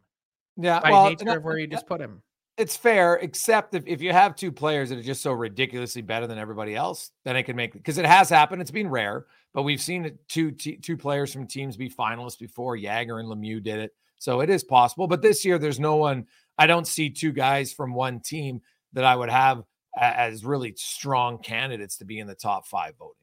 Yeah, 0.55 0.79
by 0.79 0.91
well, 0.91 1.09
nature 1.09 1.25
no, 1.25 1.37
of 1.37 1.43
where 1.43 1.57
you 1.57 1.65
just 1.65 1.87
put 1.87 1.99
him. 1.99 2.21
It's 2.57 2.75
fair, 2.75 3.15
except 3.17 3.75
if, 3.75 3.83
if 3.85 4.01
you 4.01 4.11
have 4.11 4.35
two 4.35 4.51
players 4.51 4.89
that 4.89 4.97
are 4.97 5.03
just 5.03 5.21
so 5.21 5.31
ridiculously 5.31 6.01
better 6.01 6.25
than 6.25 6.39
everybody 6.39 6.75
else, 6.75 7.11
then 7.23 7.35
it 7.35 7.43
can 7.43 7.55
make 7.55 7.73
because 7.73 7.99
it 7.99 8.05
has 8.05 8.29
happened. 8.29 8.61
It's 8.61 8.71
been 8.71 8.89
rare, 8.89 9.27
but 9.53 9.61
we've 9.61 9.81
seen 9.81 10.17
two 10.27 10.51
te- 10.51 10.77
two 10.77 10.97
players 10.97 11.31
from 11.31 11.45
teams 11.45 11.77
be 11.77 11.89
finalists 11.89 12.39
before. 12.39 12.75
Jagr 12.75 13.19
and 13.19 13.29
Lemieux 13.29 13.61
did 13.61 13.79
it, 13.79 13.91
so 14.17 14.41
it 14.41 14.49
is 14.49 14.63
possible. 14.63 15.07
But 15.07 15.21
this 15.21 15.45
year, 15.45 15.59
there's 15.59 15.79
no 15.79 15.97
one. 15.97 16.25
I 16.57 16.65
don't 16.65 16.87
see 16.87 17.11
two 17.11 17.31
guys 17.31 17.71
from 17.71 17.93
one 17.93 18.21
team 18.21 18.61
that 18.93 19.03
I 19.03 19.15
would 19.15 19.29
have 19.29 19.63
as 19.99 20.43
really 20.43 20.73
strong 20.77 21.37
candidates 21.37 21.97
to 21.97 22.05
be 22.05 22.19
in 22.19 22.27
the 22.27 22.35
top 22.35 22.65
five 22.65 22.95
voting. 22.97 23.13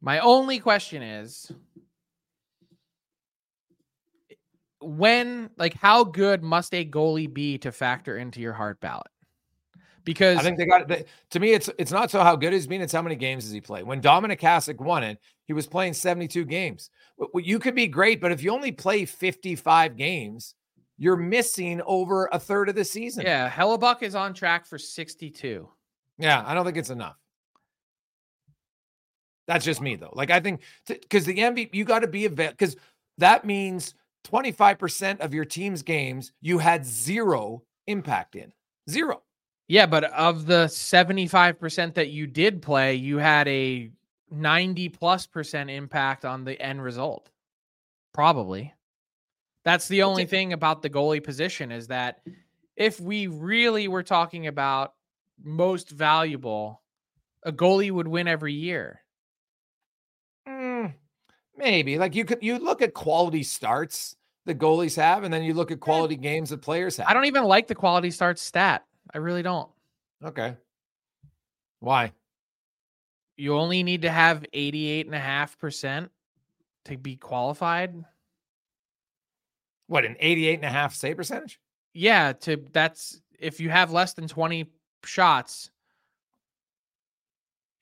My 0.00 0.20
only 0.20 0.58
question 0.58 1.02
is 1.02 1.50
when 4.84 5.50
like 5.56 5.74
how 5.74 6.04
good 6.04 6.42
must 6.42 6.74
a 6.74 6.84
goalie 6.84 7.32
be 7.32 7.58
to 7.58 7.72
factor 7.72 8.16
into 8.18 8.40
your 8.40 8.52
Hart 8.52 8.80
ballot? 8.80 9.06
Because 10.04 10.38
I 10.38 10.42
think 10.42 10.58
they 10.58 10.66
got 10.66 10.86
to 11.30 11.40
me. 11.40 11.52
It's 11.52 11.70
it's 11.78 11.90
not 11.90 12.10
so 12.10 12.20
how 12.22 12.36
good 12.36 12.52
he's 12.52 12.66
been; 12.66 12.82
it's 12.82 12.92
how 12.92 13.00
many 13.00 13.16
games 13.16 13.44
does 13.44 13.52
he 13.52 13.60
play. 13.62 13.82
When 13.82 14.02
Dominik 14.02 14.40
Hasek 14.40 14.78
won 14.78 15.02
it, 15.02 15.18
he 15.46 15.54
was 15.54 15.66
playing 15.66 15.94
72 15.94 16.44
games. 16.44 16.90
W- 17.18 17.30
w- 17.32 17.46
You 17.52 17.58
could 17.58 17.74
be 17.74 17.86
great, 17.86 18.20
but 18.20 18.30
if 18.30 18.42
you 18.42 18.50
only 18.52 18.70
play 18.70 19.06
55 19.06 19.96
games, 19.96 20.54
you're 20.98 21.16
missing 21.16 21.80
over 21.86 22.28
a 22.32 22.38
third 22.38 22.68
of 22.68 22.74
the 22.74 22.84
season. 22.84 23.24
yeah, 23.24 23.48
Hellebuyck 23.48 24.02
is 24.02 24.14
on 24.14 24.34
track 24.34 24.66
for 24.66 24.76
62. 24.76 25.68
Yeah, 26.18 26.44
I 26.46 26.52
don't 26.52 26.66
think 26.66 26.76
it's 26.76 26.90
enough. 26.90 27.16
That's 29.46 29.64
just 29.64 29.80
me 29.80 29.96
though. 29.96 30.12
Like 30.12 30.30
I 30.30 30.40
think 30.40 30.60
because 30.86 31.24
the 31.24 31.36
MVP, 31.36 31.70
you 31.74 31.84
got 31.84 32.00
to 32.00 32.08
be 32.08 32.26
a 32.26 32.30
because 32.30 32.76
that 33.18 33.44
means 33.44 33.94
25% 34.24 35.20
of 35.20 35.34
your 35.34 35.44
team's 35.44 35.82
games 35.82 36.32
you 36.40 36.58
had 36.58 36.84
zero 36.84 37.62
impact 37.86 38.36
in. 38.36 38.52
Zero. 38.88 39.22
Yeah, 39.68 39.86
but 39.86 40.04
of 40.04 40.46
the 40.46 40.66
75% 40.66 41.94
that 41.94 42.10
you 42.10 42.26
did 42.26 42.60
play, 42.60 42.94
you 42.94 43.18
had 43.18 43.48
a 43.48 43.90
90 44.30 44.88
plus 44.90 45.26
percent 45.26 45.70
impact 45.70 46.24
on 46.24 46.44
the 46.44 46.60
end 46.60 46.82
result. 46.82 47.30
Probably. 48.12 48.74
That's 49.64 49.88
the 49.88 50.02
only 50.02 50.26
thing 50.26 50.52
about 50.52 50.82
the 50.82 50.90
goalie 50.90 51.24
position 51.24 51.72
is 51.72 51.86
that 51.88 52.20
if 52.76 53.00
we 53.00 53.28
really 53.28 53.88
were 53.88 54.02
talking 54.02 54.46
about 54.46 54.94
most 55.42 55.90
valuable, 55.90 56.82
a 57.44 57.52
goalie 57.52 57.90
would 57.90 58.08
win 58.08 58.28
every 58.28 58.52
year. 58.52 59.00
Maybe. 61.56 61.98
Like 61.98 62.14
you 62.14 62.24
could 62.24 62.42
you 62.42 62.58
look 62.58 62.82
at 62.82 62.94
quality 62.94 63.42
starts 63.42 64.16
the 64.46 64.54
goalies 64.54 64.96
have, 64.96 65.24
and 65.24 65.32
then 65.32 65.42
you 65.42 65.54
look 65.54 65.70
at 65.70 65.78
eh. 65.78 65.80
quality 65.80 66.16
games 66.16 66.50
that 66.50 66.60
players 66.60 66.96
have. 66.96 67.06
I 67.06 67.14
don't 67.14 67.24
even 67.26 67.44
like 67.44 67.66
the 67.66 67.74
quality 67.74 68.10
starts 68.10 68.42
stat. 68.42 68.84
I 69.12 69.18
really 69.18 69.42
don't. 69.42 69.70
Okay. 70.22 70.56
Why? 71.80 72.12
You 73.36 73.56
only 73.56 73.82
need 73.82 74.02
to 74.02 74.10
have 74.10 74.44
88.5% 74.54 76.08
to 76.86 76.96
be 76.96 77.16
qualified. 77.16 78.04
What, 79.86 80.04
an 80.04 80.16
88.5 80.22 80.92
save 80.92 81.16
percentage? 81.16 81.60
Yeah, 81.92 82.32
to 82.32 82.64
that's 82.72 83.20
if 83.38 83.60
you 83.60 83.70
have 83.70 83.92
less 83.92 84.14
than 84.14 84.28
20 84.28 84.70
shots, 85.04 85.70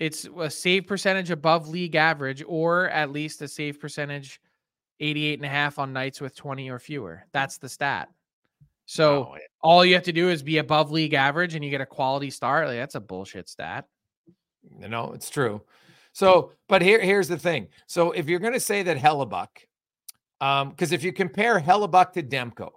it's 0.02 0.26
a 0.36 0.50
save 0.50 0.88
percentage 0.88 1.30
above 1.30 1.68
league 1.68 1.94
average 1.94 2.42
or 2.48 2.88
at 2.88 3.12
least 3.12 3.40
a 3.40 3.46
save 3.46 3.78
percentage 3.78 4.40
88 4.98 5.38
and 5.38 5.46
a 5.46 5.48
half 5.48 5.78
on 5.78 5.92
nights 5.92 6.20
with 6.20 6.34
20 6.34 6.70
or 6.70 6.80
fewer. 6.80 7.24
That's 7.32 7.58
the 7.58 7.68
stat. 7.68 8.08
So 8.84 9.30
oh, 9.32 9.36
all 9.60 9.84
you 9.84 9.94
have 9.94 10.02
to 10.02 10.12
do 10.12 10.28
is 10.28 10.42
be 10.42 10.58
above 10.58 10.90
league 10.90 11.14
average 11.14 11.54
and 11.54 11.64
you 11.64 11.70
get 11.70 11.80
a 11.80 11.86
quality 11.86 12.30
start. 12.30 12.66
Like, 12.66 12.78
that's 12.78 12.96
a 12.96 13.00
bullshit 13.00 13.48
stat. 13.48 13.86
No, 14.76 15.12
it's 15.12 15.30
true. 15.30 15.62
So, 16.12 16.50
but 16.68 16.82
here, 16.82 17.00
here's 17.00 17.28
the 17.28 17.38
thing. 17.38 17.68
So 17.86 18.10
if 18.10 18.28
you're 18.28 18.40
going 18.40 18.54
to 18.54 18.60
say 18.60 18.82
that 18.82 18.98
Hellebuyck, 18.98 19.68
um, 20.40 20.70
because 20.70 20.90
if 20.90 21.04
you 21.04 21.12
compare 21.12 21.60
Hellebuyck 21.60 22.12
to 22.14 22.24
Demko, 22.24 22.70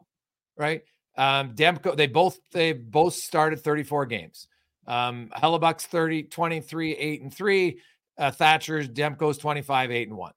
right? 0.55 0.83
Um, 1.17 1.55
Demko, 1.55 1.97
they 1.97 2.05
both 2.05 2.39
they 2.51 2.73
both 2.73 3.15
started 3.15 3.61
34 3.61 4.05
games. 4.05 4.47
Um, 4.87 5.29
Hellebuyck's 5.35 5.85
30, 5.85 6.23
23, 6.23 6.95
8 6.95 7.21
and 7.21 7.33
3. 7.33 7.79
Uh, 8.17 8.31
Thatcher's 8.31 8.87
Demko's 8.87 9.37
25, 9.37 9.91
8 9.91 10.07
and 10.09 10.17
1. 10.17 10.33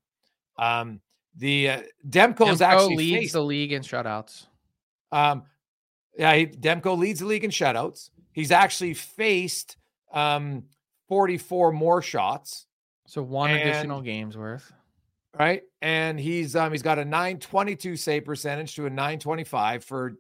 Um, 0.59 1.01
the 1.37 1.69
uh, 1.71 1.83
Demko 2.09 2.61
actually 2.61 2.97
leads 2.97 3.19
faced, 3.19 3.33
the 3.35 3.43
league 3.43 3.73
in 3.73 3.83
shutouts. 3.83 4.47
Um, 5.13 5.45
yeah, 6.17 6.35
he, 6.35 6.47
Demko 6.47 6.99
leads 6.99 7.21
the 7.21 7.27
league 7.27 7.45
in 7.45 7.51
shutouts. 7.51 8.11
He's 8.33 8.51
actually 8.51 8.95
faced 8.95 9.77
um 10.13 10.65
44 11.09 11.73
more 11.73 12.03
shots. 12.03 12.67
So 13.07 13.23
one 13.23 13.51
and, 13.51 13.61
additional 13.61 14.01
game's 14.01 14.37
worth. 14.37 14.73
Right. 15.39 15.63
And 15.81 16.19
he's 16.19 16.57
um 16.57 16.73
he's 16.73 16.83
got 16.83 16.99
a 16.99 17.05
922 17.05 17.97
save 17.97 18.25
percentage 18.25 18.75
to 18.77 18.87
a 18.87 18.91
925 18.91 19.85
for 19.85 20.17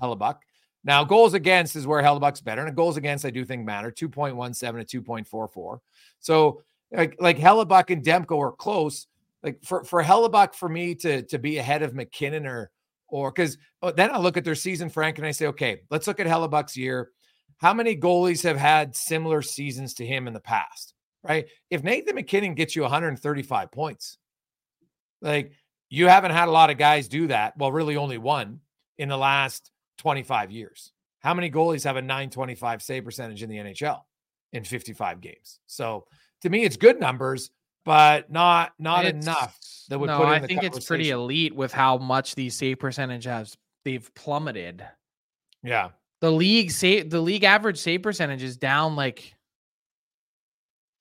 Hellebuyck. 0.00 0.36
Now, 0.82 1.04
goals 1.04 1.34
against 1.34 1.76
is 1.76 1.86
where 1.86 2.02
Hellebuyck's 2.02 2.40
better. 2.40 2.64
And 2.64 2.76
goals 2.76 2.96
against, 2.96 3.24
I 3.24 3.30
do 3.30 3.44
think 3.44 3.64
matter 3.64 3.90
2.17 3.90 4.88
to 4.88 5.02
2.44. 5.02 5.80
So, 6.20 6.62
like, 6.92 7.16
like 7.20 7.38
Hellebuyck 7.38 7.90
and 7.90 8.02
Demko 8.02 8.38
are 8.38 8.52
close. 8.52 9.06
Like, 9.42 9.62
for, 9.62 9.84
for 9.84 10.02
Hellebuyck, 10.02 10.54
for 10.54 10.68
me 10.68 10.94
to, 10.96 11.22
to 11.22 11.38
be 11.38 11.58
ahead 11.58 11.82
of 11.82 11.94
MacKinnon 11.94 12.46
or, 12.46 12.70
or 13.08 13.30
because 13.30 13.58
oh, 13.82 13.88
uh, 13.88 13.92
then 13.92 14.10
I 14.10 14.18
look 14.18 14.36
at 14.36 14.44
their 14.44 14.54
season, 14.54 14.88
Frank, 14.88 15.18
and 15.18 15.26
I 15.26 15.32
say, 15.32 15.46
okay, 15.48 15.82
let's 15.90 16.06
look 16.06 16.20
at 16.20 16.26
Hellebuyck's 16.26 16.76
year. 16.76 17.10
How 17.58 17.74
many 17.74 17.96
goalies 17.96 18.42
have 18.44 18.56
had 18.56 18.96
similar 18.96 19.42
seasons 19.42 19.94
to 19.94 20.06
him 20.06 20.26
in 20.26 20.32
the 20.32 20.40
past? 20.40 20.94
Right. 21.22 21.48
If 21.68 21.82
Nathan 21.82 22.14
MacKinnon 22.14 22.54
gets 22.54 22.74
you 22.74 22.80
135 22.80 23.70
points, 23.70 24.16
like 25.20 25.52
you 25.90 26.06
haven't 26.06 26.30
had 26.30 26.48
a 26.48 26.52
lot 26.52 26.70
of 26.70 26.78
guys 26.78 27.08
do 27.08 27.26
that. 27.26 27.58
Well, 27.58 27.70
really 27.70 27.96
only 27.96 28.16
one 28.16 28.60
in 28.96 29.10
the 29.10 29.18
last 29.18 29.70
25 30.00 30.50
years. 30.50 30.92
How 31.20 31.34
many 31.34 31.50
goalies 31.50 31.84
have 31.84 31.96
a 31.96 32.02
925 32.02 32.82
save 32.82 33.04
percentage 33.04 33.42
in 33.42 33.50
the 33.50 33.58
NHL 33.58 34.00
in 34.52 34.64
55 34.64 35.20
games? 35.20 35.60
So 35.66 36.06
to 36.40 36.48
me, 36.48 36.64
it's 36.64 36.76
good 36.76 36.98
numbers, 36.98 37.50
but 37.84 38.32
not 38.32 38.72
not 38.78 39.04
it's, 39.04 39.26
enough 39.26 39.58
that 39.90 39.98
would 39.98 40.06
no, 40.06 40.18
put. 40.18 40.28
I 40.28 40.40
think 40.40 40.62
it's 40.62 40.84
pretty 40.86 41.10
elite 41.10 41.54
with 41.54 41.72
how 41.72 41.98
much 41.98 42.34
these 42.34 42.56
save 42.56 42.78
percentage 42.78 43.24
has 43.24 43.56
they've 43.84 44.10
plummeted. 44.14 44.82
Yeah, 45.62 45.90
the 46.20 46.32
league 46.32 46.70
save 46.70 47.10
the 47.10 47.20
league 47.20 47.44
average 47.44 47.78
save 47.78 48.02
percentage 48.02 48.42
is 48.42 48.56
down 48.56 48.96
like 48.96 49.34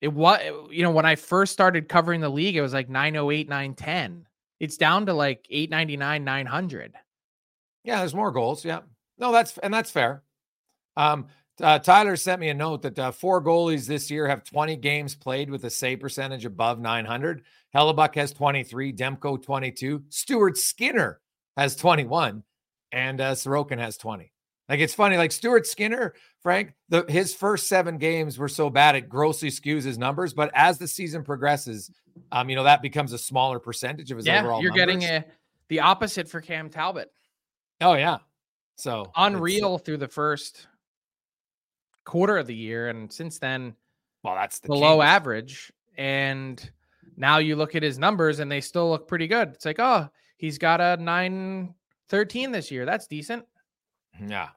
it 0.01 0.11
was 0.11 0.41
you 0.71 0.83
know 0.83 0.91
when 0.91 1.05
I 1.05 1.15
first 1.15 1.53
started 1.53 1.87
covering 1.87 2.21
the 2.21 2.29
league 2.29 2.55
it 2.55 2.61
was 2.61 2.73
like 2.73 2.89
908 2.89 3.47
910 3.47 4.27
it's 4.59 4.77
down 4.77 5.05
to 5.05 5.13
like 5.13 5.45
899 5.49 6.23
900 6.23 6.95
yeah, 7.83 7.99
there's 7.99 8.15
more 8.15 8.31
goals. 8.31 8.65
Yeah. 8.65 8.81
No, 9.17 9.31
that's 9.31 9.57
and 9.59 9.73
that's 9.73 9.91
fair. 9.91 10.23
Um, 10.95 11.27
uh, 11.61 11.79
Tyler 11.79 12.15
sent 12.15 12.39
me 12.39 12.49
a 12.49 12.53
note 12.53 12.81
that 12.83 12.97
uh, 12.97 13.11
four 13.11 13.43
goalies 13.43 13.85
this 13.85 14.09
year 14.09 14.27
have 14.27 14.43
20 14.43 14.77
games 14.77 15.15
played 15.15 15.49
with 15.49 15.65
a 15.65 15.69
save 15.69 15.99
percentage 15.99 16.45
above 16.45 16.79
900. 16.79 17.43
Hellebuyck 17.75 18.15
has 18.15 18.31
23, 18.31 18.93
Demko 18.93 19.41
22, 19.41 20.03
Stuart 20.09 20.57
Skinner 20.57 21.19
has 21.57 21.75
21, 21.75 22.43
and 22.91 23.21
uh, 23.21 23.33
Sorokin 23.33 23.77
has 23.77 23.97
20. 23.97 24.31
Like 24.69 24.79
it's 24.79 24.93
funny, 24.93 25.17
like 25.17 25.31
Stuart 25.31 25.65
Skinner, 25.65 26.13
Frank, 26.41 26.73
the, 26.89 27.03
his 27.09 27.33
first 27.33 27.67
seven 27.67 27.97
games 27.97 28.37
were 28.37 28.47
so 28.47 28.69
bad 28.69 28.95
it 28.95 29.09
grossly 29.09 29.49
skews 29.49 29.83
his 29.83 29.97
numbers. 29.97 30.33
But 30.33 30.51
as 30.53 30.77
the 30.77 30.87
season 30.87 31.23
progresses, 31.23 31.91
um, 32.31 32.49
you 32.49 32.55
know 32.55 32.63
that 32.63 32.83
becomes 32.83 33.11
a 33.11 33.17
smaller 33.17 33.59
percentage 33.59 34.11
of 34.11 34.17
his 34.17 34.27
yeah, 34.27 34.39
overall. 34.41 34.61
You're 34.61 34.75
numbers. 34.75 35.03
getting 35.03 35.09
a 35.09 35.25
the 35.69 35.79
opposite 35.79 36.29
for 36.29 36.39
Cam 36.39 36.69
Talbot. 36.69 37.11
Oh 37.81 37.93
yeah. 37.93 38.17
So 38.75 39.11
unreal 39.15 39.77
through 39.77 39.97
the 39.97 40.07
first 40.07 40.67
quarter 42.05 42.37
of 42.37 42.47
the 42.47 42.55
year, 42.55 42.89
and 42.89 43.11
since 43.11 43.39
then, 43.39 43.75
well, 44.23 44.35
that's 44.35 44.59
the 44.59 44.67
below 44.69 44.97
Kings. 44.97 45.09
average. 45.09 45.73
And 45.97 46.71
now 47.17 47.39
you 47.39 47.55
look 47.55 47.75
at 47.75 47.83
his 47.83 47.99
numbers, 47.99 48.39
and 48.39 48.51
they 48.51 48.61
still 48.61 48.89
look 48.89 49.07
pretty 49.07 49.27
good. 49.27 49.49
It's 49.49 49.65
like, 49.65 49.79
oh, 49.79 50.07
he's 50.37 50.57
got 50.57 50.81
a 50.81 50.97
nine 50.97 51.73
thirteen 52.07 52.51
this 52.51 52.71
year. 52.71 52.85
That's 52.85 53.07
decent. 53.07 53.45
Yeah, 54.25 54.49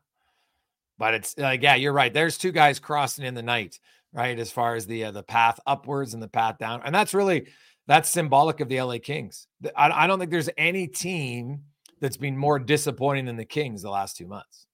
but 0.99 1.15
it's 1.15 1.37
like, 1.37 1.63
yeah, 1.63 1.75
you're 1.75 1.93
right. 1.93 2.13
There's 2.13 2.39
two 2.39 2.53
guys 2.53 2.79
crossing 2.79 3.25
in 3.25 3.35
the 3.35 3.43
night, 3.43 3.81
right? 4.13 4.39
As 4.39 4.51
far 4.51 4.77
as 4.77 4.87
the 4.87 5.05
uh, 5.07 5.11
the 5.11 5.23
path 5.23 5.59
upwards 5.67 6.15
and 6.15 6.23
the 6.23 6.29
path 6.29 6.59
down, 6.59 6.83
and 6.85 6.95
that's 6.95 7.15
really 7.15 7.49
that's 7.87 8.09
symbolic 8.09 8.61
of 8.61 8.69
the 8.69 8.81
LA 8.81 8.99
Kings. 9.03 9.47
I, 9.77 9.91
I 9.91 10.07
don't 10.07 10.19
think 10.19 10.31
there's 10.31 10.51
any 10.57 10.87
team 10.87 11.63
that's 12.03 12.17
been 12.19 12.37
more 12.37 12.59
disappointing 12.59 13.25
than 13.25 13.37
the 13.37 13.45
Kings 13.45 13.81
the 13.81 13.89
last 13.89 14.17
two 14.17 14.27
months? 14.27 14.67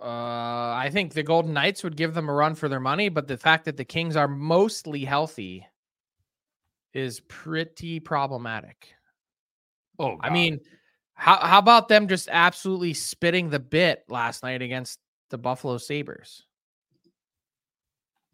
Uh, 0.00 0.72
I 0.74 0.88
think 0.90 1.12
the 1.12 1.22
Golden 1.22 1.52
Knights 1.52 1.84
would 1.84 1.96
give 1.96 2.14
them 2.14 2.28
a 2.28 2.32
run 2.32 2.54
for 2.54 2.68
their 2.68 2.80
money, 2.80 3.10
but 3.10 3.28
the 3.28 3.36
fact 3.36 3.66
that 3.66 3.76
the 3.76 3.84
Kings 3.84 4.16
are 4.16 4.26
mostly 4.26 5.04
healthy 5.04 5.66
is 6.94 7.20
pretty 7.20 8.00
problematic. 8.00 8.88
Oh, 9.98 10.16
God. 10.16 10.20
I 10.22 10.30
mean, 10.30 10.60
how 11.12 11.36
how 11.36 11.58
about 11.58 11.88
them 11.88 12.08
just 12.08 12.28
absolutely 12.32 12.94
spitting 12.94 13.50
the 13.50 13.58
bit 13.58 14.04
last 14.08 14.42
night 14.42 14.62
against 14.62 15.00
the 15.28 15.38
Buffalo 15.38 15.76
Sabres? 15.76 16.44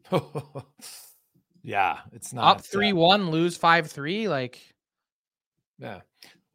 yeah, 1.62 1.98
it's 2.12 2.32
not 2.32 2.58
up 2.58 2.64
three 2.64 2.92
one, 2.92 3.30
lose 3.30 3.56
five 3.56 3.90
three. 3.90 4.28
Like, 4.28 4.60
yeah, 5.78 6.00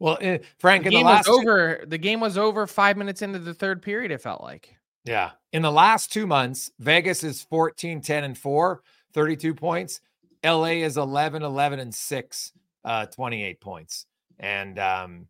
well, 0.00 0.18
uh, 0.22 0.38
Frank, 0.58 0.84
the 0.84 0.90
game 0.90 1.04
was 1.04 1.28
over. 1.28 1.76
Two- 1.76 1.86
the 1.86 1.98
game 1.98 2.20
was 2.20 2.36
over 2.36 2.66
five 2.66 2.96
minutes 2.96 3.22
into 3.22 3.38
the 3.38 3.54
third 3.54 3.82
period. 3.82 4.10
It 4.10 4.20
felt 4.20 4.42
like. 4.42 4.74
Yeah. 5.04 5.30
In 5.52 5.62
the 5.62 5.70
last 5.70 6.12
two 6.12 6.26
months, 6.26 6.72
Vegas 6.78 7.22
is 7.22 7.42
14, 7.42 8.00
10, 8.00 8.24
and 8.24 8.36
4, 8.36 8.82
32 9.14 9.54
points. 9.54 10.00
LA 10.44 10.82
is 10.82 10.96
11, 10.96 11.42
11, 11.42 11.80
and 11.80 11.94
6, 11.94 12.52
uh, 12.84 13.06
28 13.06 13.60
points. 13.60 14.06
And, 14.38 14.78
um, 14.78 15.26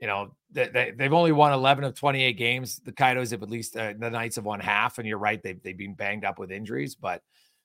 you 0.00 0.06
know, 0.06 0.34
they, 0.50 0.68
they, 0.68 0.92
they've 0.94 1.12
only 1.12 1.32
won 1.32 1.52
11 1.52 1.84
of 1.84 1.94
28 1.94 2.32
games. 2.34 2.80
The 2.84 2.92
Kaidos 2.92 3.30
have 3.30 3.42
at 3.42 3.50
least, 3.50 3.76
uh, 3.76 3.94
the 3.98 4.10
Knights 4.10 4.36
have 4.36 4.44
won 4.44 4.60
half. 4.60 4.98
And 4.98 5.08
you're 5.08 5.18
right, 5.18 5.42
they've, 5.42 5.62
they've 5.62 5.76
been 5.76 5.94
banged 5.94 6.24
up 6.24 6.38
with 6.38 6.50
injuries. 6.52 6.94
But, 6.94 7.22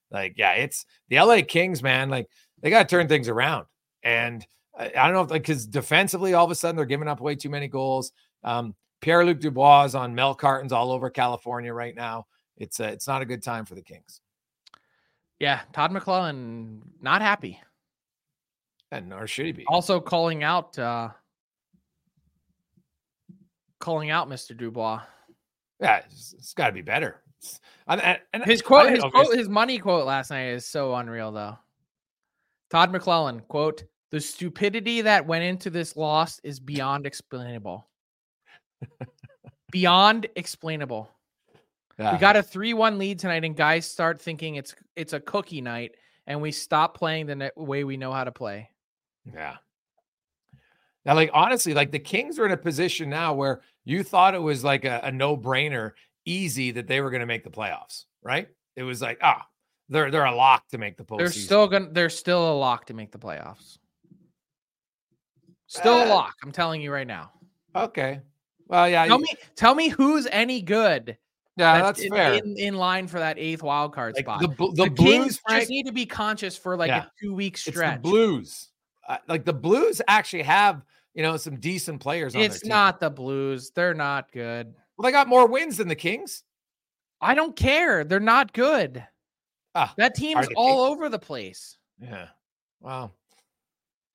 like, 0.09 0.35
yeah, 0.37 0.53
it's 0.53 0.85
the 1.09 1.19
LA 1.19 1.41
Kings, 1.45 1.83
man. 1.83 2.09
Like, 2.09 2.29
they 2.61 2.69
got 2.69 2.87
to 2.87 2.95
turn 2.95 3.09
things 3.09 3.27
around. 3.27 3.65
And, 4.03 4.45
I 4.77 4.89
don't 4.89 5.13
know 5.13 5.21
if 5.21 5.31
like 5.31 5.43
because 5.43 5.65
defensively, 5.65 6.33
all 6.33 6.45
of 6.45 6.51
a 6.51 6.55
sudden 6.55 6.75
they're 6.75 6.85
giving 6.85 7.07
up 7.07 7.21
way 7.21 7.35
too 7.35 7.49
many 7.49 7.67
goals. 7.67 8.11
Um, 8.43 8.75
Pierre 9.01 9.23
Luc 9.25 9.39
Dubois 9.39 9.85
is 9.85 9.95
on 9.95 10.15
Mel 10.15 10.35
cartons 10.35 10.71
all 10.71 10.91
over 10.91 11.09
California 11.09 11.73
right 11.73 11.95
now. 11.95 12.25
It's 12.57 12.79
a, 12.79 12.89
it's 12.89 13.07
not 13.07 13.21
a 13.21 13.25
good 13.25 13.43
time 13.43 13.65
for 13.65 13.75
the 13.75 13.81
Kings. 13.81 14.19
Yeah, 15.39 15.61
Todd 15.73 15.91
McLellan 15.91 16.79
not 17.01 17.21
happy. 17.21 17.59
And 18.91 19.09
nor 19.09 19.27
should 19.27 19.45
he 19.47 19.51
be. 19.51 19.65
Also 19.67 19.99
calling 19.99 20.43
out 20.43 20.77
uh 20.79 21.09
calling 23.79 24.09
out 24.09 24.29
Mr. 24.29 24.55
Dubois. 24.57 25.01
Yeah, 25.79 26.01
it's, 26.09 26.33
it's 26.33 26.53
got 26.53 26.67
to 26.67 26.73
be 26.73 26.81
better. 26.81 27.21
It's- 27.41 27.59
and, 27.87 28.01
and- 28.01 28.19
and 28.33 28.45
His 28.45 28.61
quote, 28.61 28.89
his 28.91 29.03
quote, 29.03 29.35
his 29.37 29.49
money 29.49 29.77
quote 29.77 30.05
last 30.05 30.31
night 30.31 30.47
is 30.49 30.65
so 30.65 30.95
unreal 30.95 31.31
though. 31.31 31.57
Todd 32.71 32.91
McLellan, 32.91 33.45
quote, 33.47 33.83
the 34.15 34.21
stupidity 34.21 35.01
that 35.01 35.27
went 35.27 35.43
into 35.43 35.69
this 35.69 35.97
loss 35.97 36.39
is 36.41 36.57
beyond 36.57 37.05
explainable. 37.05 37.85
beyond 39.73 40.27
explainable. 40.37 41.09
yeah. 41.99 42.13
We 42.13 42.19
got 42.19 42.37
a 42.37 42.39
3-1 42.41 42.97
lead 42.97 43.19
tonight 43.19 43.43
and 43.43 43.57
guys 43.57 43.85
start 43.85 44.21
thinking 44.21 44.55
it's 44.55 44.73
it's 44.95 45.11
a 45.11 45.19
cookie 45.19 45.59
night 45.59 45.95
and 46.27 46.41
we 46.41 46.53
stop 46.53 46.95
playing 46.97 47.25
the 47.25 47.51
way 47.57 47.83
we 47.83 47.97
know 47.97 48.13
how 48.13 48.23
to 48.23 48.31
play. 48.31 48.69
Yeah. 49.25 49.57
Now, 51.03 51.15
like 51.15 51.31
honestly, 51.33 51.73
like 51.73 51.91
the 51.91 51.99
Kings 51.99 52.39
are 52.39 52.45
in 52.45 52.53
a 52.53 52.57
position 52.57 53.09
now 53.09 53.33
where 53.33 53.63
you 53.83 54.01
thought 54.01 54.33
it 54.33 54.41
was 54.41 54.63
like 54.63 54.85
a, 54.85 55.01
a 55.03 55.11
no-brainer, 55.11 55.91
easy 56.23 56.71
that 56.71 56.87
they 56.87 57.01
were 57.01 57.09
going 57.09 57.19
to 57.19 57.25
make 57.25 57.43
the 57.43 57.49
playoffs, 57.49 58.05
right? 58.23 58.47
It 58.77 58.83
was 58.83 59.01
like, 59.01 59.19
ah, 59.21 59.45
they're 59.89 60.09
they're 60.09 60.23
a 60.23 60.33
lock 60.33 60.69
to 60.69 60.77
make 60.77 60.95
the 60.95 61.03
postseason. 61.03 61.17
They're 61.17 61.29
still 61.31 61.67
going 61.67 61.91
they're 61.91 62.09
still 62.09 62.53
a 62.53 62.55
lock 62.55 62.85
to 62.85 62.93
make 62.93 63.11
the 63.11 63.19
playoffs. 63.19 63.77
Still 65.67 65.99
a 65.99 66.05
Uh, 66.05 66.09
lock, 66.09 66.35
I'm 66.43 66.51
telling 66.51 66.81
you 66.81 66.91
right 66.91 67.07
now. 67.07 67.31
okay. 67.75 68.21
Well, 68.67 68.89
yeah, 68.89 69.05
Tell 69.05 69.19
you- 69.19 69.23
me 69.23 69.29
tell 69.55 69.75
me 69.75 69.89
who's 69.89 70.25
any 70.27 70.61
good 70.61 71.17
yeah, 71.57 71.81
that's 71.83 72.01
in, 72.01 72.11
fair. 72.11 72.33
In, 72.33 72.57
in 72.57 72.73
line 72.75 73.07
for 73.07 73.19
that 73.19 73.37
eighth 73.39 73.61
wild 73.63 73.93
card 73.93 74.15
like 74.15 74.25
spot. 74.25 74.41
the 74.41 74.47
the, 74.47 74.83
The, 74.85 74.89
Blues, 74.89 75.09
Kings 75.09 75.39
Frank, 75.47 75.61
just 75.61 75.69
need 75.69 75.85
to 75.85 75.91
be 75.93 76.05
conscious 76.05 76.57
for 76.57 76.75
like 76.75 76.89
Yeah. 76.89 77.03
a 77.05 77.11
two 77.21 77.33
week 77.33 77.53
it's 77.55 77.63
the 77.65 77.71
stretch. 77.71 78.01
Blues. 78.01 78.69
Uh, 79.07 79.17
like 79.27 79.45
the 79.45 79.53
Blues 79.53 80.01
actually 80.07 80.41
have 80.43 80.81
you 81.13 81.21
know 81.23 81.37
some 81.37 81.59
decent 81.59 82.01
players 82.01 82.35
on 82.35 82.41
It's 82.41 82.55
their 82.55 82.59
team. 82.61 82.69
not 82.69 82.99
the 82.99 83.09
Blues. 83.11 83.71
They're 83.71 83.93
not 83.93 84.31
good. 84.31 84.73
Well, 84.97 85.03
they 85.05 85.11
got 85.11 85.27
more 85.27 85.47
wins 85.47 85.77
than 85.77 85.87
the 85.87 85.95
Kings. 85.95 86.43
I 87.21 87.35
don't 87.35 87.55
care. 87.55 88.03
They're 88.03 88.19
not 88.19 88.51
good. 88.51 89.05
Ah, 89.75 89.93
That 89.97 90.15
team's 90.15 90.47
all 90.55 90.81
over 90.85 91.07
the 91.09 91.19
place. 91.19 91.77
Yeah. 91.99 92.29
Well, 92.79 93.13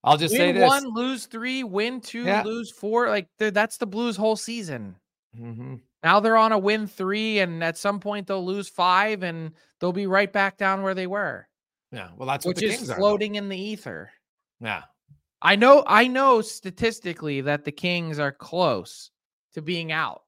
I'll 0.03 0.17
just 0.17 0.33
say 0.35 0.47
Win 0.47 0.55
this. 0.61 0.67
one, 0.67 0.83
lose 0.93 1.25
three, 1.27 1.63
win 1.63 2.01
two, 2.01 2.23
Yeah. 2.23 2.43
lose 2.43 2.71
four. 2.71 3.09
Like 3.09 3.27
that's 3.37 3.77
the 3.77 3.85
Blues 3.85 4.15
whole 4.17 4.35
season. 4.35 4.95
Mhm. 5.37 5.81
Now 6.03 6.19
they're 6.19 6.37
on 6.37 6.51
a 6.51 6.57
win 6.57 6.87
three, 6.87 7.39
and 7.39 7.63
at 7.63 7.77
some 7.77 7.99
point 7.99 8.25
they'll 8.27 8.45
lose 8.45 8.67
five, 8.67 9.21
and 9.23 9.51
they'll 9.79 9.93
be 9.93 10.07
right 10.07 10.31
back 10.33 10.57
down 10.57 10.81
where 10.81 10.95
they 10.95 11.05
were, 11.07 11.47
Yeah. 11.91 12.09
Well, 12.17 12.27
that's 12.27 12.45
what 12.45 12.55
which 12.55 12.61
the 12.61 12.69
is 12.71 12.77
Kings 12.77 12.89
are. 12.89 12.95
floating 12.97 13.35
in 13.35 13.47
the 13.49 13.57
ether. 13.57 14.11
Yeah. 14.59 14.83
I 15.43 15.55
know, 15.55 15.83
I 15.87 16.07
know 16.07 16.41
statistically 16.41 17.41
that 17.41 17.63
the 17.65 17.71
Kings 17.71 18.17
are 18.19 18.31
close 18.31 19.11
to 19.53 19.61
being 19.61 19.91
out. 19.91 20.23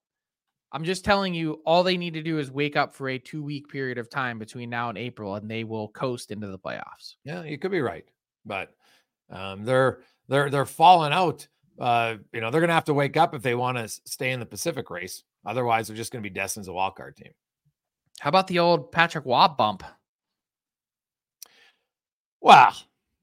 I'm 0.71 0.83
just 0.83 1.05
telling 1.05 1.33
you, 1.35 1.61
all 1.65 1.83
they 1.83 1.97
need 1.97 2.13
to 2.15 2.23
do 2.23 2.39
is 2.39 2.49
wake 2.51 2.75
up 2.75 2.93
for 2.95 3.09
a 3.09 3.19
two 3.19 3.43
week 3.43 3.69
period 3.69 3.97
of 3.99 4.09
time 4.09 4.39
between 4.39 4.69
now 4.69 4.89
and 4.89 4.97
April, 4.97 5.35
and 5.35 5.49
they 5.49 5.63
will 5.63 5.87
coast 5.89 6.31
into 6.31 6.47
the 6.47 6.57
playoffs. 6.59 7.15
Yeah, 7.23 7.43
you 7.43 7.57
could 7.59 7.71
be 7.71 7.81
right, 7.81 8.05
but 8.45 8.75
um, 9.29 9.63
they're 9.63 9.99
they're 10.27 10.49
they're 10.49 10.65
falling 10.65 11.13
out. 11.13 11.47
Uh, 11.79 12.15
you 12.31 12.41
know, 12.41 12.51
they're 12.51 12.61
gonna 12.61 12.73
have 12.73 12.85
to 12.85 12.93
wake 12.93 13.17
up 13.17 13.33
if 13.33 13.41
they 13.41 13.55
want 13.55 13.77
to 13.77 13.87
stay 13.87 14.31
in 14.31 14.39
the 14.39 14.45
Pacific 14.45 14.89
race. 14.89 15.23
Otherwise, 15.45 15.87
they're 15.87 15.97
just 15.97 16.11
gonna 16.11 16.21
be 16.21 16.29
destined 16.29 16.63
as 16.63 16.67
a 16.67 16.73
wild 16.73 16.95
card 16.95 17.15
team. 17.15 17.31
How 18.19 18.29
about 18.29 18.47
the 18.47 18.59
old 18.59 18.91
Patrick 18.91 19.25
Roy 19.25 19.47
bump? 19.47 19.83
Wow. 22.41 22.73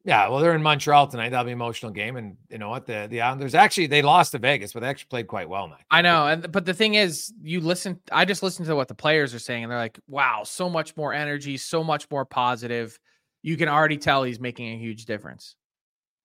Yeah. 0.04 0.28
Well, 0.28 0.40
they're 0.40 0.54
in 0.54 0.62
Montreal 0.62 1.08
tonight. 1.08 1.28
That'll 1.28 1.44
be 1.44 1.52
an 1.52 1.58
emotional 1.58 1.92
game, 1.92 2.16
and 2.16 2.36
you 2.48 2.58
know 2.58 2.70
what? 2.70 2.86
The 2.86 3.06
the 3.10 3.20
Islanders 3.20 3.54
actually 3.54 3.86
they 3.86 4.02
lost 4.02 4.32
to 4.32 4.38
Vegas, 4.38 4.72
but 4.72 4.80
they 4.80 4.88
actually 4.88 5.08
played 5.08 5.26
quite 5.26 5.48
well. 5.48 5.68
that 5.68 5.80
I 5.90 6.02
know, 6.02 6.26
and 6.26 6.50
but 6.50 6.64
the 6.64 6.74
thing 6.74 6.94
is, 6.94 7.32
you 7.42 7.60
listen. 7.60 8.00
I 8.10 8.24
just 8.24 8.42
listened 8.42 8.66
to 8.68 8.76
what 8.76 8.88
the 8.88 8.94
players 8.94 9.34
are 9.34 9.38
saying, 9.38 9.64
and 9.64 9.70
they're 9.70 9.78
like, 9.78 10.00
"Wow, 10.08 10.42
so 10.44 10.70
much 10.70 10.96
more 10.96 11.12
energy, 11.12 11.56
so 11.58 11.84
much 11.84 12.10
more 12.10 12.24
positive." 12.24 12.98
You 13.42 13.56
can 13.56 13.68
already 13.68 13.96
tell 13.98 14.22
he's 14.22 14.40
making 14.40 14.72
a 14.74 14.78
huge 14.78 15.04
difference. 15.04 15.56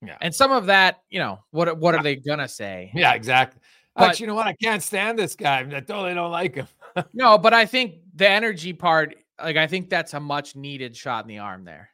Yeah. 0.05 0.17
and 0.21 0.33
some 0.33 0.51
of 0.51 0.65
that, 0.67 1.01
you 1.09 1.19
know, 1.19 1.39
what 1.51 1.77
what 1.77 1.95
are 1.95 2.03
they 2.03 2.15
gonna 2.15 2.47
say? 2.47 2.91
Yeah, 2.93 3.13
exactly. 3.13 3.61
But- 3.95 4.09
Actually, 4.09 4.23
you 4.23 4.27
know 4.27 4.35
what? 4.35 4.47
I 4.47 4.53
can't 4.61 4.83
stand 4.83 5.17
this 5.17 5.35
guy. 5.35 5.59
I 5.59 5.63
totally 5.79 6.13
don't 6.13 6.31
like 6.31 6.55
him. 6.55 6.67
No, 7.13 7.37
but 7.37 7.53
I 7.53 7.65
think 7.65 7.95
the 8.15 8.29
energy 8.29 8.71
part, 8.71 9.15
like 9.43 9.57
I 9.57 9.67
think 9.67 9.89
that's 9.89 10.13
a 10.13 10.19
much 10.21 10.55
needed 10.55 10.95
shot 10.95 11.25
in 11.25 11.27
the 11.27 11.39
arm 11.39 11.65
there. 11.65 11.89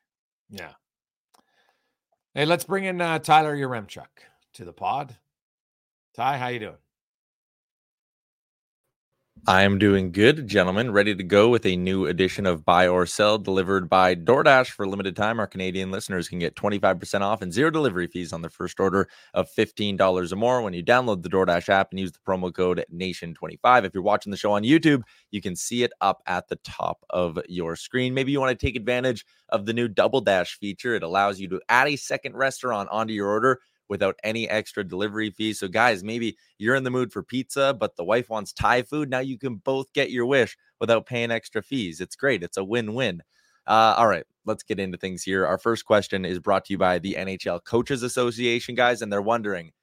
Yeah. 0.51 0.73
Hey, 2.35 2.45
let's 2.45 2.65
bring 2.65 2.83
in 2.83 3.01
uh, 3.01 3.17
Tyler 3.17 3.55
Yaremchuk 3.57 4.05
to 4.53 4.63
the 4.65 4.71
pod. 4.73 5.15
Ty, 6.15 6.37
how 6.37 6.47
you 6.49 6.59
doing? 6.59 6.77
I 9.47 9.63
am 9.63 9.79
doing 9.79 10.11
good, 10.11 10.47
gentlemen. 10.47 10.91
Ready 10.91 11.15
to 11.15 11.23
go 11.23 11.49
with 11.49 11.65
a 11.65 11.75
new 11.75 12.05
edition 12.05 12.45
of 12.45 12.63
Buy 12.63 12.87
or 12.87 13.07
Sell 13.07 13.39
delivered 13.39 13.89
by 13.89 14.13
DoorDash 14.13 14.67
for 14.67 14.87
limited 14.87 15.15
time. 15.15 15.39
Our 15.39 15.47
Canadian 15.47 15.89
listeners 15.89 16.29
can 16.29 16.37
get 16.37 16.53
25% 16.55 17.21
off 17.21 17.41
and 17.41 17.51
zero 17.51 17.71
delivery 17.71 18.05
fees 18.05 18.33
on 18.33 18.43
their 18.43 18.51
first 18.51 18.79
order 18.79 19.09
of 19.33 19.49
$15 19.49 20.31
or 20.31 20.35
more 20.35 20.61
when 20.61 20.75
you 20.75 20.83
download 20.83 21.23
the 21.23 21.29
DoorDash 21.29 21.69
app 21.69 21.87
and 21.89 21.99
use 21.99 22.11
the 22.11 22.19
promo 22.19 22.53
code 22.53 22.85
NATION25. 22.93 23.85
If 23.85 23.95
you're 23.95 24.03
watching 24.03 24.29
the 24.29 24.37
show 24.37 24.51
on 24.51 24.61
YouTube, 24.61 25.01
you 25.31 25.41
can 25.41 25.55
see 25.55 25.81
it 25.81 25.91
up 26.01 26.21
at 26.27 26.47
the 26.47 26.57
top 26.57 27.03
of 27.09 27.39
your 27.49 27.75
screen. 27.75 28.13
Maybe 28.13 28.31
you 28.31 28.39
want 28.39 28.57
to 28.57 28.65
take 28.65 28.75
advantage 28.75 29.25
of 29.49 29.65
the 29.65 29.73
new 29.73 29.87
Double 29.87 30.21
Dash 30.21 30.55
feature. 30.59 30.93
It 30.93 31.01
allows 31.01 31.39
you 31.39 31.47
to 31.49 31.61
add 31.67 31.87
a 31.87 31.95
second 31.95 32.35
restaurant 32.35 32.89
onto 32.91 33.13
your 33.13 33.29
order 33.29 33.59
without 33.91 34.15
any 34.23 34.49
extra 34.49 34.85
delivery 34.85 35.29
fees. 35.29 35.59
So, 35.59 35.67
guys, 35.67 36.01
maybe 36.01 36.37
you're 36.57 36.75
in 36.75 36.85
the 36.85 36.89
mood 36.89 37.11
for 37.11 37.21
pizza, 37.21 37.75
but 37.77 37.97
the 37.97 38.05
wife 38.05 38.29
wants 38.29 38.53
Thai 38.53 38.83
food. 38.83 39.09
Now 39.09 39.19
you 39.19 39.37
can 39.37 39.55
both 39.55 39.91
get 39.91 40.11
your 40.11 40.25
wish 40.25 40.57
without 40.79 41.05
paying 41.05 41.29
extra 41.29 41.61
fees. 41.61 41.99
It's 41.99 42.15
great. 42.15 42.41
It's 42.41 42.55
a 42.55 42.63
win 42.63 42.93
win. 42.93 43.21
Uh, 43.67 43.93
all 43.97 44.07
right, 44.07 44.23
let's 44.45 44.63
get 44.63 44.79
into 44.79 44.97
things 44.97 45.23
here. 45.23 45.45
Our 45.45 45.57
first 45.57 45.83
question 45.85 46.23
is 46.23 46.39
brought 46.39 46.63
to 46.65 46.73
you 46.73 46.77
by 46.77 46.99
the 46.99 47.15
NHL 47.19 47.65
Coaches 47.65 48.01
Association, 48.01 48.75
guys, 48.75 49.01
and 49.01 49.11
they're 49.11 49.21
wondering 49.21 49.73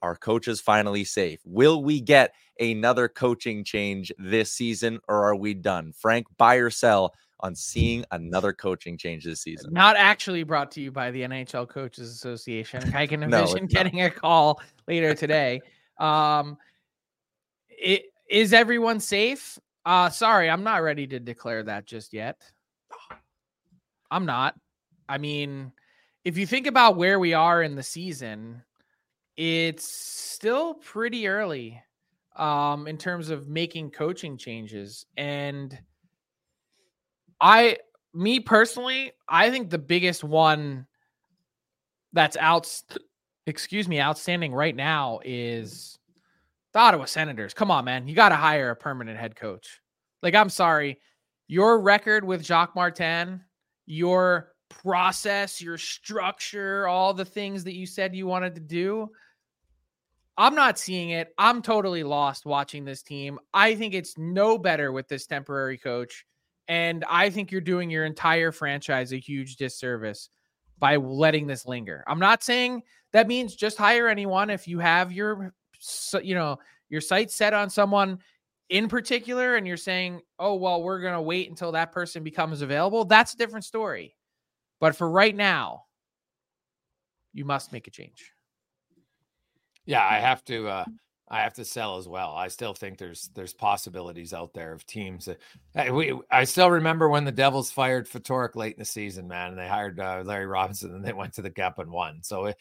are 0.00 0.16
coaches 0.16 0.60
finally 0.60 1.04
safe? 1.04 1.38
Will 1.44 1.84
we 1.84 2.00
get 2.00 2.34
another 2.58 3.06
coaching 3.06 3.62
change 3.64 4.10
this 4.18 4.50
season 4.50 4.98
or 5.08 5.24
are 5.24 5.36
we 5.36 5.54
done? 5.54 5.92
Frank, 5.92 6.26
buy 6.38 6.56
or 6.56 6.70
sell 6.70 7.12
on 7.42 7.54
seeing 7.54 8.04
another 8.10 8.52
coaching 8.52 8.96
change 8.96 9.24
this 9.24 9.42
season? 9.42 9.72
Not 9.72 9.96
actually 9.96 10.42
brought 10.44 10.70
to 10.72 10.80
you 10.80 10.90
by 10.92 11.10
the 11.10 11.22
NHL 11.22 11.68
Coaches 11.68 12.10
Association. 12.10 12.92
I 12.94 13.06
can 13.06 13.20
No, 13.28 13.40
envision 13.40 13.62
not. 13.62 13.70
getting 13.70 14.02
a 14.02 14.10
call 14.10 14.60
later 14.86 15.14
today. 15.14 15.60
um, 15.98 16.56
it, 17.68 18.04
is 18.28 18.52
everyone 18.52 19.00
safe? 19.00 19.58
Uh, 19.84 20.08
sorry, 20.08 20.48
I'm 20.48 20.62
not 20.62 20.82
ready 20.82 21.06
to 21.08 21.18
declare 21.18 21.62
that 21.64 21.86
just 21.86 22.12
yet. 22.12 22.40
I'm 24.10 24.26
not. 24.26 24.54
I 25.08 25.18
mean, 25.18 25.72
if 26.24 26.38
you 26.38 26.46
think 26.46 26.66
about 26.66 26.96
where 26.96 27.18
we 27.18 27.34
are 27.34 27.62
in 27.62 27.74
the 27.74 27.82
season, 27.82 28.62
it's 29.36 29.84
still 29.84 30.74
pretty 30.74 31.26
early 31.26 31.82
um, 32.36 32.86
in 32.86 32.96
terms 32.96 33.30
of 33.30 33.48
making 33.48 33.90
coaching 33.90 34.36
changes. 34.36 35.06
And 35.16 35.78
I, 37.42 37.78
me 38.14 38.38
personally, 38.40 39.12
I 39.28 39.50
think 39.50 39.68
the 39.68 39.78
biggest 39.78 40.22
one 40.22 40.86
that's 42.12 42.36
out, 42.36 42.72
excuse 43.46 43.88
me, 43.88 44.00
outstanding 44.00 44.54
right 44.54 44.76
now 44.76 45.18
is 45.24 45.98
the 46.72 46.78
Ottawa 46.78 47.06
Senators. 47.06 47.52
Come 47.52 47.70
on, 47.70 47.84
man. 47.84 48.06
You 48.06 48.14
got 48.14 48.28
to 48.28 48.36
hire 48.36 48.70
a 48.70 48.76
permanent 48.76 49.18
head 49.18 49.34
coach. 49.34 49.80
Like, 50.22 50.36
I'm 50.36 50.50
sorry. 50.50 51.00
Your 51.48 51.80
record 51.80 52.24
with 52.24 52.44
Jacques 52.44 52.76
Martin, 52.76 53.42
your 53.86 54.52
process, 54.68 55.60
your 55.60 55.76
structure, 55.76 56.86
all 56.86 57.12
the 57.12 57.24
things 57.24 57.64
that 57.64 57.74
you 57.74 57.86
said 57.86 58.14
you 58.14 58.26
wanted 58.26 58.54
to 58.54 58.60
do. 58.60 59.10
I'm 60.38 60.54
not 60.54 60.78
seeing 60.78 61.10
it. 61.10 61.34
I'm 61.36 61.60
totally 61.60 62.04
lost 62.04 62.46
watching 62.46 62.84
this 62.84 63.02
team. 63.02 63.38
I 63.52 63.74
think 63.74 63.92
it's 63.92 64.16
no 64.16 64.56
better 64.56 64.92
with 64.92 65.08
this 65.08 65.26
temporary 65.26 65.76
coach. 65.76 66.24
And 66.68 67.04
I 67.08 67.30
think 67.30 67.50
you're 67.50 67.60
doing 67.60 67.90
your 67.90 68.04
entire 68.04 68.52
franchise 68.52 69.12
a 69.12 69.18
huge 69.18 69.56
disservice 69.56 70.28
by 70.78 70.96
letting 70.96 71.46
this 71.46 71.66
linger. 71.66 72.04
I'm 72.06 72.18
not 72.18 72.42
saying 72.42 72.82
that 73.12 73.28
means 73.28 73.54
just 73.54 73.78
hire 73.78 74.08
anyone 74.08 74.50
if 74.50 74.66
you 74.66 74.78
have 74.78 75.12
your 75.12 75.54
you 76.22 76.34
know, 76.34 76.58
your 76.88 77.00
sights 77.00 77.34
set 77.34 77.54
on 77.54 77.68
someone 77.68 78.20
in 78.68 78.88
particular 78.88 79.56
and 79.56 79.66
you're 79.66 79.76
saying, 79.76 80.20
"Oh, 80.38 80.54
well, 80.54 80.82
we're 80.82 81.00
going 81.00 81.14
to 81.14 81.20
wait 81.20 81.50
until 81.50 81.72
that 81.72 81.92
person 81.92 82.22
becomes 82.22 82.62
available." 82.62 83.04
That's 83.04 83.34
a 83.34 83.36
different 83.36 83.64
story. 83.64 84.16
But 84.80 84.96
for 84.96 85.10
right 85.10 85.34
now, 85.34 85.84
you 87.32 87.44
must 87.44 87.72
make 87.72 87.86
a 87.86 87.90
change. 87.90 88.32
Yeah, 89.84 90.06
I 90.06 90.18
have 90.18 90.44
to. 90.46 90.68
Uh, 90.68 90.84
I 91.32 91.40
have 91.40 91.54
to 91.54 91.64
sell 91.64 91.96
as 91.96 92.06
well. 92.06 92.34
I 92.36 92.48
still 92.48 92.74
think 92.74 92.98
there's 92.98 93.30
there's 93.34 93.54
possibilities 93.54 94.34
out 94.34 94.52
there 94.52 94.74
of 94.74 94.86
teams. 94.86 95.30
That, 95.72 95.92
we 95.92 96.12
I 96.30 96.44
still 96.44 96.70
remember 96.70 97.08
when 97.08 97.24
the 97.24 97.32
Devils 97.32 97.70
fired 97.70 98.06
Ftorek 98.06 98.54
late 98.54 98.74
in 98.74 98.80
the 98.80 98.84
season, 98.84 99.28
man, 99.28 99.48
and 99.48 99.58
they 99.58 99.66
hired 99.66 99.98
uh, 99.98 100.22
Larry 100.26 100.44
Robinson, 100.44 100.94
and 100.94 101.02
they 101.02 101.12
went 101.14 101.32
to 101.34 101.42
the 101.42 101.50
Cup 101.50 101.78
and 101.78 101.90
won. 101.90 102.18
So 102.22 102.46
it, 102.46 102.58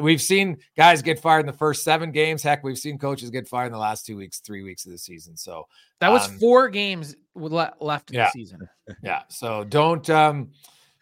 we've 0.00 0.22
seen 0.22 0.56
guys 0.74 1.02
get 1.02 1.20
fired 1.20 1.40
in 1.40 1.46
the 1.46 1.52
first 1.52 1.84
seven 1.84 2.10
games. 2.10 2.42
Heck, 2.42 2.64
we've 2.64 2.78
seen 2.78 2.96
coaches 2.96 3.28
get 3.28 3.46
fired 3.46 3.66
in 3.66 3.72
the 3.72 3.78
last 3.78 4.06
two 4.06 4.16
weeks, 4.16 4.38
three 4.38 4.62
weeks 4.62 4.86
of 4.86 4.92
the 4.92 4.98
season. 4.98 5.36
So 5.36 5.66
that 6.00 6.08
was 6.10 6.26
um, 6.28 6.38
four 6.38 6.70
games 6.70 7.14
left 7.34 8.10
in 8.10 8.16
yeah, 8.16 8.24
the 8.24 8.30
season. 8.30 8.60
Yeah. 9.02 9.24
So 9.28 9.64
don't. 9.64 10.08
um 10.08 10.50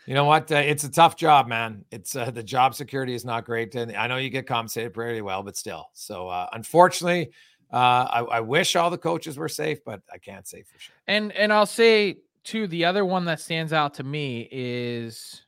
you 0.06 0.14
know 0.14 0.24
what? 0.24 0.50
Uh, 0.52 0.56
it's 0.56 0.84
a 0.84 0.90
tough 0.90 1.16
job, 1.16 1.48
man. 1.48 1.84
It's 1.90 2.14
uh, 2.14 2.30
the 2.30 2.42
job 2.42 2.76
security 2.76 3.14
is 3.14 3.24
not 3.24 3.44
great, 3.44 3.74
and 3.74 3.94
I 3.96 4.06
know 4.06 4.18
you 4.18 4.30
get 4.30 4.46
compensated 4.46 4.94
pretty 4.94 5.20
well, 5.20 5.42
but 5.42 5.56
still. 5.56 5.90
So 5.94 6.28
uh, 6.28 6.46
unfortunately, 6.52 7.32
uh, 7.72 7.76
I, 7.76 8.20
I, 8.20 8.40
wish 8.40 8.76
all 8.76 8.88
the 8.88 8.98
coaches 8.98 9.36
were 9.36 9.48
safe, 9.48 9.84
but 9.84 10.00
I 10.12 10.18
can't 10.18 10.46
say 10.46 10.62
for 10.62 10.78
sure. 10.78 10.94
And 11.08 11.32
and 11.32 11.52
I'll 11.52 11.66
say 11.66 12.18
too, 12.44 12.68
the 12.68 12.84
other 12.84 13.04
one 13.04 13.24
that 13.24 13.40
stands 13.40 13.72
out 13.72 13.94
to 13.94 14.04
me 14.04 14.48
is, 14.52 15.42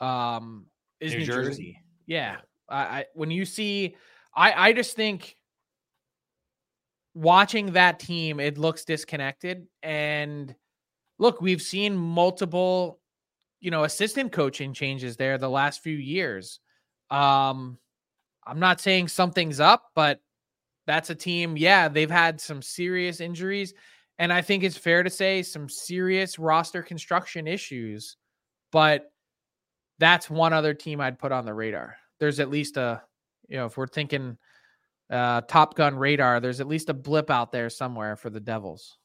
um, 0.00 0.64
is 1.00 1.12
New, 1.12 1.18
New 1.18 1.26
Jersey. 1.26 1.48
Jersey. 1.50 1.82
Yeah, 2.06 2.36
I, 2.70 2.78
I 2.78 3.04
when 3.12 3.30
you 3.30 3.44
see, 3.44 3.96
I 4.34 4.68
I 4.68 4.72
just 4.72 4.96
think 4.96 5.36
watching 7.12 7.72
that 7.72 8.00
team, 8.00 8.40
it 8.40 8.56
looks 8.58 8.84
disconnected 8.84 9.66
and. 9.82 10.54
Look, 11.20 11.40
we've 11.40 11.60
seen 11.60 11.96
multiple 11.96 13.00
you 13.60 13.70
know, 13.70 13.84
assistant 13.84 14.32
coaching 14.32 14.72
changes 14.72 15.16
there 15.16 15.38
the 15.38 15.50
last 15.50 15.82
few 15.82 15.96
years. 15.96 16.60
Um, 17.10 17.78
I'm 18.46 18.60
not 18.60 18.80
saying 18.80 19.08
something's 19.08 19.60
up, 19.60 19.90
but 19.94 20.20
that's 20.86 21.10
a 21.10 21.14
team. 21.14 21.56
Yeah, 21.56 21.88
they've 21.88 22.10
had 22.10 22.40
some 22.40 22.62
serious 22.62 23.20
injuries, 23.20 23.74
and 24.18 24.32
I 24.32 24.42
think 24.42 24.64
it's 24.64 24.76
fair 24.76 25.02
to 25.02 25.10
say 25.10 25.42
some 25.42 25.68
serious 25.68 26.38
roster 26.38 26.82
construction 26.82 27.46
issues. 27.46 28.16
But 28.70 29.10
that's 29.98 30.30
one 30.30 30.52
other 30.52 30.74
team 30.74 31.00
I'd 31.00 31.18
put 31.18 31.32
on 31.32 31.44
the 31.44 31.54
radar. 31.54 31.96
There's 32.20 32.40
at 32.40 32.50
least 32.50 32.76
a, 32.76 33.02
you 33.48 33.56
know, 33.56 33.66
if 33.66 33.76
we're 33.76 33.86
thinking 33.86 34.36
uh, 35.10 35.40
Top 35.42 35.74
Gun 35.74 35.96
radar, 35.96 36.40
there's 36.40 36.60
at 36.60 36.68
least 36.68 36.90
a 36.90 36.94
blip 36.94 37.30
out 37.30 37.52
there 37.52 37.70
somewhere 37.70 38.16
for 38.16 38.30
the 38.30 38.40
Devils. 38.40 38.98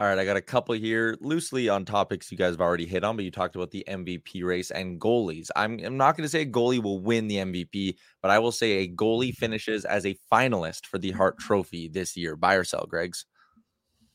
All 0.00 0.06
right, 0.06 0.18
I 0.18 0.24
got 0.24 0.38
a 0.38 0.40
couple 0.40 0.74
here 0.74 1.14
loosely 1.20 1.68
on 1.68 1.84
topics 1.84 2.32
you 2.32 2.38
guys 2.38 2.54
have 2.54 2.62
already 2.62 2.86
hit 2.86 3.04
on, 3.04 3.16
but 3.16 3.24
you 3.26 3.30
talked 3.30 3.54
about 3.54 3.70
the 3.70 3.84
MVP 3.86 4.42
race 4.42 4.70
and 4.70 4.98
goalies. 4.98 5.50
I'm, 5.54 5.78
I'm 5.84 5.98
not 5.98 6.16
going 6.16 6.24
to 6.24 6.28
say 6.30 6.40
a 6.40 6.46
goalie 6.46 6.82
will 6.82 7.00
win 7.00 7.28
the 7.28 7.36
MVP, 7.36 7.96
but 8.22 8.30
I 8.30 8.38
will 8.38 8.50
say 8.50 8.78
a 8.78 8.88
goalie 8.88 9.34
finishes 9.34 9.84
as 9.84 10.06
a 10.06 10.16
finalist 10.32 10.86
for 10.86 10.96
the 10.96 11.10
Hart 11.10 11.36
Trophy 11.38 11.86
this 11.86 12.16
year. 12.16 12.34
Buy 12.34 12.54
or 12.54 12.64
sell, 12.64 12.86
Greg's? 12.88 13.26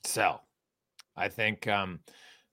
Sell. 0.03 0.41
I 1.15 1.29
think 1.29 1.67
um 1.67 1.99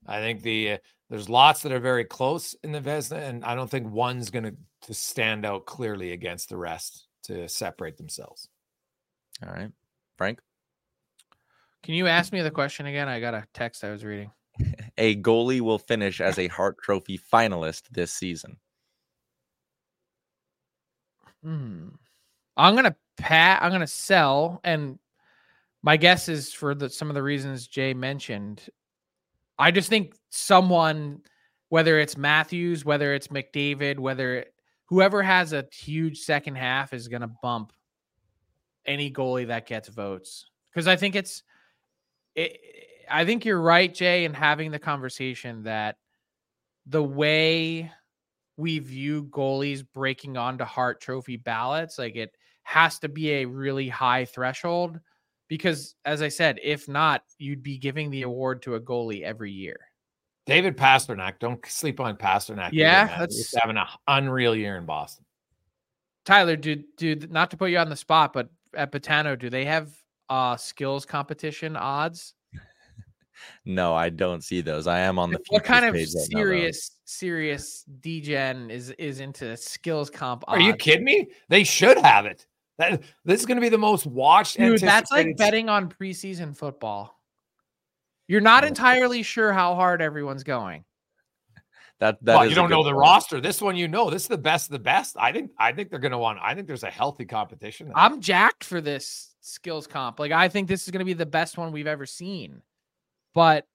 I 0.05 0.19
think 0.19 0.43
the 0.43 0.73
uh, 0.73 0.77
there's 1.09 1.27
lots 1.27 1.63
that 1.63 1.71
are 1.71 1.79
very 1.79 2.05
close 2.05 2.53
in 2.63 2.71
the 2.71 2.81
Vezina, 2.81 3.27
and 3.27 3.43
I 3.43 3.55
don't 3.55 3.69
think 3.69 3.91
one's 3.91 4.29
going 4.29 4.55
to 4.83 4.93
stand 4.93 5.43
out 5.43 5.65
clearly 5.65 6.11
against 6.11 6.49
the 6.49 6.57
rest 6.57 7.07
to 7.23 7.49
separate 7.49 7.97
themselves. 7.97 8.49
All 9.43 9.51
right, 9.51 9.71
Frank. 10.19 10.39
Can 11.83 11.95
you 11.95 12.07
ask 12.07 12.31
me 12.31 12.41
the 12.41 12.49
question 12.49 12.85
again? 12.85 13.09
I 13.09 13.19
got 13.19 13.33
a 13.33 13.43
text 13.53 13.83
I 13.83 13.91
was 13.91 14.05
reading. 14.05 14.31
a 14.97 15.17
goalie 15.17 15.59
will 15.59 15.79
finish 15.79 16.21
as 16.21 16.39
a 16.39 16.47
Hart 16.47 16.77
Trophy 16.81 17.19
finalist 17.19 17.83
this 17.91 18.13
season. 18.13 18.57
Hmm. 21.43 21.89
I'm 22.55 22.75
gonna 22.75 22.95
pat. 23.17 23.61
I'm 23.61 23.71
gonna 23.71 23.85
sell, 23.85 24.61
and 24.63 24.97
my 25.81 25.97
guess 25.97 26.29
is 26.29 26.53
for 26.53 26.73
the 26.73 26.89
some 26.89 27.09
of 27.09 27.15
the 27.15 27.23
reasons 27.23 27.67
Jay 27.67 27.93
mentioned. 27.93 28.69
I 29.59 29.71
just 29.71 29.89
think 29.89 30.15
someone, 30.29 31.21
whether 31.67 31.99
it's 31.99 32.15
Matthews, 32.15 32.85
whether 32.85 33.13
it's 33.13 33.27
McDavid, 33.27 33.99
whether 33.99 34.37
it, 34.37 34.53
whoever 34.85 35.21
has 35.21 35.51
a 35.51 35.65
huge 35.73 36.19
second 36.19 36.55
half 36.55 36.93
is 36.93 37.09
gonna 37.09 37.31
bump 37.41 37.73
any 38.85 39.11
goalie 39.11 39.47
that 39.47 39.65
gets 39.65 39.89
votes 39.89 40.45
because 40.71 40.87
I 40.87 40.95
think 40.95 41.15
it's 41.15 41.43
it, 42.35 42.59
I 43.09 43.25
think 43.25 43.45
you're 43.45 43.61
right, 43.61 43.93
Jay, 43.93 44.25
in 44.25 44.33
having 44.33 44.71
the 44.71 44.79
conversation 44.79 45.63
that 45.63 45.97
the 46.85 47.03
way 47.03 47.91
we 48.57 48.79
view 48.79 49.25
goalies 49.25 49.83
breaking 49.93 50.37
onto 50.37 50.63
Hart 50.63 51.01
Trophy 51.01 51.37
ballots, 51.37 51.97
like 51.97 52.15
it 52.15 52.35
has 52.63 52.99
to 52.99 53.09
be 53.09 53.31
a 53.31 53.45
really 53.45 53.89
high 53.89 54.25
threshold. 54.25 54.99
Because, 55.49 55.95
as 56.05 56.21
I 56.21 56.29
said, 56.29 56.59
if 56.63 56.87
not, 56.87 57.21
you'd 57.37 57.61
be 57.61 57.77
giving 57.77 58.09
the 58.09 58.23
award 58.23 58.63
to 58.63 58.75
a 58.75 58.79
goalie 58.79 59.21
every 59.21 59.51
year. 59.51 59.77
David 60.45 60.77
Pastrnak, 60.77 61.39
don't 61.39 61.63
sleep 61.67 61.99
on 61.99 62.17
Pastrnak. 62.17 62.69
Yeah, 62.71 63.03
either, 63.03 63.19
that's 63.19 63.37
He's 63.37 63.55
having 63.61 63.77
an 63.77 63.85
unreal 64.07 64.55
year 64.55 64.77
in 64.77 64.85
Boston. 64.85 65.25
Tyler, 66.25 66.55
dude, 66.55 66.85
dude, 66.97 67.31
not 67.31 67.51
to 67.51 67.57
put 67.57 67.69
you 67.69 67.77
on 67.77 67.89
the 67.89 67.95
spot, 67.95 68.33
but 68.33 68.49
at 68.73 68.91
Betano, 68.91 69.37
do 69.37 69.49
they 69.49 69.65
have 69.65 69.93
uh 70.33 70.57
skills 70.57 71.05
competition 71.05 71.75
odds? 71.75 72.33
no, 73.65 73.93
I 73.93 74.09
don't 74.09 74.43
see 74.43 74.61
those. 74.61 74.87
I 74.87 74.99
am 74.99 75.19
on 75.19 75.29
the 75.31 75.39
what 75.49 75.63
kind 75.63 75.85
of 75.85 75.95
serious 75.95 76.91
right 76.91 76.99
serious 77.05 77.85
DGen 78.01 78.71
is 78.71 78.89
is 78.91 79.19
into 79.19 79.55
skills 79.55 80.09
comp. 80.09 80.43
Odds. 80.47 80.57
Are 80.57 80.61
you 80.61 80.75
kidding 80.75 81.05
me? 81.05 81.27
They 81.49 81.63
should 81.63 81.97
have 81.99 82.25
it. 82.25 82.47
That 82.79 83.03
this 83.23 83.39
is 83.39 83.45
going 83.45 83.57
to 83.57 83.61
be 83.61 83.69
the 83.69 83.77
most 83.77 84.07
watched. 84.07 84.57
Dude, 84.57 84.79
that's 84.79 85.11
like 85.11 85.37
betting 85.37 85.69
on 85.69 85.89
preseason 85.89 86.57
football. 86.57 87.19
You're 88.27 88.41
not 88.41 88.63
entirely 88.63 89.21
sure 89.21 89.53
how 89.53 89.75
hard 89.75 90.01
everyone's 90.01 90.43
going. 90.43 90.85
That 91.99 92.17
that 92.23 92.37
well, 92.37 92.49
you 92.49 92.55
don't 92.55 92.71
know 92.71 92.83
the 92.83 92.95
roster. 92.95 93.39
This 93.39 93.61
one, 93.61 93.75
you 93.75 93.87
know, 93.87 94.09
this 94.09 94.23
is 94.23 94.27
the 94.27 94.37
best 94.37 94.67
of 94.67 94.71
the 94.71 94.79
best. 94.79 95.15
I 95.19 95.31
think 95.31 95.51
I 95.59 95.73
think 95.73 95.91
they're 95.91 95.99
going 95.99 96.13
to 96.13 96.17
want. 96.17 96.39
I 96.41 96.55
think 96.55 96.65
there's 96.65 96.83
a 96.83 96.89
healthy 96.89 97.25
competition. 97.25 97.87
There. 97.87 97.97
I'm 97.97 98.19
jacked 98.19 98.63
for 98.63 98.81
this 98.81 99.32
skills 99.43 99.85
comp. 99.87 100.19
Like 100.19 100.31
I 100.31 100.47
think 100.47 100.67
this 100.67 100.83
is 100.83 100.91
going 100.91 100.99
to 100.99 101.05
be 101.05 101.13
the 101.13 101.25
best 101.25 101.57
one 101.57 101.71
we've 101.71 101.87
ever 101.87 102.05
seen. 102.05 102.61
But 103.33 103.67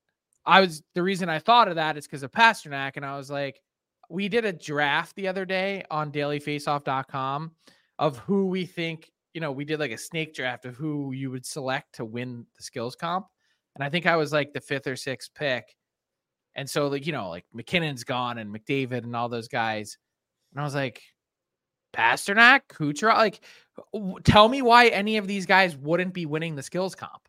I 0.47 0.61
was 0.61 0.83
the 0.95 1.03
reason 1.03 1.29
I 1.29 1.39
thought 1.39 1.69
of 1.69 1.77
that 1.77 1.97
is 1.97 2.07
because 2.07 2.23
of 2.23 2.33
Pastrnak, 2.33 2.97
and 2.97 3.05
I 3.05 3.17
was 3.17 3.31
like, 3.31 3.61
we 4.09 4.29
did 4.29 4.45
a 4.45 4.53
draft 4.53 5.15
the 5.15 5.29
other 5.29 5.45
day 5.45 5.85
on 5.91 6.11
dailyfaceoff.com 6.11 7.53
of 7.99 8.19
who 8.19 8.47
we 8.47 8.65
think. 8.65 9.11
You 9.35 9.41
know, 9.41 9.53
we 9.53 9.65
did 9.65 9.79
like 9.79 9.91
a 9.91 9.99
snake 9.99 10.35
draft 10.35 10.65
of 10.65 10.75
who 10.75 11.13
you 11.13 11.31
would 11.31 11.45
select 11.45 11.97
to 11.97 12.05
win 12.05 12.47
the 12.57 12.63
skills 12.63 12.97
comp, 12.97 13.27
and 13.75 13.85
I 13.85 13.91
think 13.91 14.07
I 14.07 14.17
was 14.17 14.33
like 14.33 14.53
the 14.53 14.61
fifth 14.61 14.87
or 14.87 14.97
sixth 14.97 15.31
pick. 15.35 15.75
And 16.55 16.69
so, 16.69 16.89
like, 16.89 17.07
you 17.07 17.13
know, 17.13 17.29
like 17.29 17.45
MacKinnon's 17.53 18.03
gone 18.03 18.39
and 18.39 18.53
McDavid 18.53 19.05
and 19.05 19.15
all 19.15 19.29
those 19.29 19.47
guys. 19.47 19.97
And 20.53 20.61
I 20.61 20.65
was 20.65 20.75
like, 20.75 21.03
Pastrnak, 21.99 22.61
Kucherov, 22.69 23.17
like, 23.17 23.41
tell 24.25 24.49
me 24.49 24.63
why 24.63 24.89
any 24.89 25.17
of 25.17 25.27
these 25.27 25.47
guys 25.47 25.77
wouldn't 25.77 26.15
be 26.15 26.27
winning 26.27 26.55
the 26.55 26.63
skills 26.63 26.95
comp. 26.95 27.29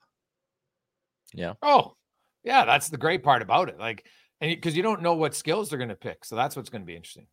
Yeah. 1.34 1.54
Oh, 1.62 1.96
yeah. 2.44 2.66
That's 2.66 2.90
the 2.90 2.98
great 2.98 3.24
part 3.24 3.42
about 3.42 3.70
it. 3.70 3.80
Like, 3.80 4.06
and 4.42 4.52
because 4.52 4.76
you 4.78 4.84
don't 4.84 5.02
know 5.02 5.16
what 5.16 5.36
skills 5.36 5.70
they're 5.70 5.80
going 5.80 5.90
to 5.90 5.96
pick. 5.96 6.24
So 6.24 6.36
that's 6.36 6.56
what's 6.56 6.70
going 6.70 6.82
to 6.82 6.86
be 6.86 6.96
interesting. 6.96 7.28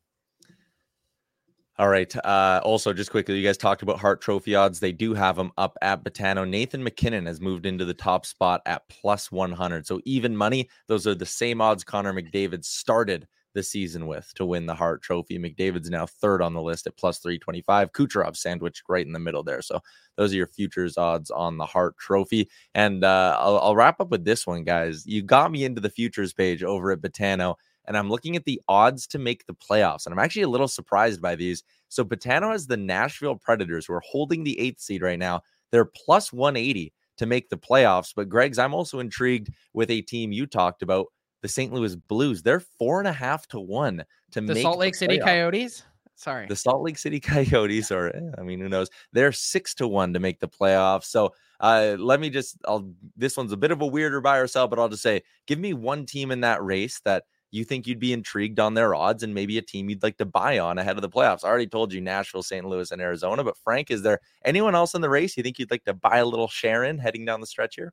All 1.78 1.88
right. 1.88 2.14
Uh, 2.24 2.60
also, 2.64 2.94
just 2.94 3.10
quickly, 3.10 3.36
you 3.38 3.46
guys 3.46 3.58
talked 3.58 3.82
about 3.82 3.98
Hart 3.98 4.22
Trophy 4.22 4.54
odds. 4.54 4.80
They 4.80 4.92
do 4.92 5.12
have 5.12 5.36
them 5.36 5.52
up 5.58 5.76
at 5.82 6.04
Betano. 6.04 6.48
Nathan 6.48 6.82
MacKinnon 6.82 7.26
has 7.26 7.38
moved 7.38 7.66
into 7.66 7.84
the 7.84 7.92
top 7.92 8.24
spot 8.24 8.62
at 8.64 8.88
plus 8.88 9.30
100. 9.30 9.86
So 9.86 10.00
even 10.04 10.34
money. 10.34 10.70
Those 10.88 11.06
are 11.06 11.14
the 11.14 11.26
same 11.26 11.60
odds 11.60 11.84
Connor 11.84 12.14
McDavid 12.14 12.64
started 12.64 13.28
the 13.56 13.62
season 13.62 14.06
with 14.06 14.32
to 14.34 14.46
win 14.46 14.66
the 14.66 14.74
Hart 14.74 15.02
Trophy. 15.02 15.38
McDavid's 15.38 15.90
now 15.90 16.06
third 16.06 16.42
on 16.42 16.54
the 16.54 16.62
list 16.62 16.86
at 16.86 16.96
plus 16.96 17.18
325. 17.18 17.92
Kucherov 17.92 18.36
sandwiched 18.36 18.84
right 18.88 19.04
in 19.04 19.12
the 19.12 19.18
middle 19.18 19.42
there. 19.42 19.62
So 19.62 19.80
those 20.16 20.32
are 20.32 20.36
your 20.36 20.46
futures 20.46 20.96
odds 20.96 21.30
on 21.30 21.56
the 21.56 21.66
Hart 21.66 21.96
Trophy. 21.98 22.48
And 22.74 23.02
uh, 23.02 23.36
I'll, 23.40 23.58
I'll 23.58 23.76
wrap 23.76 24.00
up 24.00 24.10
with 24.10 24.24
this 24.24 24.46
one, 24.46 24.62
guys. 24.62 25.04
You 25.06 25.22
got 25.22 25.50
me 25.50 25.64
into 25.64 25.80
the 25.80 25.90
futures 25.90 26.32
page 26.32 26.62
over 26.62 26.92
at 26.92 27.00
Betano 27.00 27.56
and 27.86 27.96
I'm 27.96 28.10
looking 28.10 28.36
at 28.36 28.44
the 28.44 28.60
odds 28.68 29.06
to 29.08 29.18
make 29.18 29.46
the 29.46 29.54
playoffs, 29.54 30.06
and 30.06 30.12
I'm 30.12 30.18
actually 30.18 30.42
a 30.42 30.48
little 30.48 30.68
surprised 30.68 31.22
by 31.22 31.36
these. 31.36 31.62
So 31.88 32.04
Betano 32.04 32.50
has 32.50 32.66
the 32.66 32.76
Nashville 32.76 33.36
Predators, 33.36 33.86
who 33.86 33.94
are 33.94 34.02
holding 34.04 34.44
the 34.44 34.58
eighth 34.58 34.80
seed 34.80 35.02
right 35.02 35.18
now. 35.18 35.42
They're 35.70 35.84
plus 35.84 36.32
180 36.32 36.92
to 37.18 37.26
make 37.26 37.48
the 37.48 37.56
playoffs. 37.56 38.12
But 38.14 38.28
Greg's, 38.28 38.58
I'm 38.58 38.74
also 38.74 38.98
intrigued 38.98 39.50
with 39.72 39.90
a 39.90 40.02
team 40.02 40.32
you 40.32 40.46
talked 40.46 40.82
about, 40.82 41.06
the 41.46 41.52
St. 41.52 41.72
Louis 41.72 41.94
Blues. 41.94 42.42
They're 42.42 42.60
four 42.60 42.98
and 42.98 43.06
a 43.06 43.12
half 43.12 43.46
to 43.48 43.60
one 43.60 44.04
to 44.32 44.40
make 44.40 44.48
the 44.48 44.54
make 44.54 44.62
Salt 44.62 44.78
Lake 44.78 44.94
City 44.96 45.18
Coyotes. 45.18 45.84
Sorry, 46.16 46.46
the 46.46 46.56
Salt 46.56 46.82
Lake 46.82 46.98
City 46.98 47.20
Coyotes, 47.34 47.92
or 47.92 48.08
eh, 48.08 48.20
I 48.36 48.42
mean, 48.42 48.58
who 48.58 48.68
knows? 48.68 48.90
They're 49.12 49.32
six 49.32 49.74
to 49.76 49.86
one 49.86 50.12
to 50.14 50.18
make 50.18 50.40
the 50.40 50.48
playoffs. 50.48 51.04
So 51.04 51.34
uh, 51.60 51.96
let 51.98 52.18
me 52.20 52.30
just, 52.30 52.56
I'll. 52.66 52.90
This 53.16 53.36
one's 53.36 53.52
a 53.52 53.56
bit 53.56 53.70
of 53.70 53.80
a 53.80 53.86
weirder 53.86 54.20
buy 54.20 54.38
or 54.38 54.48
sell, 54.48 54.66
but 54.66 54.78
I'll 54.78 54.88
just 54.88 55.02
say, 55.02 55.22
give 55.46 55.58
me 55.60 55.72
one 55.72 56.04
team 56.04 56.32
in 56.32 56.40
that 56.40 56.64
race 56.64 57.00
that 57.04 57.24
you 57.52 57.64
think 57.64 57.86
you'd 57.86 58.00
be 58.00 58.12
intrigued 58.12 58.58
on 58.58 58.74
their 58.74 58.94
odds 58.94 59.22
and 59.22 59.32
maybe 59.32 59.56
a 59.56 59.62
team 59.62 59.88
you'd 59.88 60.02
like 60.02 60.16
to 60.16 60.24
buy 60.24 60.58
on 60.58 60.78
ahead 60.78 60.96
of 60.96 61.02
the 61.02 61.08
playoffs. 61.08 61.44
I 61.44 61.48
already 61.48 61.68
told 61.68 61.92
you 61.92 62.00
Nashville, 62.00 62.42
St. 62.42 62.64
Louis, 62.64 62.90
and 62.90 63.00
Arizona. 63.00 63.44
But 63.44 63.56
Frank, 63.56 63.92
is 63.92 64.02
there 64.02 64.18
anyone 64.44 64.74
else 64.74 64.94
in 64.94 65.00
the 65.00 65.08
race 65.08 65.36
you 65.36 65.44
think 65.44 65.60
you'd 65.60 65.70
like 65.70 65.84
to 65.84 65.94
buy 65.94 66.18
a 66.18 66.26
little 66.26 66.48
Sharon 66.48 66.98
heading 66.98 67.24
down 67.24 67.40
the 67.40 67.46
stretch 67.46 67.76
here? 67.76 67.92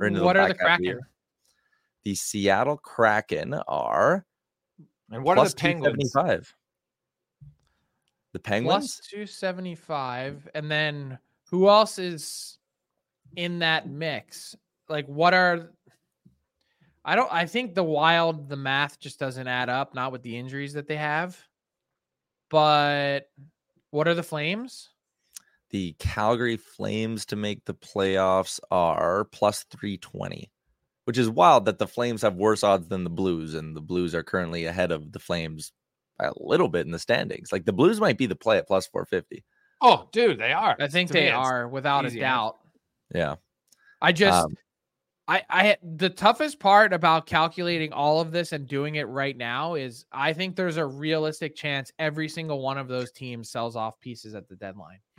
Or 0.00 0.06
into 0.06 0.22
what 0.22 0.34
the 0.34 0.40
are 0.40 0.48
the 0.48 0.54
Kraken? 0.54 1.00
The 2.04 2.14
Seattle 2.14 2.76
Kraken 2.76 3.54
are. 3.66 4.26
And 5.10 5.24
what 5.24 5.38
are 5.38 5.48
the 5.48 5.54
Penguins? 5.54 6.12
The 8.32 8.38
Penguins 8.40 8.96
plus 8.96 9.00
two 9.08 9.26
seventy 9.26 9.74
five, 9.74 10.48
and 10.54 10.70
then 10.70 11.18
who 11.50 11.68
else 11.68 11.98
is 11.98 12.58
in 13.36 13.60
that 13.60 13.88
mix? 13.88 14.56
Like, 14.88 15.06
what 15.06 15.34
are 15.34 15.70
I 17.04 17.16
don't 17.16 17.32
I 17.32 17.46
think 17.46 17.74
the 17.74 17.84
wild 17.84 18.48
the 18.48 18.56
math 18.56 18.98
just 18.98 19.18
doesn't 19.18 19.46
add 19.46 19.68
up, 19.68 19.94
not 19.94 20.12
with 20.12 20.22
the 20.22 20.36
injuries 20.36 20.72
that 20.72 20.88
they 20.88 20.96
have. 20.96 21.38
But 22.50 23.30
what 23.90 24.08
are 24.08 24.14
the 24.14 24.22
Flames? 24.22 24.90
The 25.70 25.94
Calgary 25.98 26.56
Flames 26.56 27.24
to 27.26 27.36
make 27.36 27.64
the 27.64 27.74
playoffs 27.74 28.60
are 28.70 29.24
plus 29.24 29.64
320, 29.70 30.50
which 31.04 31.18
is 31.18 31.28
wild 31.28 31.66
that 31.66 31.78
the 31.78 31.86
Flames 31.86 32.22
have 32.22 32.34
worse 32.34 32.62
odds 32.62 32.88
than 32.88 33.04
the 33.04 33.10
Blues, 33.10 33.54
and 33.54 33.76
the 33.76 33.80
Blues 33.80 34.14
are 34.14 34.22
currently 34.22 34.64
ahead 34.64 34.92
of 34.92 35.12
the 35.12 35.18
Flames 35.18 35.72
by 36.18 36.26
a 36.26 36.32
little 36.36 36.68
bit 36.68 36.86
in 36.86 36.92
the 36.92 36.98
standings. 36.98 37.52
Like 37.52 37.64
the 37.64 37.72
Blues 37.72 38.00
might 38.00 38.18
be 38.18 38.26
the 38.26 38.36
play 38.36 38.58
at 38.58 38.66
plus 38.66 38.86
450. 38.86 39.44
Oh, 39.82 40.08
dude, 40.12 40.38
they 40.38 40.52
are. 40.52 40.76
I 40.78 40.88
think 40.88 41.10
they 41.10 41.30
are 41.30 41.68
without 41.68 42.06
a 42.06 42.10
doubt. 42.10 42.56
Yeah. 43.14 43.36
I 44.00 44.12
just 44.12 44.44
um, 44.44 44.54
I, 45.26 45.42
I 45.48 45.76
the 45.82 46.10
toughest 46.10 46.58
part 46.58 46.92
about 46.92 47.26
calculating 47.26 47.92
all 47.92 48.20
of 48.20 48.30
this 48.30 48.52
and 48.52 48.68
doing 48.68 48.96
it 48.96 49.08
right 49.08 49.36
now 49.36 49.74
is 49.74 50.04
I 50.12 50.32
think 50.34 50.54
there's 50.54 50.76
a 50.76 50.84
realistic 50.84 51.56
chance 51.56 51.90
every 51.98 52.28
single 52.28 52.60
one 52.60 52.76
of 52.76 52.88
those 52.88 53.10
teams 53.12 53.50
sells 53.50 53.76
off 53.76 53.98
pieces 54.00 54.34
at 54.34 54.48
the 54.48 54.56
deadline. 54.56 55.00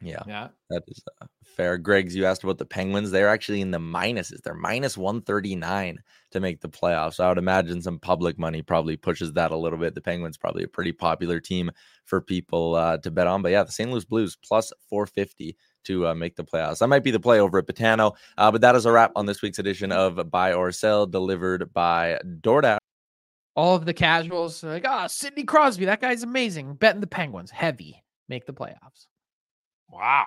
yeah, 0.00 0.22
yeah, 0.26 0.48
that 0.70 0.82
is 0.88 1.02
uh, 1.22 1.26
fair. 1.42 1.78
Greg's, 1.78 2.14
you 2.14 2.26
asked 2.26 2.44
about 2.44 2.58
the 2.58 2.66
Penguins. 2.66 3.10
They're 3.10 3.28
actually 3.28 3.60
in 3.60 3.70
the 3.70 3.78
minuses. 3.78 4.42
They're 4.42 4.54
minus 4.54 4.96
one 4.98 5.22
thirty 5.22 5.56
nine 5.56 5.98
to 6.32 6.40
make 6.40 6.60
the 6.60 6.68
playoffs. 6.68 7.14
So 7.14 7.24
I 7.24 7.28
would 7.28 7.38
imagine 7.38 7.80
some 7.80 7.98
public 7.98 8.38
money 8.38 8.62
probably 8.62 8.96
pushes 8.96 9.32
that 9.32 9.52
a 9.52 9.56
little 9.56 9.78
bit. 9.78 9.94
The 9.94 10.00
Penguins 10.00 10.36
probably 10.36 10.64
a 10.64 10.68
pretty 10.68 10.92
popular 10.92 11.40
team 11.40 11.70
for 12.04 12.20
people 12.20 12.74
uh, 12.74 12.98
to 12.98 13.10
bet 13.10 13.26
on. 13.26 13.42
But 13.42 13.52
yeah, 13.52 13.62
the 13.62 13.72
St. 13.72 13.90
Louis 13.90 14.04
Blues 14.04 14.36
plus 14.36 14.72
four 14.88 15.06
fifty 15.06 15.56
to 15.84 16.08
uh, 16.08 16.14
make 16.14 16.36
the 16.36 16.44
playoffs. 16.44 16.78
That 16.80 16.88
might 16.88 17.04
be 17.04 17.10
the 17.10 17.20
play 17.20 17.40
over 17.40 17.58
at 17.58 17.66
Betano. 17.66 18.14
Uh, 18.36 18.50
but 18.50 18.60
that 18.60 18.74
is 18.74 18.84
a 18.84 18.92
wrap 18.92 19.12
on 19.16 19.26
this 19.26 19.40
week's 19.40 19.58
edition 19.58 19.92
of 19.92 20.30
Buy 20.30 20.52
or 20.52 20.72
Sell, 20.72 21.06
delivered 21.06 21.72
by 21.72 22.18
DoorDash. 22.40 22.78
All 23.54 23.74
of 23.74 23.86
the 23.86 23.94
casuals 23.94 24.62
like, 24.62 24.84
ah, 24.86 25.04
oh, 25.04 25.06
Sidney 25.08 25.44
Crosby, 25.44 25.86
that 25.86 26.02
guy's 26.02 26.22
amazing. 26.22 26.74
Betting 26.74 27.00
the 27.00 27.06
Penguins, 27.06 27.50
heavy, 27.50 28.04
make 28.28 28.44
the 28.44 28.52
playoffs. 28.52 29.06
Wow. 29.90 30.26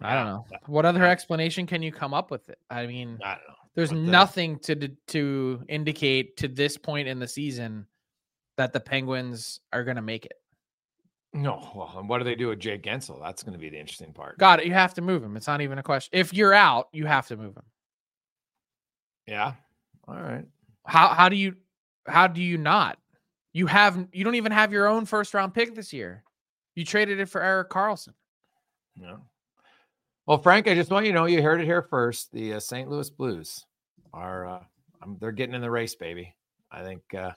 I 0.00 0.14
don't 0.14 0.26
know. 0.26 0.46
What 0.66 0.84
other 0.84 1.04
explanation 1.04 1.66
can 1.66 1.82
you 1.82 1.92
come 1.92 2.12
up 2.12 2.30
with 2.30 2.48
it? 2.48 2.58
I 2.70 2.86
mean, 2.86 3.18
I 3.24 3.34
don't 3.34 3.48
know. 3.48 3.54
There's 3.74 3.92
uh, 3.92 3.96
nothing 3.96 4.58
to 4.60 4.88
to 5.08 5.62
indicate 5.68 6.36
to 6.38 6.48
this 6.48 6.76
point 6.76 7.08
in 7.08 7.18
the 7.18 7.28
season 7.28 7.86
that 8.56 8.72
the 8.72 8.80
Penguins 8.80 9.60
are 9.72 9.84
going 9.84 9.96
to 9.96 10.02
make 10.02 10.26
it. 10.26 10.34
No, 11.34 11.70
well, 11.74 11.94
and 11.96 12.08
what 12.08 12.18
do 12.18 12.24
they 12.24 12.34
do 12.34 12.48
with 12.48 12.58
Jake 12.58 12.82
Guentzel? 12.82 13.22
That's 13.22 13.42
going 13.42 13.54
to 13.54 13.58
be 13.58 13.70
the 13.70 13.78
interesting 13.78 14.12
part. 14.12 14.38
Got 14.38 14.60
it. 14.60 14.66
You 14.66 14.74
have 14.74 14.92
to 14.94 15.00
move 15.00 15.22
him. 15.22 15.36
It's 15.36 15.46
not 15.46 15.62
even 15.62 15.78
a 15.78 15.82
question. 15.82 16.10
If 16.12 16.34
you're 16.34 16.52
out, 16.52 16.88
you 16.92 17.06
have 17.06 17.26
to 17.28 17.36
move 17.36 17.56
him. 17.56 17.64
Yeah. 19.26 19.54
All 20.06 20.14
right. 20.14 20.44
How 20.84 21.08
how 21.08 21.28
do 21.28 21.36
you 21.36 21.56
how 22.06 22.26
do 22.26 22.42
you 22.42 22.58
not? 22.58 22.98
You 23.54 23.66
have 23.66 24.06
you 24.12 24.24
don't 24.24 24.34
even 24.34 24.52
have 24.52 24.72
your 24.72 24.88
own 24.88 25.06
first 25.06 25.32
round 25.32 25.54
pick 25.54 25.74
this 25.74 25.92
year. 25.92 26.24
You 26.74 26.84
traded 26.84 27.20
it 27.20 27.26
for 27.26 27.42
Erik 27.42 27.70
Karlsson. 27.70 28.14
No. 28.96 29.20
Well, 30.26 30.38
Frank, 30.38 30.68
I 30.68 30.74
just 30.74 30.90
want 30.90 31.06
you 31.06 31.12
to 31.12 31.18
know 31.18 31.24
you 31.26 31.42
heard 31.42 31.60
it 31.60 31.66
here 31.66 31.82
first. 31.82 32.30
The 32.32 32.54
uh, 32.54 32.60
St. 32.60 32.88
Louis 32.88 33.10
Blues 33.10 33.66
are 34.12 34.46
uh, 34.46 34.60
they're 35.20 35.32
getting 35.32 35.54
in 35.54 35.62
the 35.62 35.70
race, 35.70 35.94
baby. 35.94 36.34
I 36.70 36.82
think 36.82 37.02
uh, 37.14 37.32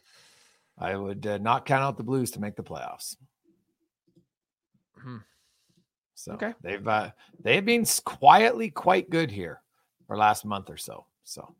I 0.77 0.95
would 0.95 1.25
uh, 1.25 1.37
not 1.39 1.65
count 1.65 1.83
out 1.83 1.97
the 1.97 2.03
Blues 2.03 2.31
to 2.31 2.39
make 2.39 2.55
the 2.55 2.63
playoffs. 2.63 3.15
Hmm. 4.97 5.17
So 6.13 6.33
okay. 6.33 6.53
they've 6.61 6.87
uh, 6.87 7.11
they've 7.41 7.65
been 7.65 7.85
quietly 8.03 8.69
quite 8.69 9.09
good 9.09 9.31
here 9.31 9.61
for 10.07 10.17
last 10.17 10.45
month 10.45 10.69
or 10.69 10.77
so. 10.77 11.05
So 11.23 11.55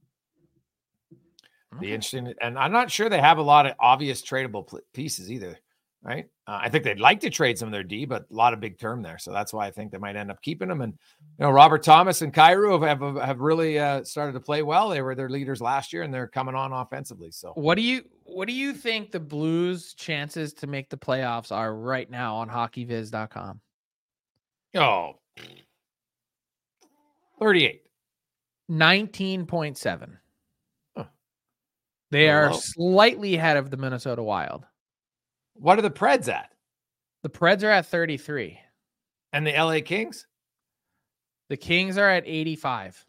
okay. 1.74 1.88
be 1.88 1.94
interesting, 1.94 2.34
and 2.42 2.58
I'm 2.58 2.72
not 2.72 2.92
sure 2.92 3.10
they 3.10 3.20
have 3.20 3.38
a 3.38 3.44
lot 3.44 3.66
of 3.66 3.74
obvious 3.80 4.22
tradable 4.22 4.80
pieces 4.94 5.32
either. 5.32 5.60
Right? 6.06 6.28
Uh, 6.46 6.60
I 6.62 6.70
think 6.70 6.84
they'd 6.84 7.00
like 7.00 7.20
to 7.22 7.32
trade 7.32 7.58
some 7.58 7.68
of 7.68 7.72
their 7.72 7.84
D, 7.84 8.06
but 8.06 8.28
a 8.30 8.34
lot 8.34 8.54
of 8.54 8.60
big 8.60 8.78
term 8.78 9.02
there. 9.02 9.18
So 9.18 9.34
that's 9.34 9.52
why 9.52 9.66
I 9.66 9.72
think 9.72 9.92
they 9.92 9.98
might 9.98 10.16
end 10.16 10.30
up 10.30 10.40
keeping 10.44 10.68
them. 10.68 10.82
And 10.82 10.94
you 11.40 11.46
know, 11.46 11.50
Robert 11.50 11.82
Thomas 11.82 12.22
and 12.22 12.32
Kyrou 12.32 12.88
have 12.88 13.02
have, 13.02 13.16
have 13.16 13.40
really 13.40 13.80
uh, 13.80 14.04
started 14.04 14.34
to 14.34 14.40
play 14.40 14.62
well. 14.62 14.90
They 14.90 15.02
were 15.02 15.16
their 15.16 15.30
leaders 15.30 15.62
last 15.62 15.92
year, 15.92 16.04
and 16.04 16.14
they're 16.14 16.28
coming 16.28 16.54
on 16.54 16.72
offensively. 16.74 17.32
So 17.32 17.54
what 17.56 17.74
do 17.74 17.82
you 17.82 18.04
what 18.24 18.48
do 18.48 18.54
you 18.54 18.72
think 18.72 19.12
the 19.12 19.20
Blues' 19.20 19.96
chances 19.96 20.54
to 20.54 20.68
make 20.68 20.90
the 20.90 20.98
playoffs 20.98 21.52
are 21.52 21.74
right 21.74 22.10
now 22.10 22.36
on 22.36 22.50
HockeyViz.com? 22.50 23.60
Oh, 24.76 25.14
38. 27.40 27.82
19.7. 28.70 30.18
Huh. 30.96 31.04
They 32.12 32.30
are 32.30 32.54
slightly 32.54 33.36
ahead 33.36 33.58
of 33.58 33.72
the 33.72 33.78
Minnesota 33.78 34.22
Wild. 34.22 34.66
What 35.56 35.80
are 35.80 35.82
the 35.82 35.92
Preds 35.92 36.28
at? 36.28 36.52
The 37.24 37.30
Preds 37.30 37.64
are 37.64 37.72
at 37.72 37.88
33. 37.88 38.60
And 39.34 39.48
the 39.48 39.52
LA 39.52 39.80
Kings? 39.84 40.28
The 41.50 41.58
Kings 41.58 41.98
are 41.98 42.10
at 42.10 42.24
85. 42.26 43.06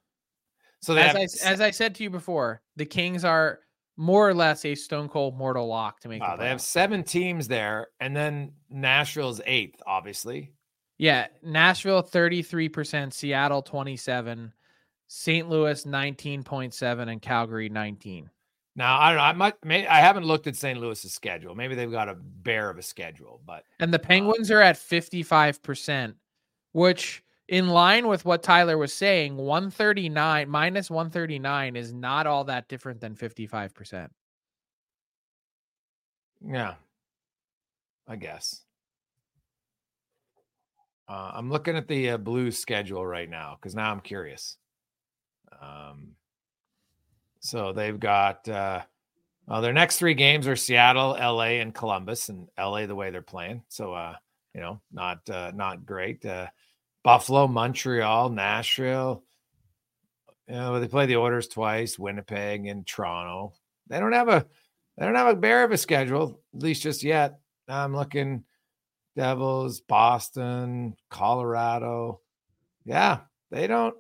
So 0.81 0.95
as, 0.95 1.07
have... 1.07 1.17
I, 1.17 1.23
as 1.45 1.61
I 1.61 1.71
said 1.71 1.95
to 1.97 2.03
you 2.03 2.11
before, 2.11 2.63
the 2.77 2.87
Kings 2.87 3.25
are 3.25 3.61
more 3.97 4.29
or 4.29 4.35
less 4.35 4.65
a 4.65 4.75
stone 4.75 5.09
cold 5.09 5.37
mortal 5.37 5.67
lock 5.67 6.01
to 6.01 6.09
make. 6.09 6.21
Wow, 6.21 6.37
the 6.37 6.43
they 6.43 6.49
have 6.49 6.61
seven 6.61 7.03
teams 7.03 7.49
there, 7.49 7.89
and 8.01 8.15
then 8.15 8.53
Nashville's 8.71 9.41
eighth, 9.47 9.81
obviously. 9.87 10.53
Yeah, 10.99 11.27
Nashville 11.43 12.03
33%, 12.03 13.13
Seattle 13.13 13.63
27, 13.63 14.53
St. 15.09 15.49
Louis 15.49 15.85
19.7 15.85 17.09
and 17.11 17.21
Calgary 17.23 17.69
19. 17.69 18.31
Now, 18.77 19.01
I 19.01 19.09
don't 19.09 19.17
know, 19.17 19.25
I 19.25 19.33
might 19.33 19.65
may, 19.65 19.87
I 19.87 20.01
haven't 20.01 20.25
looked 20.25 20.47
at 20.47 20.55
St. 20.55 20.79
Louis's 20.79 21.13
schedule. 21.13 21.55
Maybe 21.55 21.75
they've 21.75 21.91
got 21.91 22.11
a 22.11 22.15
bear 22.15 22.69
of 22.69 22.77
a 22.77 22.83
schedule, 22.83 23.41
but 23.47 23.65
And 23.81 23.93
the 23.93 23.99
uh, 23.99 24.05
Penguins 24.05 24.51
are 24.51 24.61
at 24.61 24.77
55%, 24.77 26.15
which 26.73 27.25
in 27.49 27.69
line 27.69 28.07
with 28.07 28.27
what 28.27 28.43
Tyler 28.43 28.77
was 28.77 28.93
saying, 28.93 29.37
139 29.37 30.49
minus 30.51 30.91
139 30.91 31.75
is 31.75 31.95
not 31.95 32.27
all 32.27 32.45
that 32.45 32.69
different 32.69 33.01
than 33.01 33.15
55%. 33.15 34.11
Yeah. 36.47 36.75
I 38.07 38.17
guess. 38.17 38.63
Uh, 41.09 41.33
I'm 41.35 41.51
looking 41.51 41.77
at 41.77 41.89
the 41.89 42.11
uh, 42.11 42.17
Blues 42.19 42.59
schedule 42.59 43.07
right 43.07 43.31
now 43.31 43.57
because 43.61 43.75
now 43.75 43.91
I'm 43.91 44.01
curious. 44.01 44.59
Um, 45.61 46.13
so 47.47 47.73
they've 47.73 47.99
got 47.99 48.49
uh, 48.49 48.83
well, 49.47 49.63
their 49.63 49.73
next 49.73 49.99
three 49.99 50.15
games 50.15 50.49
are 50.49 50.57
Seattle, 50.57 51.11
LA, 51.13 51.61
and 51.61 51.75
Columbus, 51.75 52.29
and 52.29 52.49
LA 52.59 52.87
the 52.87 52.95
way 52.95 53.11
they're 53.11 53.23
playing. 53.23 53.63
So 53.69 53.93
uh, 53.93 54.17
you 54.55 54.61
know, 54.61 54.81
not 54.93 55.29
uh, 55.31 55.53
not 55.55 55.87
great. 55.87 56.25
Uh, 56.25 56.49
Buffalo, 57.05 57.47
Montreal, 57.47 58.31
Nashville. 58.31 59.23
You 60.49 60.55
know, 60.55 60.81
they 60.81 60.89
play 60.89 61.07
the 61.07 61.17
Oilers 61.17 61.49
twice, 61.49 61.99
Winnipeg 61.99 62.67
and 62.67 62.87
Toronto. 62.87 63.53
They 63.89 64.01
don't 64.01 64.13
have 64.13 64.29
a 64.29 64.47
they 64.99 65.05
don't 65.05 65.15
have 65.15 65.29
a 65.29 65.39
bear 65.39 65.63
of 65.63 65.73
a 65.73 65.79
schedule, 65.79 66.41
at 66.55 66.63
least 66.63 66.83
just 66.83 67.03
yet. 67.05 67.39
I'm 67.69 67.95
looking 67.95 68.45
Devils, 69.17 69.81
Boston, 69.81 70.97
Colorado. 71.11 72.21
Yeah, 72.85 73.21
they 73.51 73.67
don't. 73.67 73.95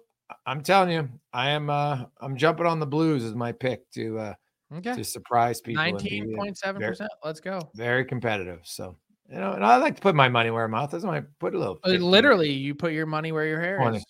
I'm 0.45 0.63
telling 0.63 0.91
you, 0.91 1.09
I 1.33 1.51
am. 1.51 1.71
uh 1.71 2.05
I'm 2.21 2.37
jumping 2.37 2.67
on 2.67 2.81
the 2.81 2.87
Blues 2.87 3.25
as 3.25 3.35
my 3.35 3.53
pick 3.53 3.89
to 3.93 4.19
uh 4.19 4.35
okay. 4.77 4.95
to 4.95 5.05
surprise 5.05 5.61
people. 5.61 5.83
Nineteen 5.83 6.35
point 6.37 6.59
seven 6.59 6.83
percent. 6.83 7.11
Let's 7.25 7.41
go. 7.41 7.61
Very 7.75 8.05
competitive. 8.05 8.61
So 8.65 8.97
you 9.31 9.39
know, 9.39 9.53
and 9.53 9.65
I 9.65 9.77
like 9.77 9.97
to 9.97 10.03
put 10.03 10.15
my 10.15 10.29
money 10.29 10.51
where 10.51 10.67
my 10.69 10.81
mouth 10.81 10.95
is. 10.95 11.05
I 11.05 11.23
put 11.41 11.55
a 11.55 11.59
little. 11.59 11.79
Uh, 11.85 11.91
literally, 11.91 12.51
you 12.51 12.75
put 12.75 12.93
your 12.93 13.07
money 13.07 13.33
where 13.33 13.47
your 13.47 13.61
hair 13.61 13.79
20, 13.79 13.97
is. 13.99 14.05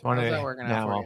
20, 0.00 0.22
How's 0.22 0.30
that 0.30 0.42
working 0.42 0.66
out 0.66 0.88
well, 0.88 1.04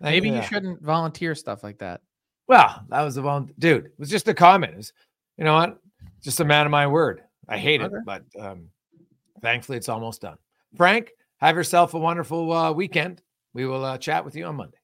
Maybe 0.00 0.28
yeah. 0.28 0.36
you 0.36 0.42
shouldn't 0.42 0.82
volunteer 0.82 1.34
stuff 1.34 1.62
like 1.62 1.78
that. 1.78 2.00
Well, 2.48 2.84
that 2.88 3.02
was 3.02 3.16
a 3.16 3.22
volunteer, 3.22 3.54
dude. 3.58 3.84
It 3.86 3.98
was 3.98 4.10
just 4.10 4.26
a 4.26 4.34
comment. 4.34 4.72
It 4.72 4.76
was, 4.78 4.92
you 5.36 5.44
know 5.44 5.54
what? 5.54 5.78
Just 6.22 6.40
a 6.40 6.44
man 6.44 6.66
of 6.66 6.72
my 6.72 6.86
word. 6.86 7.22
I 7.48 7.58
hate 7.58 7.80
okay. 7.80 7.94
it, 7.94 8.02
but 8.04 8.24
um, 8.38 8.68
thankfully 9.40 9.78
it's 9.78 9.88
almost 9.88 10.22
done. 10.22 10.36
Frank, 10.76 11.10
have 11.38 11.56
yourself 11.56 11.94
a 11.94 11.98
wonderful 11.98 12.52
uh, 12.52 12.72
weekend. 12.72 13.22
We 13.54 13.66
will 13.66 13.84
uh, 13.84 13.98
chat 13.98 14.24
with 14.24 14.36
you 14.36 14.46
on 14.46 14.56
Monday. 14.56 14.79